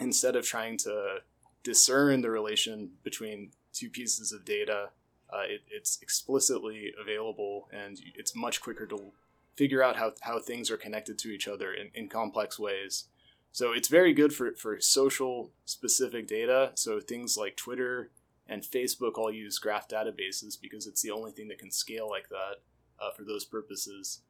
instead 0.00 0.36
of 0.36 0.46
trying 0.46 0.78
to 0.78 1.18
discern 1.62 2.20
the 2.20 2.30
relation 2.30 2.90
between 3.02 3.50
two 3.72 3.90
pieces 3.90 4.32
of 4.32 4.44
data, 4.44 4.90
uh, 5.32 5.42
it, 5.46 5.62
it's 5.70 5.98
explicitly 6.00 6.92
available 7.00 7.68
and 7.72 8.00
it's 8.14 8.34
much 8.34 8.60
quicker 8.60 8.86
to 8.86 9.12
figure 9.56 9.82
out 9.82 9.96
how, 9.96 10.12
how 10.20 10.38
things 10.38 10.70
are 10.70 10.76
connected 10.76 11.18
to 11.18 11.28
each 11.28 11.48
other 11.48 11.72
in, 11.72 11.90
in 11.94 12.08
complex 12.08 12.58
ways. 12.58 13.04
So 13.50 13.72
it's 13.72 13.88
very 13.88 14.12
good 14.12 14.32
for, 14.32 14.52
for 14.52 14.80
social 14.80 15.50
specific 15.64 16.28
data. 16.28 16.72
So 16.74 17.00
things 17.00 17.36
like 17.36 17.56
Twitter 17.56 18.10
and 18.46 18.62
Facebook 18.62 19.18
all 19.18 19.32
use 19.32 19.58
graph 19.58 19.88
databases 19.88 20.60
because 20.60 20.86
it's 20.86 21.02
the 21.02 21.10
only 21.10 21.32
thing 21.32 21.48
that 21.48 21.58
can 21.58 21.70
scale 21.70 22.08
like 22.08 22.28
that 22.28 22.62
uh, 23.00 23.10
for 23.16 23.24
those 23.24 23.44
purposes. 23.44 24.20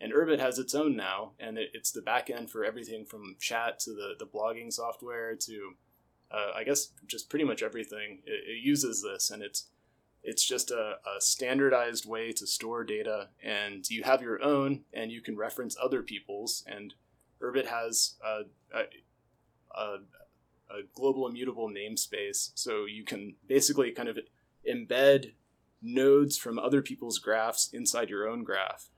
And 0.00 0.12
Urbit 0.12 0.38
has 0.38 0.58
its 0.58 0.74
own 0.74 0.94
now, 0.96 1.32
and 1.40 1.58
it, 1.58 1.70
it's 1.74 1.90
the 1.90 2.00
backend 2.00 2.50
for 2.50 2.64
everything 2.64 3.04
from 3.04 3.34
chat 3.40 3.80
to 3.80 3.90
the, 3.90 4.14
the 4.18 4.26
blogging 4.26 4.72
software 4.72 5.34
to 5.34 5.74
uh, 6.30 6.52
I 6.54 6.64
guess 6.64 6.92
just 7.06 7.30
pretty 7.30 7.44
much 7.44 7.62
everything 7.62 8.20
it, 8.24 8.44
it 8.46 8.62
uses 8.62 9.02
this, 9.02 9.30
and 9.30 9.42
it's 9.42 9.68
it's 10.22 10.46
just 10.46 10.70
a, 10.70 10.96
a, 11.16 11.20
standardized 11.20 12.04
way 12.04 12.32
to 12.32 12.46
store 12.46 12.84
data, 12.84 13.28
and 13.42 13.88
you 13.88 14.02
have 14.02 14.20
your 14.20 14.42
own, 14.42 14.82
and 14.92 15.12
you 15.12 15.22
can 15.22 15.36
reference 15.36 15.76
other 15.82 16.02
people's. 16.02 16.64
And 16.66 16.92
Urbit 17.40 17.66
has 17.66 18.16
a, 18.22 18.42
a, 18.76 18.82
a, 19.74 19.84
a 20.70 20.82
global 20.92 21.26
immutable 21.28 21.70
namespace, 21.70 22.50
so 22.54 22.84
you 22.84 23.04
can 23.04 23.36
basically 23.46 23.92
kind 23.92 24.08
of 24.08 24.18
embed 24.68 25.32
nodes 25.80 26.36
from 26.36 26.58
other 26.58 26.82
people's 26.82 27.20
graphs 27.20 27.70
inside 27.72 28.10
your 28.10 28.28
own 28.28 28.42
graph. 28.42 28.90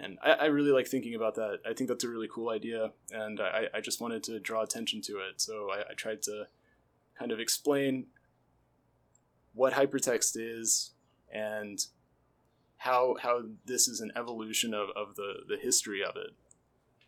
And 0.00 0.18
I, 0.22 0.30
I, 0.32 0.44
really 0.46 0.70
like 0.70 0.86
thinking 0.86 1.14
about 1.16 1.34
that. 1.34 1.58
I 1.68 1.74
think 1.74 1.88
that's 1.88 2.04
a 2.04 2.08
really 2.08 2.28
cool 2.32 2.50
idea, 2.50 2.92
and 3.10 3.40
I, 3.40 3.66
I 3.74 3.80
just 3.80 4.00
wanted 4.00 4.22
to 4.24 4.38
draw 4.38 4.62
attention 4.62 5.00
to 5.02 5.18
it. 5.18 5.40
So 5.40 5.70
I, 5.72 5.90
I 5.90 5.94
tried 5.94 6.22
to 6.22 6.46
kind 7.18 7.32
of 7.32 7.40
explain 7.40 8.06
what 9.54 9.72
hypertext 9.72 10.36
is 10.36 10.92
and 11.32 11.84
how 12.76 13.16
how 13.20 13.42
this 13.66 13.88
is 13.88 14.00
an 14.00 14.12
evolution 14.14 14.72
of, 14.72 14.88
of 14.94 15.16
the, 15.16 15.40
the 15.48 15.56
history 15.56 16.02
of 16.04 16.14
it. 16.16 16.30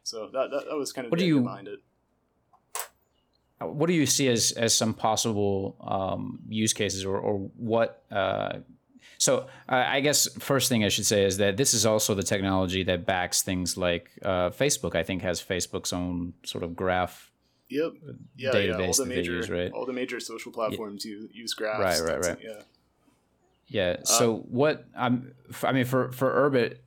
So 0.03 0.29
that, 0.33 0.51
that, 0.51 0.65
that 0.69 0.77
was 0.77 0.93
kind 0.93 1.07
of 1.07 1.13
what 1.13 1.21
do 1.21 1.27
you, 1.27 1.41
behind 1.41 1.69
it. 1.69 1.81
What 3.61 3.87
do 3.87 3.93
you 3.93 4.07
see 4.07 4.29
as, 4.29 4.53
as 4.53 4.75
some 4.75 4.95
possible 4.95 5.77
um, 5.81 6.41
use 6.49 6.73
cases 6.73 7.05
or, 7.05 7.19
or 7.19 7.39
what? 7.57 8.03
Uh, 8.11 8.61
so 9.19 9.47
uh, 9.69 9.85
I 9.87 10.01
guess 10.01 10.29
first 10.39 10.69
thing 10.69 10.85
I 10.85 10.89
should 10.89 11.07
say 11.07 11.25
is 11.25 11.37
that 11.39 11.57
this 11.57 11.75
is 11.75 11.87
also 11.87 12.15
the 12.15 12.23
technology 12.23 12.83
that 12.85 13.07
backs 13.07 13.43
things 13.43 13.77
like 13.77 14.11
uh, 14.23 14.51
Facebook. 14.51 14.95
I 14.95 15.03
think 15.03 15.23
has 15.23 15.43
Facebook's 15.43 15.93
own 15.93 16.35
sort 16.45 16.65
of 16.65 16.77
graph 16.77 17.31
Yep. 17.71 17.93
Yeah, 18.37 18.51
database 18.51 18.79
yeah. 18.79 18.87
All 18.87 18.93
the 18.93 19.07
major, 19.07 19.33
use, 19.33 19.49
right? 19.49 19.73
All 19.73 19.87
the 19.87 19.93
major 19.93 20.19
social 20.19 20.51
platforms 20.51 21.07
yeah. 21.07 21.19
use, 21.33 21.55
graphs. 21.55 22.01
Right, 22.01 22.11
right, 22.11 22.25
right. 22.25 22.39
Yeah. 22.43 22.63
Yeah. 23.69 23.97
So 24.03 24.35
um, 24.35 24.41
what 24.49 24.85
I'm, 24.97 25.33
I 25.63 25.73
mean, 25.73 25.85
for 25.85 26.11
for 26.11 26.51
Urbit, 26.51 26.79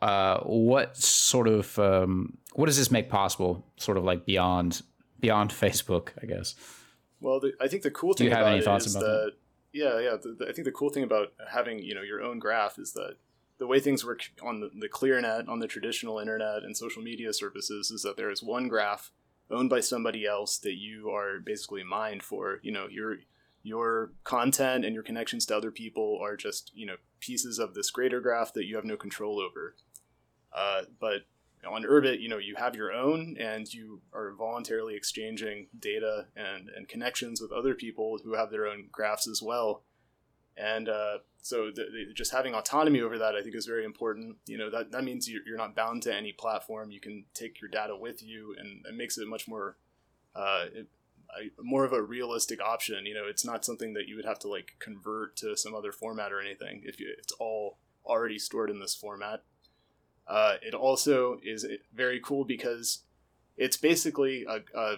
uh, 0.00 0.38
what 0.44 0.96
sort 0.96 1.48
of 1.48 1.76
um, 1.80 2.38
what 2.52 2.66
does 2.66 2.78
this 2.78 2.92
make 2.92 3.10
possible? 3.10 3.66
Sort 3.76 3.98
of 3.98 4.04
like 4.04 4.24
beyond 4.24 4.82
beyond 5.18 5.50
Facebook, 5.52 6.10
I 6.22 6.26
guess. 6.26 6.54
Well, 7.20 7.40
the, 7.40 7.52
I 7.60 7.66
think 7.66 7.82
the 7.82 7.90
cool 7.90 8.14
thing 8.14 8.28
about 8.28 8.54
it 8.54 8.58
is 8.58 8.66
about 8.66 8.82
that, 8.82 9.00
that, 9.00 9.32
yeah, 9.74 9.98
yeah. 9.98 10.16
The, 10.22 10.36
the, 10.38 10.48
I 10.48 10.52
think 10.52 10.64
the 10.64 10.72
cool 10.72 10.88
thing 10.88 11.02
about 11.02 11.32
having 11.52 11.80
you 11.80 11.94
know 11.94 12.02
your 12.02 12.22
own 12.22 12.38
graph 12.38 12.78
is 12.78 12.92
that 12.92 13.16
the 13.58 13.66
way 13.66 13.80
things 13.80 14.04
work 14.04 14.22
on 14.42 14.60
the, 14.60 14.70
the 14.78 14.88
ClearNet, 14.88 15.48
on 15.48 15.58
the 15.58 15.66
traditional 15.66 16.18
internet 16.18 16.62
and 16.62 16.76
social 16.76 17.02
media 17.02 17.32
services 17.32 17.90
is 17.90 18.02
that 18.02 18.16
there 18.16 18.30
is 18.30 18.42
one 18.42 18.68
graph 18.68 19.10
owned 19.50 19.70
by 19.70 19.80
somebody 19.80 20.26
else 20.26 20.58
that 20.58 20.74
you 20.74 21.10
are 21.10 21.40
basically 21.40 21.82
mined 21.82 22.22
for. 22.22 22.60
You 22.62 22.72
know, 22.72 22.86
your 22.88 23.16
your 23.64 24.12
content 24.22 24.84
and 24.84 24.94
your 24.94 25.02
connections 25.02 25.44
to 25.46 25.56
other 25.56 25.72
people 25.72 26.20
are 26.22 26.36
just 26.36 26.70
you 26.74 26.86
know 26.86 26.96
pieces 27.18 27.58
of 27.58 27.74
this 27.74 27.90
greater 27.90 28.20
graph 28.20 28.52
that 28.54 28.66
you 28.66 28.76
have 28.76 28.84
no 28.84 28.96
control 28.96 29.40
over. 29.40 29.74
Uh, 30.56 30.82
but 31.00 31.22
on 31.64 31.84
Urbit, 31.84 32.20
you 32.20 32.28
know, 32.28 32.38
you 32.38 32.54
have 32.56 32.74
your 32.74 32.92
own, 32.92 33.36
and 33.38 33.72
you 33.72 34.00
are 34.12 34.32
voluntarily 34.32 34.94
exchanging 34.94 35.68
data 35.78 36.26
and 36.36 36.68
and 36.74 36.88
connections 36.88 37.40
with 37.40 37.52
other 37.52 37.74
people 37.74 38.18
who 38.22 38.34
have 38.34 38.50
their 38.50 38.66
own 38.66 38.88
graphs 38.90 39.28
as 39.28 39.40
well. 39.42 39.82
And 40.56 40.88
uh, 40.88 41.18
so 41.42 41.70
the, 41.74 41.84
the, 41.92 42.14
just 42.14 42.32
having 42.32 42.54
autonomy 42.54 43.00
over 43.00 43.18
that, 43.18 43.34
I 43.34 43.42
think, 43.42 43.54
is 43.54 43.66
very 43.66 43.84
important. 43.84 44.36
You 44.46 44.58
know, 44.58 44.70
that, 44.70 44.92
that 44.92 45.04
means 45.04 45.28
you're, 45.28 45.42
you're 45.46 45.56
not 45.56 45.74
bound 45.74 46.02
to 46.02 46.14
any 46.14 46.32
platform. 46.32 46.90
You 46.90 47.00
can 47.00 47.24
take 47.34 47.60
your 47.60 47.70
data 47.70 47.96
with 47.96 48.22
you, 48.22 48.54
and 48.58 48.86
it 48.86 48.94
makes 48.94 49.18
it 49.18 49.26
much 49.26 49.48
more, 49.48 49.76
uh, 50.34 50.66
it, 50.72 50.88
more 51.60 51.84
of 51.84 51.92
a 51.92 52.02
realistic 52.02 52.62
option. 52.62 53.04
You 53.04 53.14
know, 53.14 53.26
it's 53.28 53.44
not 53.44 53.64
something 53.64 53.94
that 53.94 54.06
you 54.06 54.16
would 54.16 54.24
have 54.24 54.38
to 54.40 54.48
like 54.48 54.76
convert 54.78 55.36
to 55.38 55.56
some 55.56 55.74
other 55.74 55.90
format 55.90 56.32
or 56.32 56.40
anything. 56.40 56.82
If 56.84 57.00
you, 57.00 57.12
it's 57.18 57.32
all 57.32 57.78
already 58.06 58.38
stored 58.38 58.70
in 58.70 58.80
this 58.80 58.94
format. 58.94 59.42
Uh, 60.26 60.56
it 60.62 60.74
also 60.74 61.38
is 61.42 61.66
very 61.94 62.20
cool 62.20 62.44
because 62.44 63.00
it's 63.56 63.76
basically 63.76 64.44
a, 64.48 64.60
a, 64.78 64.96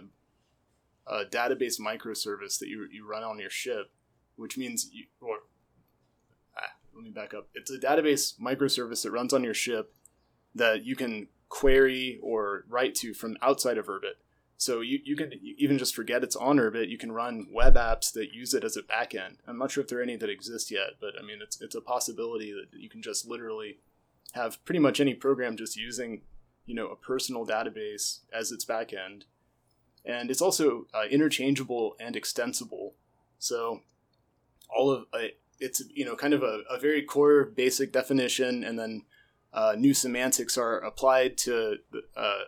a 1.07 1.25
database 1.25 1.81
microservice 1.81 2.59
that 2.59 2.69
you, 2.69 2.87
you 2.93 3.09
run 3.09 3.25
on 3.25 3.39
your 3.39 3.51
ship, 3.51 3.91
which 4.37 4.57
means 4.57 4.89
you, 4.93 5.05
or 5.21 5.39
let 6.97 7.05
me 7.05 7.11
back 7.11 7.35
up. 7.35 7.49
It's 7.55 7.71
a 7.71 7.79
database 7.79 8.41
microservice 8.41 9.03
that 9.03 9.11
runs 9.11 9.35
on 9.35 9.45
your 9.45 9.55
ship 9.55 9.95
that 10.55 10.85
you 10.85 10.97
can 10.97 11.29
query 11.49 12.19
or 12.23 12.65
write 12.69 12.95
to 12.97 13.13
from 13.13 13.37
outside 13.43 13.79
of 13.79 13.87
Urbit. 13.87 14.17
So 14.57 14.81
you, 14.81 15.01
you 15.05 15.17
can 15.17 15.33
even 15.59 15.77
just 15.77 15.95
forget 15.95 16.25
it's 16.25 16.35
on 16.35 16.57
Urbit. 16.57 16.89
You 16.89 16.97
can 16.97 17.13
run 17.13 17.47
web 17.53 17.75
apps 17.75 18.11
that 18.15 18.33
use 18.33 18.55
it 18.55 18.65
as 18.65 18.77
a 18.77 18.83
backend. 18.83 19.37
I'm 19.47 19.59
not 19.59 19.71
sure 19.71 19.83
if 19.83 19.89
there 19.89 19.99
are 19.99 20.03
any 20.03 20.17
that 20.17 20.31
exist 20.31 20.71
yet, 20.71 20.93
but 20.99 21.11
I 21.21 21.23
mean, 21.23 21.39
it's, 21.43 21.61
it's 21.61 21.75
a 21.75 21.83
possibility 21.83 22.53
that 22.53 22.81
you 22.81 22.89
can 22.89 23.03
just 23.03 23.29
literally 23.29 23.79
have 24.33 24.65
pretty 24.65 24.81
much 24.81 25.01
any 25.01 25.15
program 25.15 25.57
just 25.57 25.77
using, 25.77 26.23
you 26.67 26.75
know, 26.75 26.89
a 26.89 26.97
personal 26.97 27.47
database 27.47 28.21
as 28.33 28.53
its 28.53 28.65
backend. 28.65 29.23
And 30.05 30.31
it's 30.31 30.43
also 30.43 30.87
uh, 30.95 31.05
interchangeable 31.11 31.97
and 31.99 32.15
extensible. 32.17 32.95
So 33.39 33.81
all 34.69 34.91
of 34.91 35.07
uh, 35.13 35.29
it's 35.59 35.83
you 35.93 36.05
know 36.05 36.17
kind 36.17 36.35
of 36.35 36.43
a, 36.43 36.63
a 36.71 36.79
very 36.79 37.03
core 37.03 37.45
basic 37.45 37.93
definition, 37.93 38.63
and 38.65 38.79
then 38.79 39.03
uh, 39.53 39.75
new 39.77 39.95
semantics 39.95 40.59
are 40.59 40.79
applied 40.79 41.37
to 41.39 41.77
uh, 42.17 42.45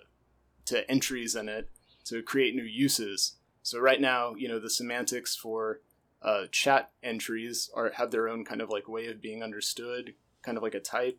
to 0.66 0.88
entries 0.90 1.34
in 1.34 1.48
it 1.48 1.68
to 2.04 2.22
create 2.22 2.54
new 2.54 2.62
uses. 2.62 3.34
So 3.62 3.78
right 3.78 4.00
now, 4.00 4.34
you 4.34 4.48
know, 4.48 4.58
the 4.58 4.70
semantics 4.70 5.36
for 5.36 5.80
uh, 6.22 6.44
chat 6.50 6.90
entries 7.02 7.70
are 7.74 7.92
have 7.96 8.10
their 8.10 8.28
own 8.28 8.44
kind 8.44 8.60
of 8.60 8.70
like 8.70 8.88
way 8.88 9.06
of 9.06 9.20
being 9.20 9.42
understood, 9.42 10.14
kind 10.42 10.56
of 10.56 10.62
like 10.62 10.74
a 10.74 10.80
type, 10.80 11.18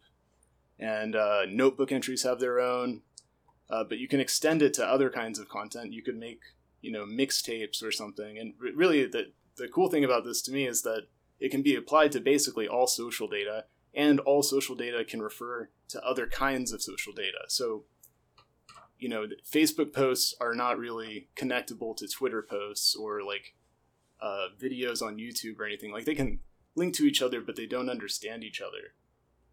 and 0.80 1.16
uh, 1.16 1.42
notebook 1.50 1.92
entries 1.92 2.24
have 2.24 2.40
their 2.40 2.60
own. 2.60 3.02
Uh, 3.70 3.84
but 3.84 4.00
you 4.00 4.08
can 4.08 4.20
extend 4.20 4.62
it 4.62 4.74
to 4.74 4.86
other 4.86 5.10
kinds 5.10 5.38
of 5.38 5.48
content. 5.48 5.94
You 5.94 6.02
could 6.02 6.18
make 6.18 6.42
you 6.82 6.92
know 6.92 7.06
mixtapes 7.06 7.84
or 7.84 7.92
something. 7.92 8.38
And 8.38 8.54
really, 8.60 9.06
the 9.06 9.32
the 9.58 9.68
cool 9.68 9.90
thing 9.90 10.04
about 10.04 10.24
this 10.24 10.42
to 10.44 10.52
me 10.52 10.66
is 10.66 10.82
that 10.84 11.04
it 11.40 11.50
can 11.50 11.62
be 11.62 11.76
applied 11.76 12.12
to 12.14 12.20
basically 12.20 12.68
all 12.68 12.88
social 12.88 13.28
data, 13.28 13.66
and 13.94 14.20
all 14.22 14.42
social 14.42 14.76
data 14.76 15.04
can 15.04 15.22
refer 15.22 15.70
to 15.90 16.04
other 16.04 16.28
kinds 16.28 16.72
of 16.72 16.82
social 16.82 17.14
data. 17.14 17.40
So 17.48 17.84
you 19.00 19.08
know, 19.08 19.28
Facebook 19.50 19.94
posts 19.94 20.36
are 20.42 20.54
not 20.54 20.78
really 20.78 21.30
connectable 21.36 21.96
to 21.98 22.08
Twitter 22.08 22.42
posts 22.42 22.96
or 22.96 23.24
like 23.24 23.56
uh, 24.22 24.48
videos 24.62 25.02
on 25.02 25.18
YouTube 25.18 25.58
or 25.58 25.66
anything. 25.66 25.92
Like 25.92 26.06
they 26.06 26.16
can 26.16 26.40
link 26.76 26.94
to 26.96 27.06
each 27.06 27.22
other, 27.22 27.40
but 27.42 27.56
they 27.56 27.66
don't 27.66 27.90
understand 27.90 28.44
each 28.44 28.62
other. 28.62 28.94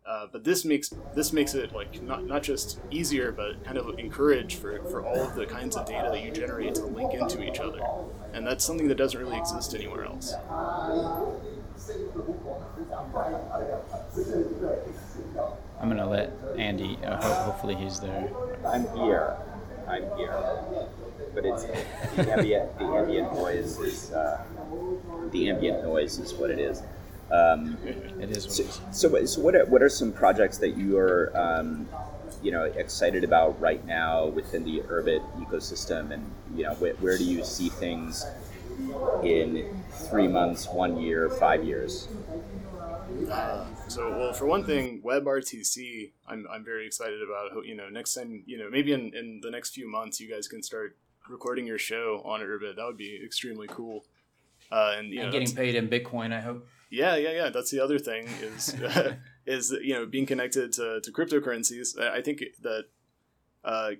Uh, 0.07 0.27
but 0.31 0.45
this 0.45 0.65
makes 0.65 0.95
this 1.17 1.33
makes 1.33 1.55
it 1.55 1.73
like 1.73 2.01
not, 2.01 2.25
not 2.25 2.43
just 2.43 2.79
easier, 2.93 3.33
but 3.33 3.63
kind 3.65 3.77
of 3.77 3.99
encourage 3.99 4.55
for, 4.55 4.79
for 4.85 5.05
all 5.05 5.19
of 5.21 5.35
the 5.35 5.45
kinds 5.45 5.77
of 5.77 5.85
data 5.85 6.09
that 6.13 6.23
you 6.23 6.31
generate 6.31 6.77
to 6.77 6.85
link 6.87 7.13
into 7.13 7.43
each 7.43 7.59
other, 7.59 7.81
and 8.33 8.47
that's 8.47 8.65
something 8.65 8.87
that 8.87 8.97
doesn't 8.97 9.19
really 9.21 9.37
exist 9.37 9.75
anywhere 9.75 10.05
else. 10.05 10.33
I'm 15.81 15.89
gonna 15.89 16.09
let 16.09 16.33
Andy. 16.57 16.99
Uh, 17.05 17.21
ho- 17.21 17.45
hopefully 17.51 17.75
he's 17.75 17.99
there. 18.01 18.31
I'm 18.65 18.87
here. 18.97 19.37
I'm 19.89 20.05
here. 20.17 20.35
But 21.35 21.45
it's 21.45 21.65
the 21.65 22.33
ambient, 22.33 22.79
the 22.79 22.85
ambient 22.85 23.33
noise 23.35 23.79
is 23.79 24.13
uh, 24.13 24.43
the 25.33 25.51
ambient 25.51 25.83
noise 25.83 26.19
is 26.19 26.33
what 26.33 26.51
it 26.51 26.59
is. 26.59 26.83
Um, 27.31 27.77
It 28.21 28.31
is 28.31 28.45
what 28.47 28.53
so, 28.53 28.63
it 28.63 28.69
is. 28.69 28.81
so, 28.93 29.25
so 29.27 29.41
what 29.41 29.55
are, 29.57 29.65
what 29.67 29.83
are 29.83 29.89
some 29.89 30.13
projects 30.13 30.59
that 30.59 30.77
you 30.77 30.97
are 30.99 31.33
um, 31.37 31.89
you 32.43 32.53
know 32.53 32.65
excited 32.65 33.25
about 33.25 33.61
right 33.61 33.85
now 33.87 34.27
within 34.27 34.65
the 34.65 34.81
Urbit 34.83 35.23
ecosystem, 35.41 36.13
and 36.13 36.25
you 36.55 36.65
know 36.65 36.75
where, 36.75 36.95
where 36.95 37.19
do 37.19 37.25
you 37.25 37.45
see 37.45 37.69
things 37.69 38.25
in 39.23 39.83
three 40.11 40.29
months, 40.29 40.69
one 40.69 41.01
year, 41.01 41.29
five 41.31 41.65
years? 41.65 42.09
So, 43.89 44.11
well, 44.11 44.33
for 44.33 44.47
one 44.47 44.65
thing, 44.65 45.01
WebRTC, 45.03 46.11
I'm, 46.27 46.47
I'm 46.51 46.65
very 46.65 46.87
excited 46.87 47.21
about. 47.23 47.65
You 47.65 47.77
know, 47.77 47.89
next 47.89 48.15
time, 48.15 48.43
you 48.47 48.59
know, 48.59 48.69
maybe 48.69 48.93
in, 48.93 49.15
in 49.15 49.41
the 49.43 49.51
next 49.51 49.71
few 49.75 49.89
months, 49.89 50.21
you 50.21 50.29
guys 50.29 50.49
can 50.49 50.63
start 50.63 50.97
recording 51.29 51.67
your 51.67 51.79
show 51.79 52.23
on 52.25 52.41
Urbit. 52.41 52.77
That 52.77 52.85
would 52.85 52.97
be 52.97 53.21
extremely 53.25 53.67
cool. 53.69 54.05
Uh, 54.71 54.97
and 54.99 55.09
you 55.09 55.17
know, 55.17 55.23
And 55.25 55.33
getting 55.33 55.55
paid 55.55 55.75
in 55.77 55.89
Bitcoin, 55.89 56.33
I 56.33 56.41
hope. 56.41 56.67
Yeah, 56.97 57.17
yeah, 57.17 57.33
yeah. 57.33 57.51
That's 57.51 57.71
the 57.71 57.81
other 57.81 57.99
thing 57.99 58.27
is 58.43 58.75
is 59.47 59.71
you 59.83 59.95
know 59.95 60.07
being 60.07 60.27
connected 60.27 60.73
to, 60.73 61.01
to 61.03 61.13
cryptocurrencies. 61.13 62.01
I 62.01 62.17
I 62.17 62.23
think 62.23 62.43
that 62.63 62.85
uh, 63.65 63.91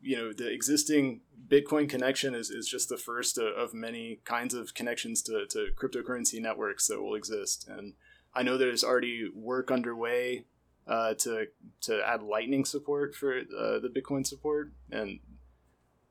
you 0.00 0.16
know 0.16 0.32
the 0.32 0.48
existing 0.52 1.22
Bitcoin 1.48 1.88
connection 1.88 2.34
is, 2.34 2.50
is 2.50 2.68
just 2.68 2.88
the 2.88 2.96
first 2.96 3.38
of, 3.38 3.46
of 3.56 3.74
many 3.74 4.20
kinds 4.24 4.54
of 4.54 4.74
connections 4.74 5.22
to, 5.22 5.46
to 5.50 5.68
cryptocurrency 5.76 6.40
networks 6.40 6.88
that 6.88 7.00
will 7.00 7.14
exist. 7.14 7.68
And 7.68 7.94
I 8.34 8.42
know 8.42 8.56
there's 8.56 8.84
already 8.84 9.30
work 9.34 9.70
underway 9.70 10.44
uh, 10.86 11.14
to 11.14 11.46
to 11.82 12.02
add 12.06 12.22
Lightning 12.22 12.64
support 12.64 13.14
for 13.14 13.38
uh, 13.38 13.78
the 13.80 13.92
Bitcoin 13.94 14.26
support, 14.26 14.72
and 14.90 15.18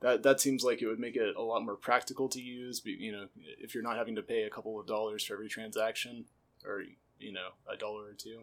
that 0.00 0.22
that 0.22 0.40
seems 0.40 0.62
like 0.62 0.82
it 0.82 0.86
would 0.86 0.98
make 1.00 1.16
it 1.16 1.36
a 1.36 1.42
lot 1.42 1.64
more 1.64 1.76
practical 1.76 2.28
to 2.30 2.40
use. 2.40 2.80
But, 2.80 2.92
you 2.92 3.12
know, 3.12 3.26
if 3.58 3.74
you're 3.74 3.82
not 3.82 3.96
having 3.96 4.16
to 4.16 4.22
pay 4.22 4.42
a 4.42 4.50
couple 4.50 4.78
of 4.78 4.86
dollars 4.86 5.24
for 5.24 5.34
every 5.34 5.48
transaction, 5.48 6.24
or 6.64 6.82
you 7.18 7.32
know, 7.32 7.48
a 7.72 7.76
dollar 7.76 8.04
or 8.06 8.12
two. 8.12 8.42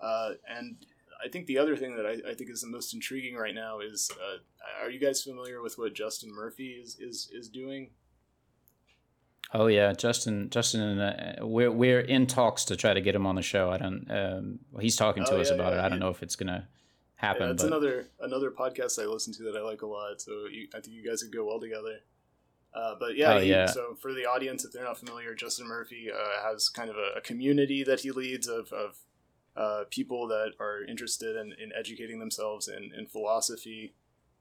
Uh, 0.00 0.32
and 0.48 0.76
I 1.24 1.28
think 1.28 1.46
the 1.46 1.56
other 1.58 1.76
thing 1.76 1.96
that 1.96 2.04
I, 2.04 2.30
I 2.30 2.34
think 2.34 2.50
is 2.50 2.60
the 2.60 2.66
most 2.66 2.92
intriguing 2.92 3.36
right 3.36 3.54
now 3.54 3.80
is: 3.80 4.10
uh, 4.12 4.84
Are 4.84 4.90
you 4.90 5.00
guys 5.00 5.22
familiar 5.22 5.62
with 5.62 5.78
what 5.78 5.94
Justin 5.94 6.30
Murphy 6.34 6.72
is 6.72 6.98
is 7.00 7.30
is 7.32 7.48
doing? 7.48 7.90
Oh 9.54 9.68
yeah, 9.68 9.92
Justin. 9.92 10.50
Justin, 10.50 10.80
and 10.82 11.00
uh, 11.00 11.46
we're 11.46 11.70
we're 11.70 12.00
in 12.00 12.26
talks 12.26 12.64
to 12.66 12.76
try 12.76 12.92
to 12.92 13.00
get 13.00 13.14
him 13.14 13.26
on 13.26 13.36
the 13.36 13.42
show. 13.42 13.70
I 13.70 13.78
don't. 13.78 14.06
Um, 14.10 14.58
well, 14.72 14.82
he's 14.82 14.96
talking 14.96 15.24
to 15.24 15.36
Oh, 15.36 15.40
us 15.40 15.48
yeah, 15.48 15.54
about 15.54 15.72
yeah, 15.72 15.78
it. 15.82 15.84
I 15.84 15.88
don't 15.88 16.00
know 16.00 16.10
if 16.10 16.22
it's 16.22 16.36
gonna 16.36 16.68
Yeah, 17.22 17.26
happen. 17.28 17.48
that's 17.48 17.62
but 17.62 17.68
another 17.68 18.08
another 18.20 18.50
podcast 18.50 19.02
I 19.02 19.06
listen 19.06 19.32
to 19.34 19.42
that 19.44 19.56
I 19.56 19.62
like 19.62 19.82
a 19.82 19.86
lot. 19.86 20.20
So 20.20 20.46
you, 20.50 20.68
I 20.74 20.80
think 20.80 20.94
you 20.96 21.02
guys 21.08 21.22
would 21.22 21.32
go 21.34 21.44
well 21.46 21.60
together. 21.60 22.00
Uh, 22.74 22.94
but 23.00 23.16
yeah, 23.16 23.34
Oh, 23.34 23.40
he- 23.40 23.48
yeah. 23.50 23.66
so 23.66 23.94
for 23.94 24.12
the 24.12 24.26
audience, 24.26 24.64
if 24.64 24.72
they're 24.72 24.84
not 24.84 24.98
familiar, 24.98 25.34
Justin 25.34 25.66
Murphy 25.66 26.10
uh, 26.12 26.42
has 26.46 26.68
kind 26.68 26.90
of 26.90 26.96
a, 26.96 27.18
a 27.18 27.20
community 27.22 27.82
that 27.84 28.00
he 28.00 28.10
leads 28.10 28.48
of, 28.48 28.70
of 28.72 28.98
uh, 29.56 29.84
people 29.90 30.28
that 30.28 30.52
are 30.60 30.82
interested 30.84 31.36
in, 31.36 31.52
in 31.58 31.72
educating 31.74 32.18
themselves 32.18 32.68
in, 32.68 32.92
in 32.98 33.06
philosophy. 33.06 33.94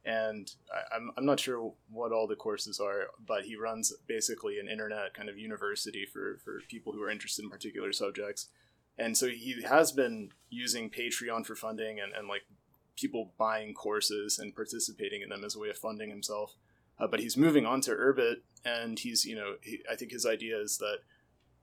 And 0.04 0.52
I, 0.70 0.98
I'm, 0.98 1.12
I'm 1.16 1.26
not 1.26 1.40
sure 1.40 1.74
what 1.90 2.12
all 2.12 2.28
the 2.28 2.36
courses 2.36 2.78
are, 2.82 3.06
but 3.26 3.44
he 3.46 3.56
runs 3.56 3.94
basically 4.06 4.60
an 4.60 4.68
internet 4.68 5.14
kind 5.14 5.30
of 5.30 5.38
university 5.38 6.06
for, 6.06 6.38
for 6.44 6.60
people 6.68 6.92
who 6.92 7.02
are 7.04 7.10
interested 7.10 7.44
in 7.46 7.50
particular 7.50 7.94
subjects. 7.94 8.50
And 8.98 9.18
so 9.18 9.28
he 9.30 9.62
has 9.66 9.94
been 9.94 10.32
using 10.50 10.90
Patreon 10.90 11.46
for 11.46 11.56
funding 11.56 12.02
and, 12.02 12.12
and 12.14 12.28
like 12.28 12.42
people 12.96 13.34
buying 13.38 13.74
courses 13.74 14.40
and 14.40 14.56
participating 14.56 15.22
in 15.22 15.30
them 15.30 15.44
as 15.44 15.56
a 15.56 15.60
way 15.60 15.70
of 15.70 15.78
funding 15.78 16.10
himself. 16.10 16.56
Uh, 16.98 17.08
but 17.08 17.20
he's 17.20 17.36
moving 17.36 17.66
on 17.66 17.82
to 17.82 17.92
Urbit, 17.92 18.38
and 18.64 19.00
he's 19.00 19.26
you 19.26 19.36
know 19.36 19.56
he, 19.62 19.82
I 19.92 19.96
think 19.96 20.12
his 20.12 20.26
idea 20.26 20.58
is 20.60 20.78
that 20.78 20.98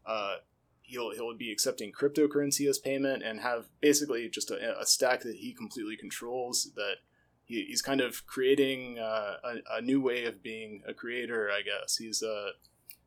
uh, 0.04 0.36
he'll 0.82 1.12
he'll 1.12 1.36
be 1.36 1.50
accepting 1.50 1.92
cryptocurrency 1.92 2.68
as 2.68 2.78
payment 2.78 3.22
and 3.22 3.40
have 3.40 3.66
basically 3.80 4.28
just 4.28 4.50
a, 4.50 4.78
a 4.78 4.84
stack 4.84 5.22
that 5.22 5.36
he 5.36 5.52
completely 5.52 5.96
controls. 5.96 6.70
That 6.76 6.96
he, 7.44 7.64
he's 7.64 7.82
kind 7.82 8.00
of 8.00 8.26
creating 8.26 8.98
uh, 8.98 9.36
a, 9.42 9.78
a 9.78 9.80
new 9.80 10.00
way 10.00 10.26
of 10.26 10.42
being 10.42 10.82
a 10.86 10.92
creator. 10.92 11.50
I 11.50 11.62
guess 11.62 11.96
he's 11.96 12.22
uh 12.22 12.50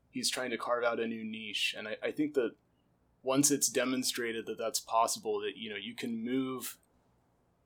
he's 0.10 0.30
trying 0.30 0.50
to 0.50 0.58
carve 0.58 0.84
out 0.84 1.00
a 1.00 1.08
new 1.08 1.24
niche, 1.24 1.76
and 1.78 1.88
I, 1.88 1.98
I 2.02 2.12
think 2.12 2.34
that 2.34 2.54
once 3.22 3.52
it's 3.52 3.68
demonstrated 3.68 4.46
that 4.46 4.58
that's 4.58 4.80
possible, 4.80 5.42
that 5.42 5.58
you 5.58 5.70
know 5.70 5.76
you 5.76 5.96
can 5.96 6.24
move 6.24 6.78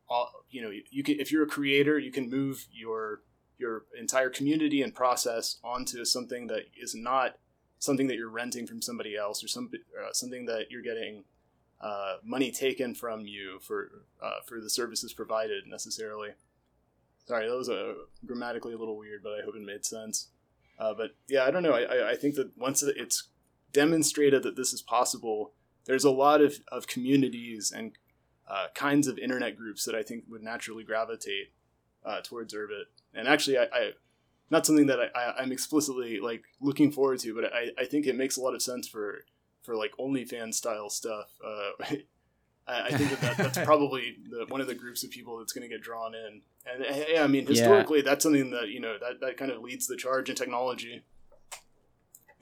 all, 0.10 0.32
you 0.50 0.62
know 0.62 0.72
you 0.90 1.04
can 1.04 1.20
if 1.20 1.32
you're 1.32 1.44
a 1.44 1.48
creator 1.48 2.00
you 2.00 2.12
can 2.12 2.30
move 2.30 2.68
your 2.72 3.22
your 3.58 3.84
entire 3.98 4.30
community 4.30 4.82
and 4.82 4.96
process 4.96 5.58
onto 5.64 6.06
something 6.06 6.48
that 6.48 6.64
is 6.82 6.96
not 6.96 7.38
something 7.78 8.08
that 8.08 8.16
you're 8.16 8.30
renting 8.30 8.68
from 8.68 8.82
somebody 8.82 9.16
else 9.16 9.44
or 9.44 9.48
some 9.48 9.70
uh, 9.74 10.12
something 10.14 10.46
that 10.46 10.70
you're 10.70 10.82
getting 10.82 11.24
uh, 11.82 12.16
money 12.24 12.52
taken 12.52 12.94
from 12.94 13.22
you 13.22 13.60
for 13.62 13.92
uh, 14.22 14.42
for 14.46 14.60
the 14.60 14.70
services 14.70 15.14
provided 15.14 15.66
necessarily. 15.68 16.30
Sorry, 17.26 17.48
that 17.48 17.56
was 17.56 17.70
a 17.70 17.96
grammatically 18.26 18.74
a 18.74 18.78
little 18.78 18.98
weird, 18.98 19.22
but 19.24 19.34
I 19.34 19.44
hope 19.46 19.56
it 19.56 19.62
made 19.62 19.86
sense. 19.86 20.30
Uh, 20.80 20.94
but 20.94 21.12
yeah, 21.28 21.44
I 21.44 21.52
don't 21.52 21.64
know. 21.64 21.74
I, 21.74 21.82
I, 21.82 22.10
I 22.12 22.16
think 22.16 22.36
that 22.36 22.58
once 22.58 22.82
it's 22.82 23.30
demonstrated 23.72 24.44
that 24.44 24.56
this 24.56 24.74
is 24.74 24.82
possible, 24.82 25.52
there's 25.86 26.06
a 26.06 26.12
lot 26.12 26.42
of, 26.42 26.60
of 26.72 26.88
communities 26.88 27.72
and 27.76 27.92
uh, 28.50 28.68
kinds 28.74 29.08
of 29.08 29.18
internet 29.20 29.56
groups 29.56 29.86
that 29.86 29.96
I 29.96 30.04
think 30.04 30.24
would 30.30 30.42
naturally 30.44 30.84
gravitate 30.84 31.52
uh, 32.06 32.22
towards 32.24 32.54
Urbit. 32.54 32.86
And 33.14 33.28
actually, 33.28 33.58
I, 33.58 33.64
I 33.72 33.92
not 34.50 34.66
something 34.66 34.88
that 34.88 35.00
I, 35.00 35.08
I, 35.16 35.42
I'm 35.42 35.52
explicitly 35.52 36.20
like 36.20 36.44
looking 36.60 36.92
forward 36.92 37.20
to, 37.20 37.36
but 37.36 37.54
I, 37.54 37.70
I 37.80 37.86
think 37.86 38.08
it 38.08 38.16
makes 38.16 38.38
a 38.38 38.42
lot 38.42 38.56
of 38.56 38.62
sense 38.62 38.88
for 38.88 39.20
for 39.62 39.76
like 39.76 39.92
OnlyFans 40.00 40.56
style 40.56 40.90
stuff. 40.90 41.30
Uh, 41.46 41.72
I, 42.68 42.82
I 42.88 42.92
think 42.92 43.10
that, 43.12 43.22
that 43.22 43.38
that's 43.38 43.58
probably 43.66 44.18
the, 44.30 44.46
one 44.48 44.62
of 44.62 44.68
the 44.68 44.76
groups 44.76 45.04
of 45.04 45.10
people 45.12 45.38
that's 45.38 45.54
going 45.54 45.68
to 45.68 45.74
get 45.74 45.82
drawn 45.84 46.14
in. 46.16 46.42
And 46.72 46.84
uh, 46.84 47.06
yeah, 47.10 47.24
I 47.24 47.28
mean, 47.28 47.44
Yeah. 47.44 47.50
historically, 47.50 48.02
that's 48.02 48.24
something 48.24 48.52
that 48.52 48.70
you 48.70 48.80
know 48.80 48.98
that, 49.00 49.20
that 49.22 49.38
kind 49.38 49.52
of 49.52 49.62
leads 49.62 49.88
the 49.88 49.96
charge 49.98 50.30
in 50.30 50.36
technology. 50.36 51.04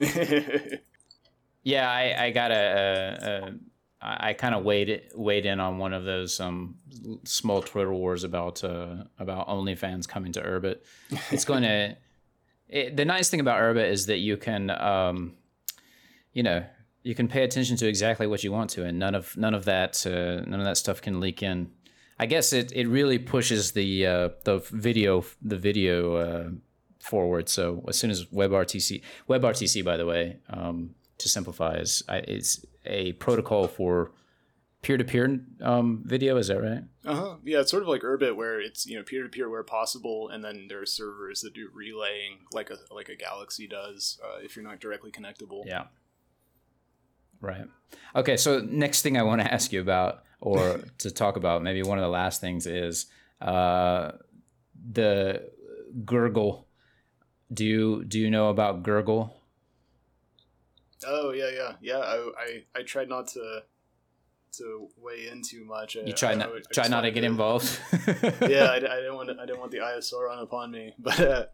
yeah, 1.62 1.90
I 1.90 2.26
I 2.26 2.30
got 2.30 2.50
a. 2.52 2.54
a, 2.54 3.48
a 3.48 3.54
I 4.00 4.32
kind 4.32 4.54
of 4.54 4.64
weighed 4.64 5.10
weighed 5.14 5.44
in 5.44 5.58
on 5.58 5.78
one 5.78 5.92
of 5.92 6.04
those 6.04 6.38
um, 6.38 6.76
small 7.24 7.62
Twitter 7.62 7.92
wars 7.92 8.22
about 8.22 8.62
uh, 8.62 9.04
about 9.18 9.48
OnlyFans 9.48 10.08
coming 10.08 10.32
to 10.32 10.40
Urbit. 10.40 10.78
It's 11.32 11.44
going 11.44 11.62
to. 11.62 11.96
It, 12.68 12.96
the 12.96 13.04
nice 13.04 13.28
thing 13.30 13.40
about 13.40 13.60
Urbit 13.60 13.90
is 13.90 14.06
that 14.06 14.18
you 14.18 14.36
can, 14.36 14.68
um, 14.70 15.34
you 16.32 16.42
know, 16.42 16.64
you 17.02 17.14
can 17.14 17.26
pay 17.26 17.42
attention 17.42 17.76
to 17.78 17.88
exactly 17.88 18.26
what 18.26 18.44
you 18.44 18.52
want 18.52 18.70
to, 18.70 18.84
and 18.84 18.98
none 18.98 19.14
of 19.14 19.36
none 19.36 19.54
of 19.54 19.64
that 19.64 20.06
uh, 20.06 20.44
none 20.48 20.60
of 20.60 20.66
that 20.66 20.76
stuff 20.76 21.00
can 21.02 21.18
leak 21.18 21.42
in. 21.42 21.70
I 22.20 22.26
guess 22.26 22.52
it, 22.52 22.72
it 22.72 22.86
really 22.88 23.18
pushes 23.18 23.72
the 23.72 24.06
uh, 24.06 24.28
the 24.44 24.58
video 24.70 25.24
the 25.42 25.56
video 25.56 26.14
uh, 26.14 26.50
forward. 27.00 27.48
So 27.48 27.84
as 27.88 27.98
soon 27.98 28.10
as 28.10 28.26
WebRTC 28.26 29.02
WebRTC 29.28 29.84
by 29.84 29.96
the 29.96 30.06
way 30.06 30.38
um, 30.50 30.94
to 31.18 31.28
simplify 31.28 31.74
is 31.76 32.02
I- 32.08 32.20
is 32.20 32.64
a 32.88 33.12
protocol 33.14 33.68
for 33.68 34.12
peer 34.82 34.96
to 34.96 35.04
peer 35.04 35.40
video. 36.04 36.36
Is 36.36 36.48
that 36.48 36.60
right? 36.60 36.84
Uh 37.04 37.14
huh. 37.14 37.36
Yeah, 37.44 37.60
it's 37.60 37.70
sort 37.70 37.82
of 37.82 37.88
like 37.88 38.02
Urbit, 38.02 38.36
where 38.36 38.60
it's 38.60 38.86
you 38.86 38.96
know 38.96 39.02
peer 39.02 39.22
to 39.22 39.28
peer 39.28 39.48
where 39.48 39.62
possible, 39.62 40.28
and 40.28 40.44
then 40.44 40.66
there 40.68 40.80
are 40.80 40.86
servers 40.86 41.40
that 41.42 41.54
do 41.54 41.68
relaying, 41.72 42.40
like 42.52 42.70
a 42.70 42.76
like 42.92 43.08
a 43.08 43.16
Galaxy 43.16 43.66
does, 43.66 44.18
uh, 44.24 44.38
if 44.42 44.56
you're 44.56 44.64
not 44.64 44.80
directly 44.80 45.10
connectable. 45.10 45.64
Yeah. 45.66 45.84
Right. 47.40 47.66
Okay. 48.16 48.36
So 48.36 48.60
next 48.60 49.02
thing 49.02 49.16
I 49.16 49.22
want 49.22 49.40
to 49.40 49.52
ask 49.52 49.72
you 49.72 49.80
about, 49.80 50.24
or 50.40 50.80
to 50.98 51.10
talk 51.10 51.36
about, 51.36 51.62
maybe 51.62 51.82
one 51.82 51.98
of 51.98 52.02
the 52.02 52.08
last 52.08 52.40
things 52.40 52.66
is 52.66 53.06
uh, 53.40 54.12
the 54.90 55.50
gurgle. 56.04 56.66
Do 57.52 57.64
you 57.64 58.04
do 58.04 58.18
you 58.18 58.30
know 58.30 58.50
about 58.50 58.82
gurgle? 58.82 59.37
Oh 61.06 61.32
yeah, 61.32 61.50
yeah, 61.50 61.72
yeah. 61.80 61.98
I 61.98 62.30
I, 62.38 62.64
I 62.76 62.82
tried 62.82 63.08
not 63.08 63.28
to 63.28 63.62
to 64.52 64.88
weigh 64.96 65.28
in 65.28 65.42
too 65.42 65.64
much. 65.64 65.94
You 65.94 66.12
try 66.12 66.34
not 66.34 66.50
try 66.72 66.88
not 66.88 67.02
to 67.02 67.10
get 67.10 67.24
involved. 67.24 67.78
yeah, 68.42 68.68
I, 68.70 68.76
I, 68.76 68.78
didn't 68.78 69.14
want 69.14 69.28
to, 69.28 69.36
I 69.40 69.46
didn't 69.46 69.60
want 69.60 69.72
the 69.72 69.78
ISO 69.78 70.20
run 70.20 70.38
upon 70.38 70.70
me, 70.70 70.94
but 70.98 71.20
uh, 71.20 71.46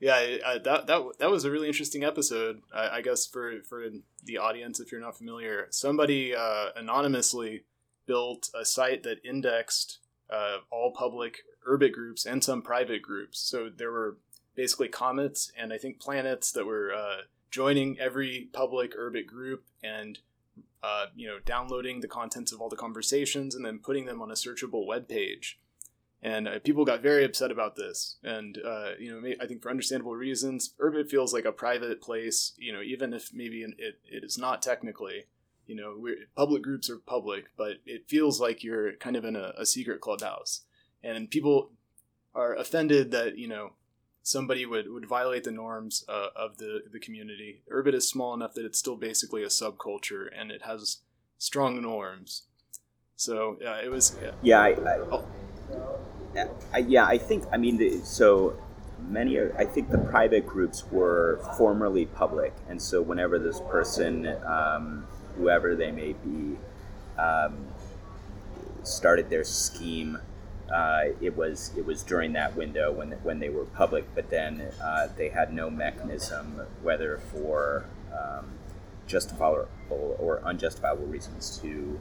yeah, 0.00 0.14
I, 0.46 0.58
that 0.64 0.86
that 0.86 1.02
that 1.18 1.30
was 1.30 1.44
a 1.44 1.50
really 1.50 1.68
interesting 1.68 2.04
episode. 2.04 2.60
I, 2.74 2.88
I, 2.96 3.00
guess 3.02 3.26
for 3.26 3.62
for 3.62 3.84
the 4.24 4.38
audience, 4.38 4.80
if 4.80 4.92
you're 4.92 5.00
not 5.00 5.16
familiar, 5.16 5.66
somebody 5.70 6.34
uh, 6.34 6.68
anonymously 6.76 7.64
built 8.06 8.50
a 8.58 8.64
site 8.64 9.02
that 9.02 9.18
indexed 9.24 9.98
uh, 10.30 10.58
all 10.70 10.92
public 10.92 11.38
Urbit 11.68 11.92
groups 11.92 12.24
and 12.24 12.42
some 12.42 12.62
private 12.62 13.02
groups. 13.02 13.40
So 13.40 13.68
there 13.74 13.90
were 13.90 14.18
basically 14.54 14.88
comets 14.88 15.52
and 15.58 15.72
I 15.72 15.78
think 15.78 16.00
planets 16.00 16.52
that 16.52 16.64
were 16.64 16.92
uh, 16.94 17.22
joining 17.50 17.98
every 17.98 18.48
public 18.52 18.96
Urbit 18.96 19.26
group 19.26 19.64
and 19.82 20.18
uh, 20.82 21.06
you 21.14 21.26
know 21.26 21.38
downloading 21.44 22.00
the 22.00 22.08
contents 22.08 22.52
of 22.52 22.60
all 22.60 22.68
the 22.68 22.76
conversations 22.76 23.54
and 23.54 23.64
then 23.64 23.78
putting 23.78 24.06
them 24.06 24.22
on 24.22 24.30
a 24.30 24.34
searchable 24.34 24.86
web 24.86 25.08
page. 25.08 25.58
And 26.22 26.48
uh, 26.48 26.58
people 26.60 26.84
got 26.84 27.02
very 27.02 27.24
upset 27.24 27.50
about 27.50 27.76
this, 27.76 28.16
and 28.24 28.58
uh, 28.64 28.92
you 28.98 29.12
know, 29.12 29.34
I 29.40 29.46
think 29.46 29.62
for 29.62 29.70
understandable 29.70 30.16
reasons, 30.16 30.74
Urbit 30.80 31.10
feels 31.10 31.32
like 31.32 31.44
a 31.44 31.52
private 31.52 32.00
place. 32.00 32.52
You 32.56 32.72
know, 32.72 32.82
even 32.82 33.12
if 33.12 33.32
maybe 33.34 33.62
it, 33.62 34.00
it 34.10 34.24
is 34.24 34.38
not 34.38 34.62
technically, 34.62 35.26
you 35.66 35.76
know, 35.76 35.94
public 36.34 36.62
groups 36.62 36.88
are 36.88 36.96
public, 36.96 37.44
but 37.56 37.76
it 37.84 38.08
feels 38.08 38.40
like 38.40 38.64
you're 38.64 38.94
kind 38.94 39.14
of 39.14 39.24
in 39.24 39.36
a, 39.36 39.52
a 39.58 39.66
secret 39.66 40.00
clubhouse, 40.00 40.62
and 41.04 41.30
people 41.30 41.70
are 42.34 42.54
offended 42.54 43.10
that 43.10 43.38
you 43.38 43.46
know 43.46 43.72
somebody 44.26 44.66
would, 44.66 44.90
would 44.90 45.06
violate 45.06 45.44
the 45.44 45.52
norms 45.52 46.04
uh, 46.08 46.26
of 46.34 46.58
the, 46.58 46.82
the 46.92 46.98
community. 46.98 47.62
Urbit 47.72 47.94
is 47.94 48.08
small 48.08 48.34
enough 48.34 48.54
that 48.54 48.64
it's 48.64 48.76
still 48.76 48.96
basically 48.96 49.44
a 49.44 49.46
subculture 49.46 50.26
and 50.36 50.50
it 50.50 50.62
has 50.62 50.98
strong 51.38 51.80
norms. 51.80 52.42
So 53.14 53.56
yeah, 53.60 53.76
it 53.76 53.88
was. 53.88 54.16
Yeah, 54.20 54.32
yeah 54.42 54.60
I, 54.60 54.68
I, 54.70 54.98
oh. 54.98 55.24
I, 56.74 56.78
yeah, 56.78 57.06
I 57.06 57.18
think. 57.18 57.44
I 57.52 57.56
mean, 57.56 57.76
the, 57.76 58.00
so 58.00 58.58
many. 59.08 59.38
I 59.40 59.64
think 59.64 59.90
the 59.90 59.98
private 59.98 60.44
groups 60.44 60.84
were 60.90 61.40
formerly 61.56 62.06
public, 62.06 62.52
and 62.68 62.82
so 62.82 63.00
whenever 63.00 63.38
this 63.38 63.60
person, 63.70 64.26
um, 64.44 65.06
whoever 65.36 65.74
they 65.76 65.92
may 65.92 66.12
be, 66.12 66.58
um, 67.16 67.56
started 68.82 69.30
their 69.30 69.44
scheme 69.44 70.18
uh, 70.72 71.04
it 71.20 71.36
was 71.36 71.72
it 71.76 71.86
was 71.86 72.02
during 72.02 72.32
that 72.32 72.56
window 72.56 72.92
when 72.92 73.12
when 73.22 73.38
they 73.38 73.48
were 73.48 73.64
public, 73.66 74.04
but 74.14 74.30
then 74.30 74.62
uh, 74.82 75.08
they 75.16 75.28
had 75.28 75.52
no 75.52 75.70
mechanism, 75.70 76.60
whether 76.82 77.18
for 77.32 77.86
um, 78.12 78.46
justifiable 79.06 79.68
or 80.18 80.42
unjustifiable 80.44 81.06
reasons, 81.06 81.58
to 81.58 82.00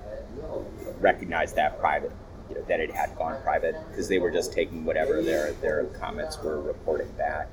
recognize 1.00 1.54
that 1.54 1.80
private, 1.80 2.12
you 2.50 2.56
know, 2.56 2.62
that 2.68 2.80
it 2.80 2.92
had 2.92 3.16
gone 3.18 3.40
private, 3.44 3.76
because 3.90 4.08
they 4.08 4.18
were 4.18 4.32
just 4.32 4.52
taking 4.52 4.84
whatever 4.84 5.22
their 5.22 5.54
their 5.54 5.86
comets 5.86 6.42
were 6.42 6.60
reporting 6.62 7.12
back. 7.18 7.48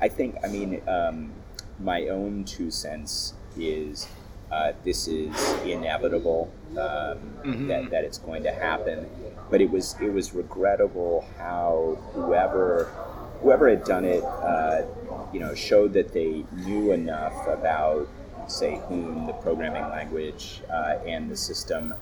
I 0.00 0.08
think, 0.08 0.36
I 0.42 0.48
mean, 0.48 0.82
um, 0.88 1.32
my 1.78 2.08
own 2.08 2.44
two 2.44 2.70
cents 2.70 3.34
is 3.56 4.08
uh, 4.50 4.72
this 4.84 5.08
is 5.08 5.34
inevitable 5.64 6.52
um, 6.72 6.76
mm-hmm. 6.76 7.68
that, 7.68 7.90
that 7.90 8.04
it's 8.04 8.18
going 8.18 8.42
to 8.42 8.52
happen 8.52 9.06
but 9.52 9.60
it 9.60 9.70
was 9.70 9.94
it 10.00 10.12
was 10.12 10.34
regrettable 10.34 11.24
how 11.38 11.96
whoever 12.14 12.90
whoever 13.42 13.68
had 13.68 13.84
done 13.84 14.04
it, 14.04 14.24
uh, 14.24 14.82
you 15.32 15.40
know, 15.40 15.54
showed 15.54 15.92
that 15.92 16.12
they 16.12 16.44
knew 16.64 16.92
enough 16.92 17.46
about, 17.48 18.08
say, 18.46 18.80
Hoon, 18.88 19.26
the 19.26 19.32
programming 19.34 19.82
language, 19.90 20.62
uh, 20.70 20.98
and 21.06 21.30
the 21.30 21.36
system 21.36 21.92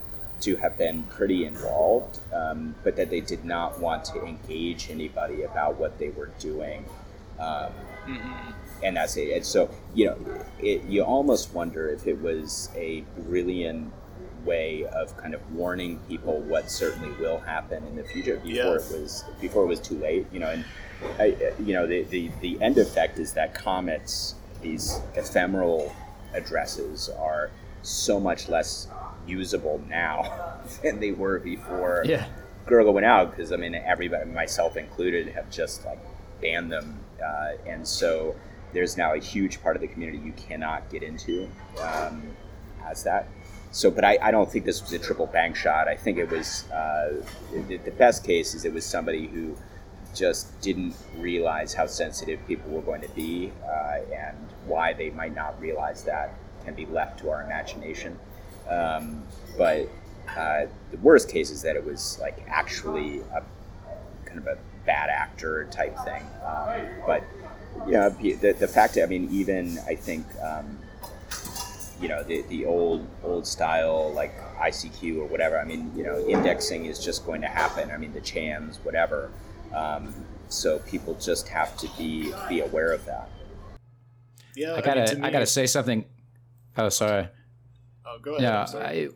to 0.41 0.55
have 0.55 0.77
been 0.77 1.03
pretty 1.03 1.45
involved, 1.45 2.19
um, 2.33 2.75
but 2.83 2.95
that 2.95 3.09
they 3.09 3.21
did 3.21 3.43
not 3.43 3.79
want 3.79 4.05
to 4.05 4.23
engage 4.23 4.89
anybody 4.89 5.43
about 5.43 5.77
what 5.77 5.97
they 5.99 6.09
were 6.09 6.31
doing. 6.39 6.85
Um, 7.39 7.71
mm-hmm. 8.07 8.51
And 8.83 8.97
that's 8.97 9.17
it. 9.17 9.35
And 9.35 9.45
so, 9.45 9.69
you 9.93 10.05
know, 10.05 10.17
it, 10.59 10.83
you 10.85 11.03
almost 11.03 11.53
wonder 11.53 11.89
if 11.89 12.07
it 12.07 12.19
was 12.21 12.69
a 12.75 13.01
brilliant 13.17 13.93
way 14.45 14.85
of 14.85 15.15
kind 15.17 15.33
of 15.33 15.53
warning 15.53 15.99
people 16.07 16.39
what 16.41 16.69
certainly 16.69 17.11
will 17.19 17.39
happen 17.39 17.85
in 17.87 17.95
the 17.95 18.03
future 18.03 18.37
before 18.37 18.77
it 18.77 18.91
was 18.91 19.23
before 19.39 19.63
it 19.63 19.67
was 19.67 19.79
too 19.79 19.97
late. 19.99 20.25
You 20.31 20.39
know, 20.39 20.49
and 20.49 20.65
I, 21.19 21.53
you 21.59 21.73
know 21.73 21.87
the, 21.87 22.03
the 22.03 22.31
the 22.41 22.61
end 22.61 22.77
effect 22.77 23.19
is 23.19 23.33
that 23.33 23.53
comets, 23.53 24.35
these 24.61 24.99
ephemeral 25.15 25.95
addresses, 26.33 27.09
are 27.09 27.51
so 27.81 28.19
much 28.19 28.49
less 28.49 28.87
usable 29.27 29.81
now 29.89 30.59
than 30.83 30.99
they 30.99 31.11
were 31.11 31.39
before. 31.39 32.03
Yeah. 32.05 32.25
Gurgle 32.67 32.93
went 32.93 33.05
out 33.05 33.31
because 33.31 33.51
I 33.51 33.57
mean 33.57 33.75
everybody, 33.75 34.29
myself 34.29 34.77
included, 34.77 35.27
have 35.29 35.49
just 35.49 35.85
like 35.85 35.99
banned 36.41 36.71
them, 36.71 36.99
uh, 37.23 37.53
and 37.67 37.87
so 37.87 38.35
there's 38.73 38.97
now 38.97 39.13
a 39.13 39.19
huge 39.19 39.61
part 39.61 39.75
of 39.75 39.81
the 39.81 39.87
community 39.87 40.19
you 40.19 40.33
cannot 40.33 40.89
get 40.89 41.03
into 41.03 41.49
um, 41.81 42.23
as 42.85 43.03
that. 43.03 43.27
So, 43.71 43.89
but 43.89 44.03
I, 44.03 44.17
I 44.21 44.31
don't 44.31 44.51
think 44.51 44.65
this 44.65 44.81
was 44.81 44.91
a 44.91 44.99
triple 44.99 45.27
bank 45.27 45.55
shot. 45.55 45.87
I 45.87 45.95
think 45.95 46.17
it 46.17 46.29
was 46.29 46.69
uh, 46.71 47.23
the, 47.53 47.77
the 47.77 47.91
best 47.91 48.23
case 48.23 48.53
is 48.53 48.65
it 48.65 48.73
was 48.73 48.85
somebody 48.85 49.27
who 49.27 49.55
just 50.13 50.59
didn't 50.59 50.93
realize 51.17 51.73
how 51.73 51.85
sensitive 51.85 52.45
people 52.47 52.69
were 52.71 52.81
going 52.81 53.01
to 53.01 53.09
be 53.09 53.51
uh, 53.65 53.99
and 54.13 54.37
why 54.65 54.91
they 54.91 55.09
might 55.09 55.33
not 55.33 55.59
realize 55.61 56.03
that 56.03 56.33
can 56.65 56.75
be 56.75 56.85
left 56.87 57.19
to 57.19 57.29
our 57.29 57.43
imagination. 57.43 58.19
Um, 58.69 59.23
but 59.57 59.87
uh, 60.35 60.65
the 60.91 60.97
worst 61.01 61.29
case 61.29 61.49
is 61.49 61.61
that 61.61 61.75
it 61.77 61.85
was 61.85 62.17
like 62.19 62.43
actually 62.47 63.21
a 63.33 63.41
kind 64.25 64.37
of 64.37 64.47
a 64.47 64.57
bad 64.85 65.09
actor 65.09 65.67
type 65.71 65.97
thing. 66.03 66.23
Um, 66.45 66.87
but 67.05 67.23
you 67.85 67.93
know, 67.93 68.09
the, 68.09 68.51
the 68.51 68.67
fact, 68.67 68.97
I 69.01 69.05
mean, 69.05 69.29
even 69.31 69.79
I 69.87 69.95
think 69.95 70.25
um, 70.41 70.77
you 72.01 72.07
know 72.07 72.23
the, 72.23 72.41
the 72.43 72.65
old 72.65 73.07
old 73.23 73.45
style 73.45 74.11
like 74.13 74.33
ICQ 74.57 75.19
or 75.19 75.25
whatever. 75.25 75.59
I 75.59 75.65
mean, 75.65 75.91
you 75.95 76.03
know, 76.03 76.19
indexing 76.27 76.85
is 76.85 77.03
just 77.03 77.25
going 77.25 77.41
to 77.41 77.47
happen. 77.47 77.91
I 77.91 77.97
mean, 77.97 78.13
the 78.13 78.21
chams, 78.21 78.77
whatever. 78.83 79.31
Um, 79.73 80.13
so 80.49 80.79
people 80.79 81.13
just 81.15 81.47
have 81.47 81.77
to 81.77 81.87
be 81.97 82.33
be 82.49 82.61
aware 82.61 82.91
of 82.91 83.05
that. 83.05 83.29
Yeah, 84.55 84.75
I 84.75 84.81
gotta 84.81 85.11
I, 85.11 85.13
mean, 85.13 85.23
I 85.25 85.31
gotta 85.31 85.45
say 85.45 85.65
something. 85.67 86.05
Oh, 86.77 86.89
sorry. 86.89 87.27
Oh, 88.05 88.17
go 88.21 88.35
ahead. 88.35 88.41
Yeah, 88.43 88.79
I, 88.79 89.09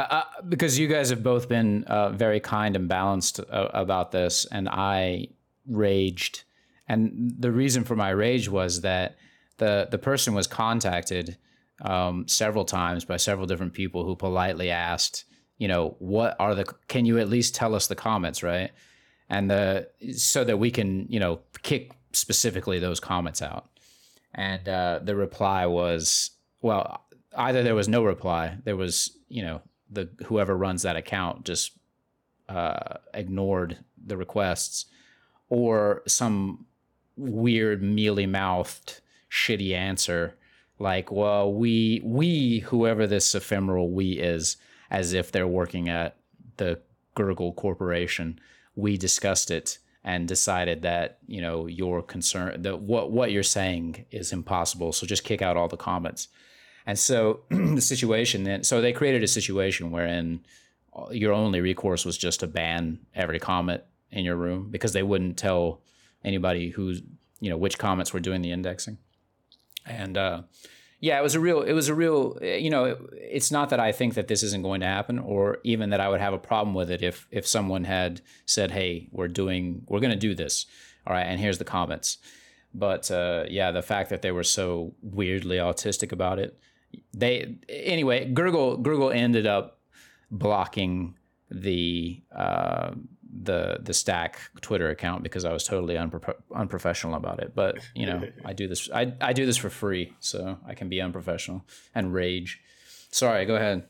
uh, 0.00 0.22
because 0.48 0.78
you 0.78 0.88
guys 0.88 1.08
have 1.10 1.22
both 1.22 1.48
been 1.48 1.84
uh, 1.84 2.10
very 2.10 2.40
kind 2.40 2.76
and 2.76 2.88
balanced 2.88 3.40
uh, 3.40 3.68
about 3.72 4.12
this, 4.12 4.46
and 4.50 4.68
I 4.68 5.28
raged, 5.66 6.44
and 6.88 7.34
the 7.38 7.50
reason 7.50 7.84
for 7.84 7.96
my 7.96 8.10
rage 8.10 8.48
was 8.48 8.82
that 8.82 9.16
the 9.58 9.88
the 9.90 9.98
person 9.98 10.34
was 10.34 10.46
contacted 10.46 11.38
um, 11.82 12.26
several 12.26 12.64
times 12.64 13.04
by 13.04 13.16
several 13.16 13.46
different 13.46 13.72
people 13.72 14.04
who 14.04 14.16
politely 14.16 14.70
asked, 14.70 15.24
you 15.58 15.68
know, 15.68 15.96
what 15.98 16.36
are 16.38 16.54
the? 16.54 16.64
Can 16.88 17.06
you 17.06 17.18
at 17.18 17.28
least 17.28 17.54
tell 17.54 17.74
us 17.74 17.86
the 17.86 17.94
comets, 17.94 18.42
right? 18.42 18.70
And 19.28 19.50
the 19.50 19.88
so 20.16 20.44
that 20.44 20.58
we 20.58 20.70
can, 20.70 21.06
you 21.08 21.20
know, 21.20 21.40
kick 21.62 21.92
specifically 22.12 22.78
those 22.78 23.00
comets 23.00 23.42
out. 23.42 23.68
And 24.34 24.68
uh, 24.68 25.00
the 25.02 25.16
reply 25.16 25.66
was, 25.66 26.30
well, 26.60 27.06
either 27.36 27.62
there 27.62 27.74
was 27.74 27.88
no 27.88 28.04
reply, 28.04 28.58
there 28.64 28.76
was, 28.76 29.16
you 29.28 29.42
know, 29.42 29.62
the 29.90 30.08
whoever 30.26 30.56
runs 30.56 30.82
that 30.82 30.96
account 30.96 31.44
just 31.44 31.72
uh, 32.48 32.98
ignored 33.14 33.78
the 34.04 34.16
requests, 34.16 34.86
or 35.48 36.02
some 36.06 36.66
weird 37.16 37.82
mealy 37.82 38.26
mouthed 38.26 39.00
shitty 39.30 39.72
answer 39.72 40.36
like 40.78 41.10
well 41.10 41.52
we 41.52 42.00
we 42.04 42.60
whoever 42.60 43.06
this 43.06 43.34
ephemeral 43.34 43.90
we 43.90 44.12
is 44.12 44.56
as 44.90 45.12
if 45.12 45.32
they're 45.32 45.46
working 45.46 45.88
at 45.88 46.16
the 46.56 46.80
gurgle 47.14 47.52
corporation 47.52 48.38
we 48.74 48.96
discussed 48.96 49.50
it 49.50 49.78
and 50.06 50.28
decided 50.28 50.82
that 50.82 51.18
you 51.26 51.42
know 51.42 51.66
your 51.66 52.00
concern 52.00 52.62
that 52.62 52.80
what 52.80 53.10
what 53.10 53.32
you're 53.32 53.42
saying 53.42 54.06
is 54.12 54.32
impossible. 54.32 54.92
So 54.92 55.04
just 55.04 55.24
kick 55.24 55.42
out 55.42 55.56
all 55.56 55.68
the 55.68 55.76
comets. 55.76 56.28
And 56.86 56.96
so 56.96 57.40
the 57.50 57.80
situation 57.80 58.44
then 58.44 58.62
so 58.62 58.80
they 58.80 58.92
created 58.92 59.24
a 59.24 59.28
situation 59.28 59.90
wherein 59.90 60.40
uh, 60.94 61.10
your 61.10 61.32
only 61.32 61.60
recourse 61.60 62.04
was 62.04 62.16
just 62.16 62.40
to 62.40 62.46
ban 62.46 63.00
every 63.14 63.40
comet 63.40 63.84
in 64.12 64.24
your 64.24 64.36
room 64.36 64.68
because 64.70 64.92
they 64.92 65.02
wouldn't 65.02 65.36
tell 65.36 65.82
anybody 66.24 66.70
who's 66.70 67.02
you 67.40 67.50
know 67.50 67.56
which 67.56 67.76
comets 67.76 68.12
were 68.12 68.20
doing 68.20 68.40
the 68.40 68.52
indexing 68.52 68.98
and 69.86 70.16
uh, 70.16 70.42
yeah, 71.00 71.18
it 71.18 71.22
was 71.22 71.34
a 71.34 71.40
real. 71.40 71.62
It 71.62 71.72
was 71.72 71.88
a 71.88 71.94
real. 71.94 72.38
You 72.42 72.70
know, 72.70 72.84
it, 72.84 72.98
it's 73.12 73.50
not 73.50 73.70
that 73.70 73.80
I 73.80 73.92
think 73.92 74.14
that 74.14 74.28
this 74.28 74.42
isn't 74.42 74.62
going 74.62 74.80
to 74.80 74.86
happen, 74.86 75.18
or 75.18 75.58
even 75.62 75.90
that 75.90 76.00
I 76.00 76.08
would 76.08 76.20
have 76.20 76.32
a 76.32 76.38
problem 76.38 76.74
with 76.74 76.90
it 76.90 77.02
if 77.02 77.26
if 77.30 77.46
someone 77.46 77.84
had 77.84 78.20
said, 78.46 78.70
"Hey, 78.70 79.08
we're 79.12 79.28
doing, 79.28 79.82
we're 79.88 80.00
going 80.00 80.12
to 80.12 80.16
do 80.18 80.34
this," 80.34 80.66
all 81.06 81.12
right, 81.12 81.26
and 81.26 81.40
here's 81.40 81.58
the 81.58 81.64
comets. 81.64 82.18
But 82.74 83.10
uh, 83.10 83.44
yeah, 83.48 83.70
the 83.70 83.82
fact 83.82 84.10
that 84.10 84.22
they 84.22 84.32
were 84.32 84.44
so 84.44 84.94
weirdly 85.02 85.58
autistic 85.58 86.12
about 86.12 86.38
it, 86.38 86.58
they 87.12 87.56
anyway. 87.68 88.30
Gurgle, 88.32 88.78
Gurgle 88.78 89.10
ended 89.10 89.46
up 89.46 89.78
blocking 90.30 91.14
the 91.50 92.22
uh, 92.34 92.92
the 93.42 93.78
the 93.82 93.92
stack 93.94 94.40
Twitter 94.60 94.88
account 94.90 95.22
because 95.22 95.44
I 95.44 95.52
was 95.52 95.64
totally 95.64 95.94
unpro- 95.94 96.34
unprofessional 96.54 97.14
about 97.16 97.40
it. 97.40 97.54
But 97.54 97.78
you 97.94 98.06
know, 98.06 98.22
I 98.44 98.52
do 98.52 98.66
this 98.68 98.88
I 98.92 99.12
I 99.20 99.32
do 99.32 99.46
this 99.46 99.56
for 99.56 99.70
free, 99.70 100.12
so 100.20 100.58
I 100.66 100.74
can 100.74 100.88
be 100.88 101.00
unprofessional 101.00 101.64
and 101.94 102.12
rage. 102.12 102.60
Sorry, 103.10 103.44
go 103.46 103.56
ahead. 103.56 103.86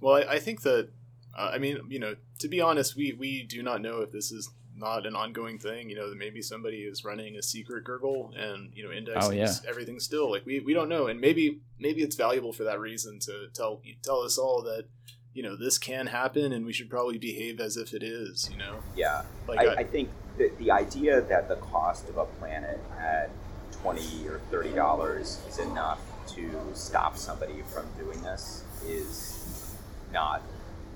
Well, 0.00 0.16
I, 0.16 0.34
I 0.34 0.38
think 0.38 0.62
that 0.62 0.88
uh, 1.36 1.50
I 1.54 1.58
mean, 1.58 1.78
you 1.88 1.98
know, 1.98 2.16
to 2.40 2.48
be 2.48 2.60
honest, 2.60 2.96
we 2.96 3.12
we 3.12 3.42
do 3.44 3.62
not 3.62 3.80
know 3.80 4.00
if 4.00 4.12
this 4.12 4.32
is 4.32 4.50
not 4.74 5.06
an 5.06 5.14
ongoing 5.14 5.58
thing. 5.58 5.88
You 5.88 5.96
know, 5.96 6.08
that 6.10 6.18
maybe 6.18 6.42
somebody 6.42 6.78
is 6.78 7.04
running 7.04 7.36
a 7.36 7.42
secret 7.42 7.84
Gurgle 7.84 8.32
and 8.36 8.72
you 8.74 8.84
know 8.84 8.90
indexing 8.92 9.32
Oh, 9.32 9.36
yeah. 9.44 9.52
everything 9.68 10.00
still. 10.00 10.30
Like 10.30 10.44
we, 10.44 10.60
we 10.60 10.74
don't 10.74 10.88
know, 10.88 11.06
and 11.06 11.20
maybe 11.20 11.60
maybe 11.78 12.02
it's 12.02 12.16
valuable 12.16 12.52
for 12.52 12.64
that 12.64 12.80
reason 12.80 13.18
to 13.20 13.48
tell 13.54 13.80
tell 14.02 14.20
us 14.22 14.38
all 14.38 14.62
that 14.62 14.86
you 15.34 15.42
know 15.42 15.56
this 15.56 15.78
can 15.78 16.06
happen 16.08 16.52
and 16.52 16.64
we 16.64 16.72
should 16.72 16.90
probably 16.90 17.18
behave 17.18 17.60
as 17.60 17.76
if 17.76 17.94
it 17.94 18.02
is. 18.02 18.48
You 18.50 18.58
know, 18.58 18.76
Yeah, 18.96 19.22
like 19.48 19.60
I, 19.60 19.74
I 19.76 19.84
think 19.84 20.10
that 20.38 20.58
the 20.58 20.70
idea 20.70 21.20
that 21.22 21.48
the 21.48 21.56
cost 21.56 22.08
of 22.08 22.16
a 22.18 22.24
planet 22.24 22.80
at 22.98 23.30
twenty 23.70 24.28
or 24.28 24.40
thirty 24.50 24.72
dollars 24.72 25.40
is 25.48 25.58
enough 25.58 26.00
to 26.28 26.50
stop 26.74 27.16
somebody 27.16 27.62
from 27.72 27.86
doing 27.98 28.20
this 28.22 28.64
is 28.86 29.74
not 30.12 30.42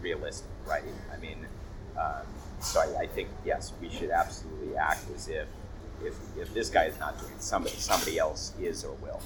realistic, 0.00 0.50
right? 0.66 0.82
I 1.12 1.16
mean, 1.18 1.46
um, 1.98 2.26
so 2.60 2.80
I, 2.80 3.02
I 3.02 3.06
think 3.06 3.28
yes, 3.44 3.72
we 3.80 3.88
should 3.88 4.10
absolutely 4.10 4.76
act 4.76 5.04
as 5.14 5.28
if 5.28 5.46
if 6.04 6.14
if 6.38 6.52
this 6.52 6.68
guy 6.68 6.84
is 6.84 6.98
not 6.98 7.18
doing 7.18 7.32
it, 7.32 7.42
somebody 7.42 7.76
somebody 7.76 8.18
else 8.18 8.52
is 8.60 8.84
or 8.84 8.92
will. 8.96 9.20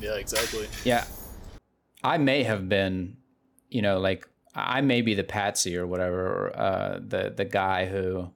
yeah, 0.00 0.14
exactly. 0.14 0.66
Yeah. 0.84 1.04
I 2.02 2.18
may 2.18 2.42
have 2.42 2.68
been, 2.68 3.16
you 3.68 3.82
know, 3.82 3.98
like 3.98 4.28
I 4.54 4.80
may 4.80 5.02
be 5.02 5.14
the 5.14 5.24
patsy 5.24 5.76
or 5.76 5.86
whatever, 5.86 6.26
or, 6.26 6.58
uh, 6.58 7.00
the 7.06 7.32
the 7.36 7.44
guy 7.44 7.86
who 7.86 8.30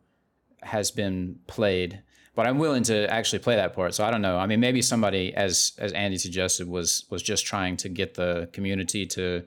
has 0.63 0.91
been 0.91 1.39
played, 1.47 2.03
but 2.35 2.47
I'm 2.47 2.59
willing 2.59 2.83
to 2.85 3.11
actually 3.11 3.39
play 3.41 3.57
that 3.57 3.75
part. 3.75 3.95
So 3.95 4.05
I 4.05 4.11
don't 4.11 4.23
know. 4.23 4.37
I 4.37 4.47
mean, 4.47 4.61
maybe 4.61 4.83
somebody, 4.83 5.35
as 5.35 5.73
as 5.79 5.93
Andy 5.93 6.19
suggested, 6.19 6.69
was 6.69 7.07
was 7.11 7.23
just 7.23 7.47
trying 7.47 7.77
to 7.79 7.89
get 7.89 8.15
the 8.15 8.49
community 8.53 9.07
to, 9.07 9.45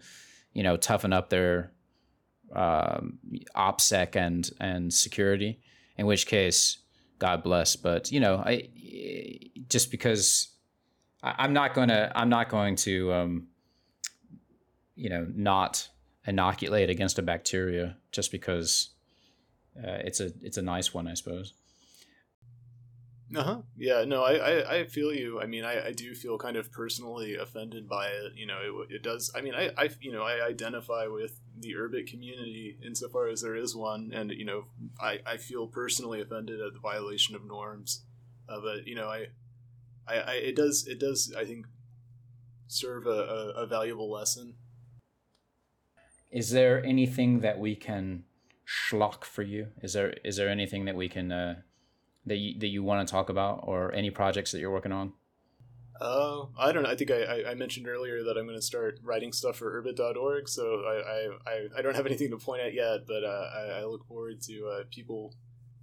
you 0.54 0.64
know, 0.64 0.78
toughen 0.78 1.14
up 1.14 1.30
their 1.30 1.72
um, 2.56 3.20
OPSEC 3.56 4.16
and 4.16 4.50
and 4.60 4.94
security. 4.94 5.60
In 5.96 6.08
which 6.08 6.26
case, 6.26 6.78
God 7.20 7.44
bless. 7.44 7.76
But 7.76 8.12
you 8.12 8.20
know, 8.20 8.38
I 8.38 8.70
just 9.70 9.92
because 9.92 10.50
I, 11.22 11.36
I'm 11.38 11.54
not 11.54 11.74
gonna 11.74 12.12
I'm 12.16 12.30
not 12.30 12.50
going 12.50 12.76
to 12.78 13.14
um, 13.14 13.48
you 14.96 15.10
know 15.10 15.28
not 15.34 15.90
inoculate 16.26 16.90
against 16.90 17.20
a 17.20 17.22
bacteria 17.22 17.98
just 18.12 18.32
because 18.32 18.90
uh, 19.78 20.00
it's 20.04 20.20
a 20.20 20.32
it's 20.42 20.58
a 20.58 20.62
nice 20.62 20.94
one, 20.94 21.08
I 21.08 21.14
suppose. 21.14 21.54
Uh 23.36 23.44
huh. 23.44 23.58
Yeah. 23.78 24.04
No, 24.06 24.24
I, 24.24 24.34
I, 24.34 24.76
I 24.76 24.84
feel 24.86 25.12
you. 25.12 25.42
I 25.42 25.48
mean, 25.48 25.64
I, 25.64 25.88
I 25.88 25.92
do 25.92 26.14
feel 26.14 26.38
kind 26.38 26.56
of 26.56 26.72
personally 26.72 27.36
offended 27.36 27.90
by 27.90 28.08
it. 28.08 28.34
You 28.36 28.46
know, 28.46 28.60
it, 28.88 28.96
it 28.96 29.04
does. 29.04 29.32
I 29.36 29.42
mean, 29.42 29.56
I, 29.56 29.72
I, 29.76 29.90
you 30.02 30.12
know, 30.12 30.22
I 30.22 30.46
identify 30.46 31.08
with 31.08 31.40
the 31.58 31.74
Urbit 31.74 32.08
community 32.08 32.78
insofar 32.86 33.28
as 33.30 33.42
there 33.42 33.56
is 33.56 33.76
one, 33.76 34.12
and 34.14 34.32
you 34.32 34.46
know, 34.46 34.66
I, 35.02 35.20
I 35.26 35.38
feel 35.38 35.66
personally 35.68 36.22
offended 36.22 36.62
at 36.62 36.74
the 36.74 36.80
violation 36.80 37.36
of 37.36 37.44
norms. 37.44 38.04
Uh, 38.48 38.60
but 38.62 38.88
you 38.88 38.94
know, 38.94 39.08
I, 39.08 39.28
I, 40.08 40.16
I, 40.16 40.34
it 40.34 40.56
does, 40.56 40.86
it 40.88 41.00
does. 41.00 41.34
I 41.36 41.44
think 41.44 41.66
serve 42.68 43.08
a, 43.08 43.10
a, 43.10 43.64
a 43.64 43.68
valuable 43.68 44.12
lesson. 44.12 44.56
Is 46.34 46.50
there 46.50 46.84
anything 46.84 47.42
that 47.42 47.60
we 47.60 47.76
can 47.76 48.24
schlock 48.68 49.24
for 49.24 49.44
you? 49.44 49.68
Is 49.82 49.94
there 49.94 50.16
is 50.24 50.36
there 50.38 50.50
anything 50.50 50.86
that 50.86 50.96
we 50.96 51.08
can 51.08 51.32
uh, 51.32 51.56
that 52.26 52.38
you, 52.38 52.60
that 52.60 52.68
you 52.68 52.84
want 52.84 53.08
to 53.08 53.12
talk 53.12 53.30
about, 53.30 53.62
or 53.64 53.94
any 53.94 54.10
projects 54.10 54.52
that 54.52 54.60
you're 54.60 54.72
working 54.72 54.92
on? 54.92 55.14
Uh, 56.02 56.48
I 56.58 56.72
don't 56.72 56.84
know. 56.84 56.90
I 56.90 56.96
think 56.96 57.12
I, 57.12 57.52
I, 57.52 57.54
mentioned 57.54 57.88
earlier 57.88 58.24
that 58.24 58.36
I'm 58.36 58.46
going 58.46 58.58
to 58.58 58.66
start 58.66 59.00
writing 59.04 59.32
stuff 59.32 59.58
for 59.58 59.82
urbit.org, 59.82 60.50
so 60.50 60.84
I, 60.86 61.30
I, 61.50 61.68
I, 61.78 61.82
don't 61.82 61.96
have 61.96 62.08
anything 62.08 62.32
to 62.32 62.38
point 62.38 62.62
at 62.62 62.74
yet, 62.74 63.06
but 63.08 63.24
uh, 63.24 63.50
I, 63.56 63.80
I 63.80 63.86
look 63.86 64.06
forward 64.08 64.42
to 64.42 64.68
uh, 64.68 64.84
people 64.90 65.34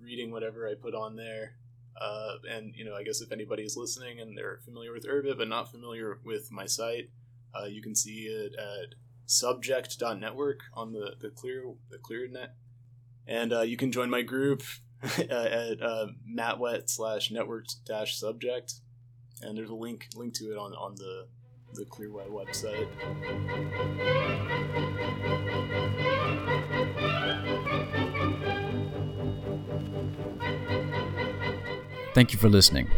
reading 0.00 0.30
whatever 0.32 0.68
I 0.68 0.74
put 0.74 0.94
on 0.94 1.14
there. 1.14 1.54
Uh, 1.98 2.34
and, 2.50 2.74
you 2.74 2.84
know, 2.84 2.94
I 2.94 3.04
guess 3.04 3.20
if 3.20 3.30
anybody's 3.30 3.76
listening 3.76 4.20
and 4.20 4.36
they're 4.36 4.58
familiar 4.64 4.92
with 4.92 5.06
Urbit 5.06 5.38
but 5.38 5.48
not 5.48 5.70
familiar 5.70 6.18
with 6.24 6.50
my 6.50 6.66
site, 6.66 7.10
uh, 7.54 7.66
you 7.66 7.80
can 7.80 7.94
see 7.94 8.24
it 8.24 8.54
at 8.58 8.94
subject.network 9.30 10.60
on 10.74 10.92
the, 10.92 11.14
the 11.20 11.30
clear 11.30 11.64
the 11.90 11.98
clearnet. 11.98 12.50
And 13.26 13.52
uh, 13.52 13.62
you 13.62 13.76
can 13.76 13.92
join 13.92 14.10
my 14.10 14.22
group 14.22 14.62
at 15.02 15.82
uh, 15.82 16.08
matwet 16.28 16.90
slash 16.90 17.30
network 17.30 17.66
dash 17.86 18.18
subject 18.18 18.74
and 19.42 19.56
there's 19.56 19.70
a 19.70 19.74
link 19.74 20.08
link 20.14 20.34
to 20.34 20.52
it 20.52 20.58
on 20.58 20.74
on 20.74 20.94
the 20.96 21.26
the 21.74 21.84
Clearway 21.84 22.28
website. 22.28 22.88
Thank 32.12 32.32
you 32.32 32.40
for 32.40 32.48
listening. 32.48 32.90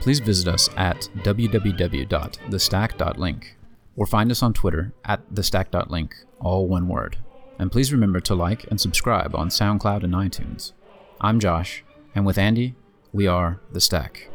Please 0.00 0.20
visit 0.20 0.46
us 0.46 0.68
at 0.76 1.08
www.thestack.link 1.22 3.57
or 3.98 4.06
find 4.06 4.30
us 4.30 4.44
on 4.44 4.54
Twitter 4.54 4.92
at 5.04 5.28
thestack.link, 5.34 6.14
all 6.40 6.68
one 6.68 6.86
word. 6.86 7.18
And 7.58 7.72
please 7.72 7.92
remember 7.92 8.20
to 8.20 8.34
like 8.36 8.64
and 8.70 8.80
subscribe 8.80 9.34
on 9.34 9.48
SoundCloud 9.48 10.04
and 10.04 10.14
iTunes. 10.14 10.72
I'm 11.20 11.40
Josh, 11.40 11.82
and 12.14 12.24
with 12.24 12.38
Andy, 12.38 12.76
we 13.12 13.26
are 13.26 13.60
The 13.72 13.80
Stack. 13.80 14.30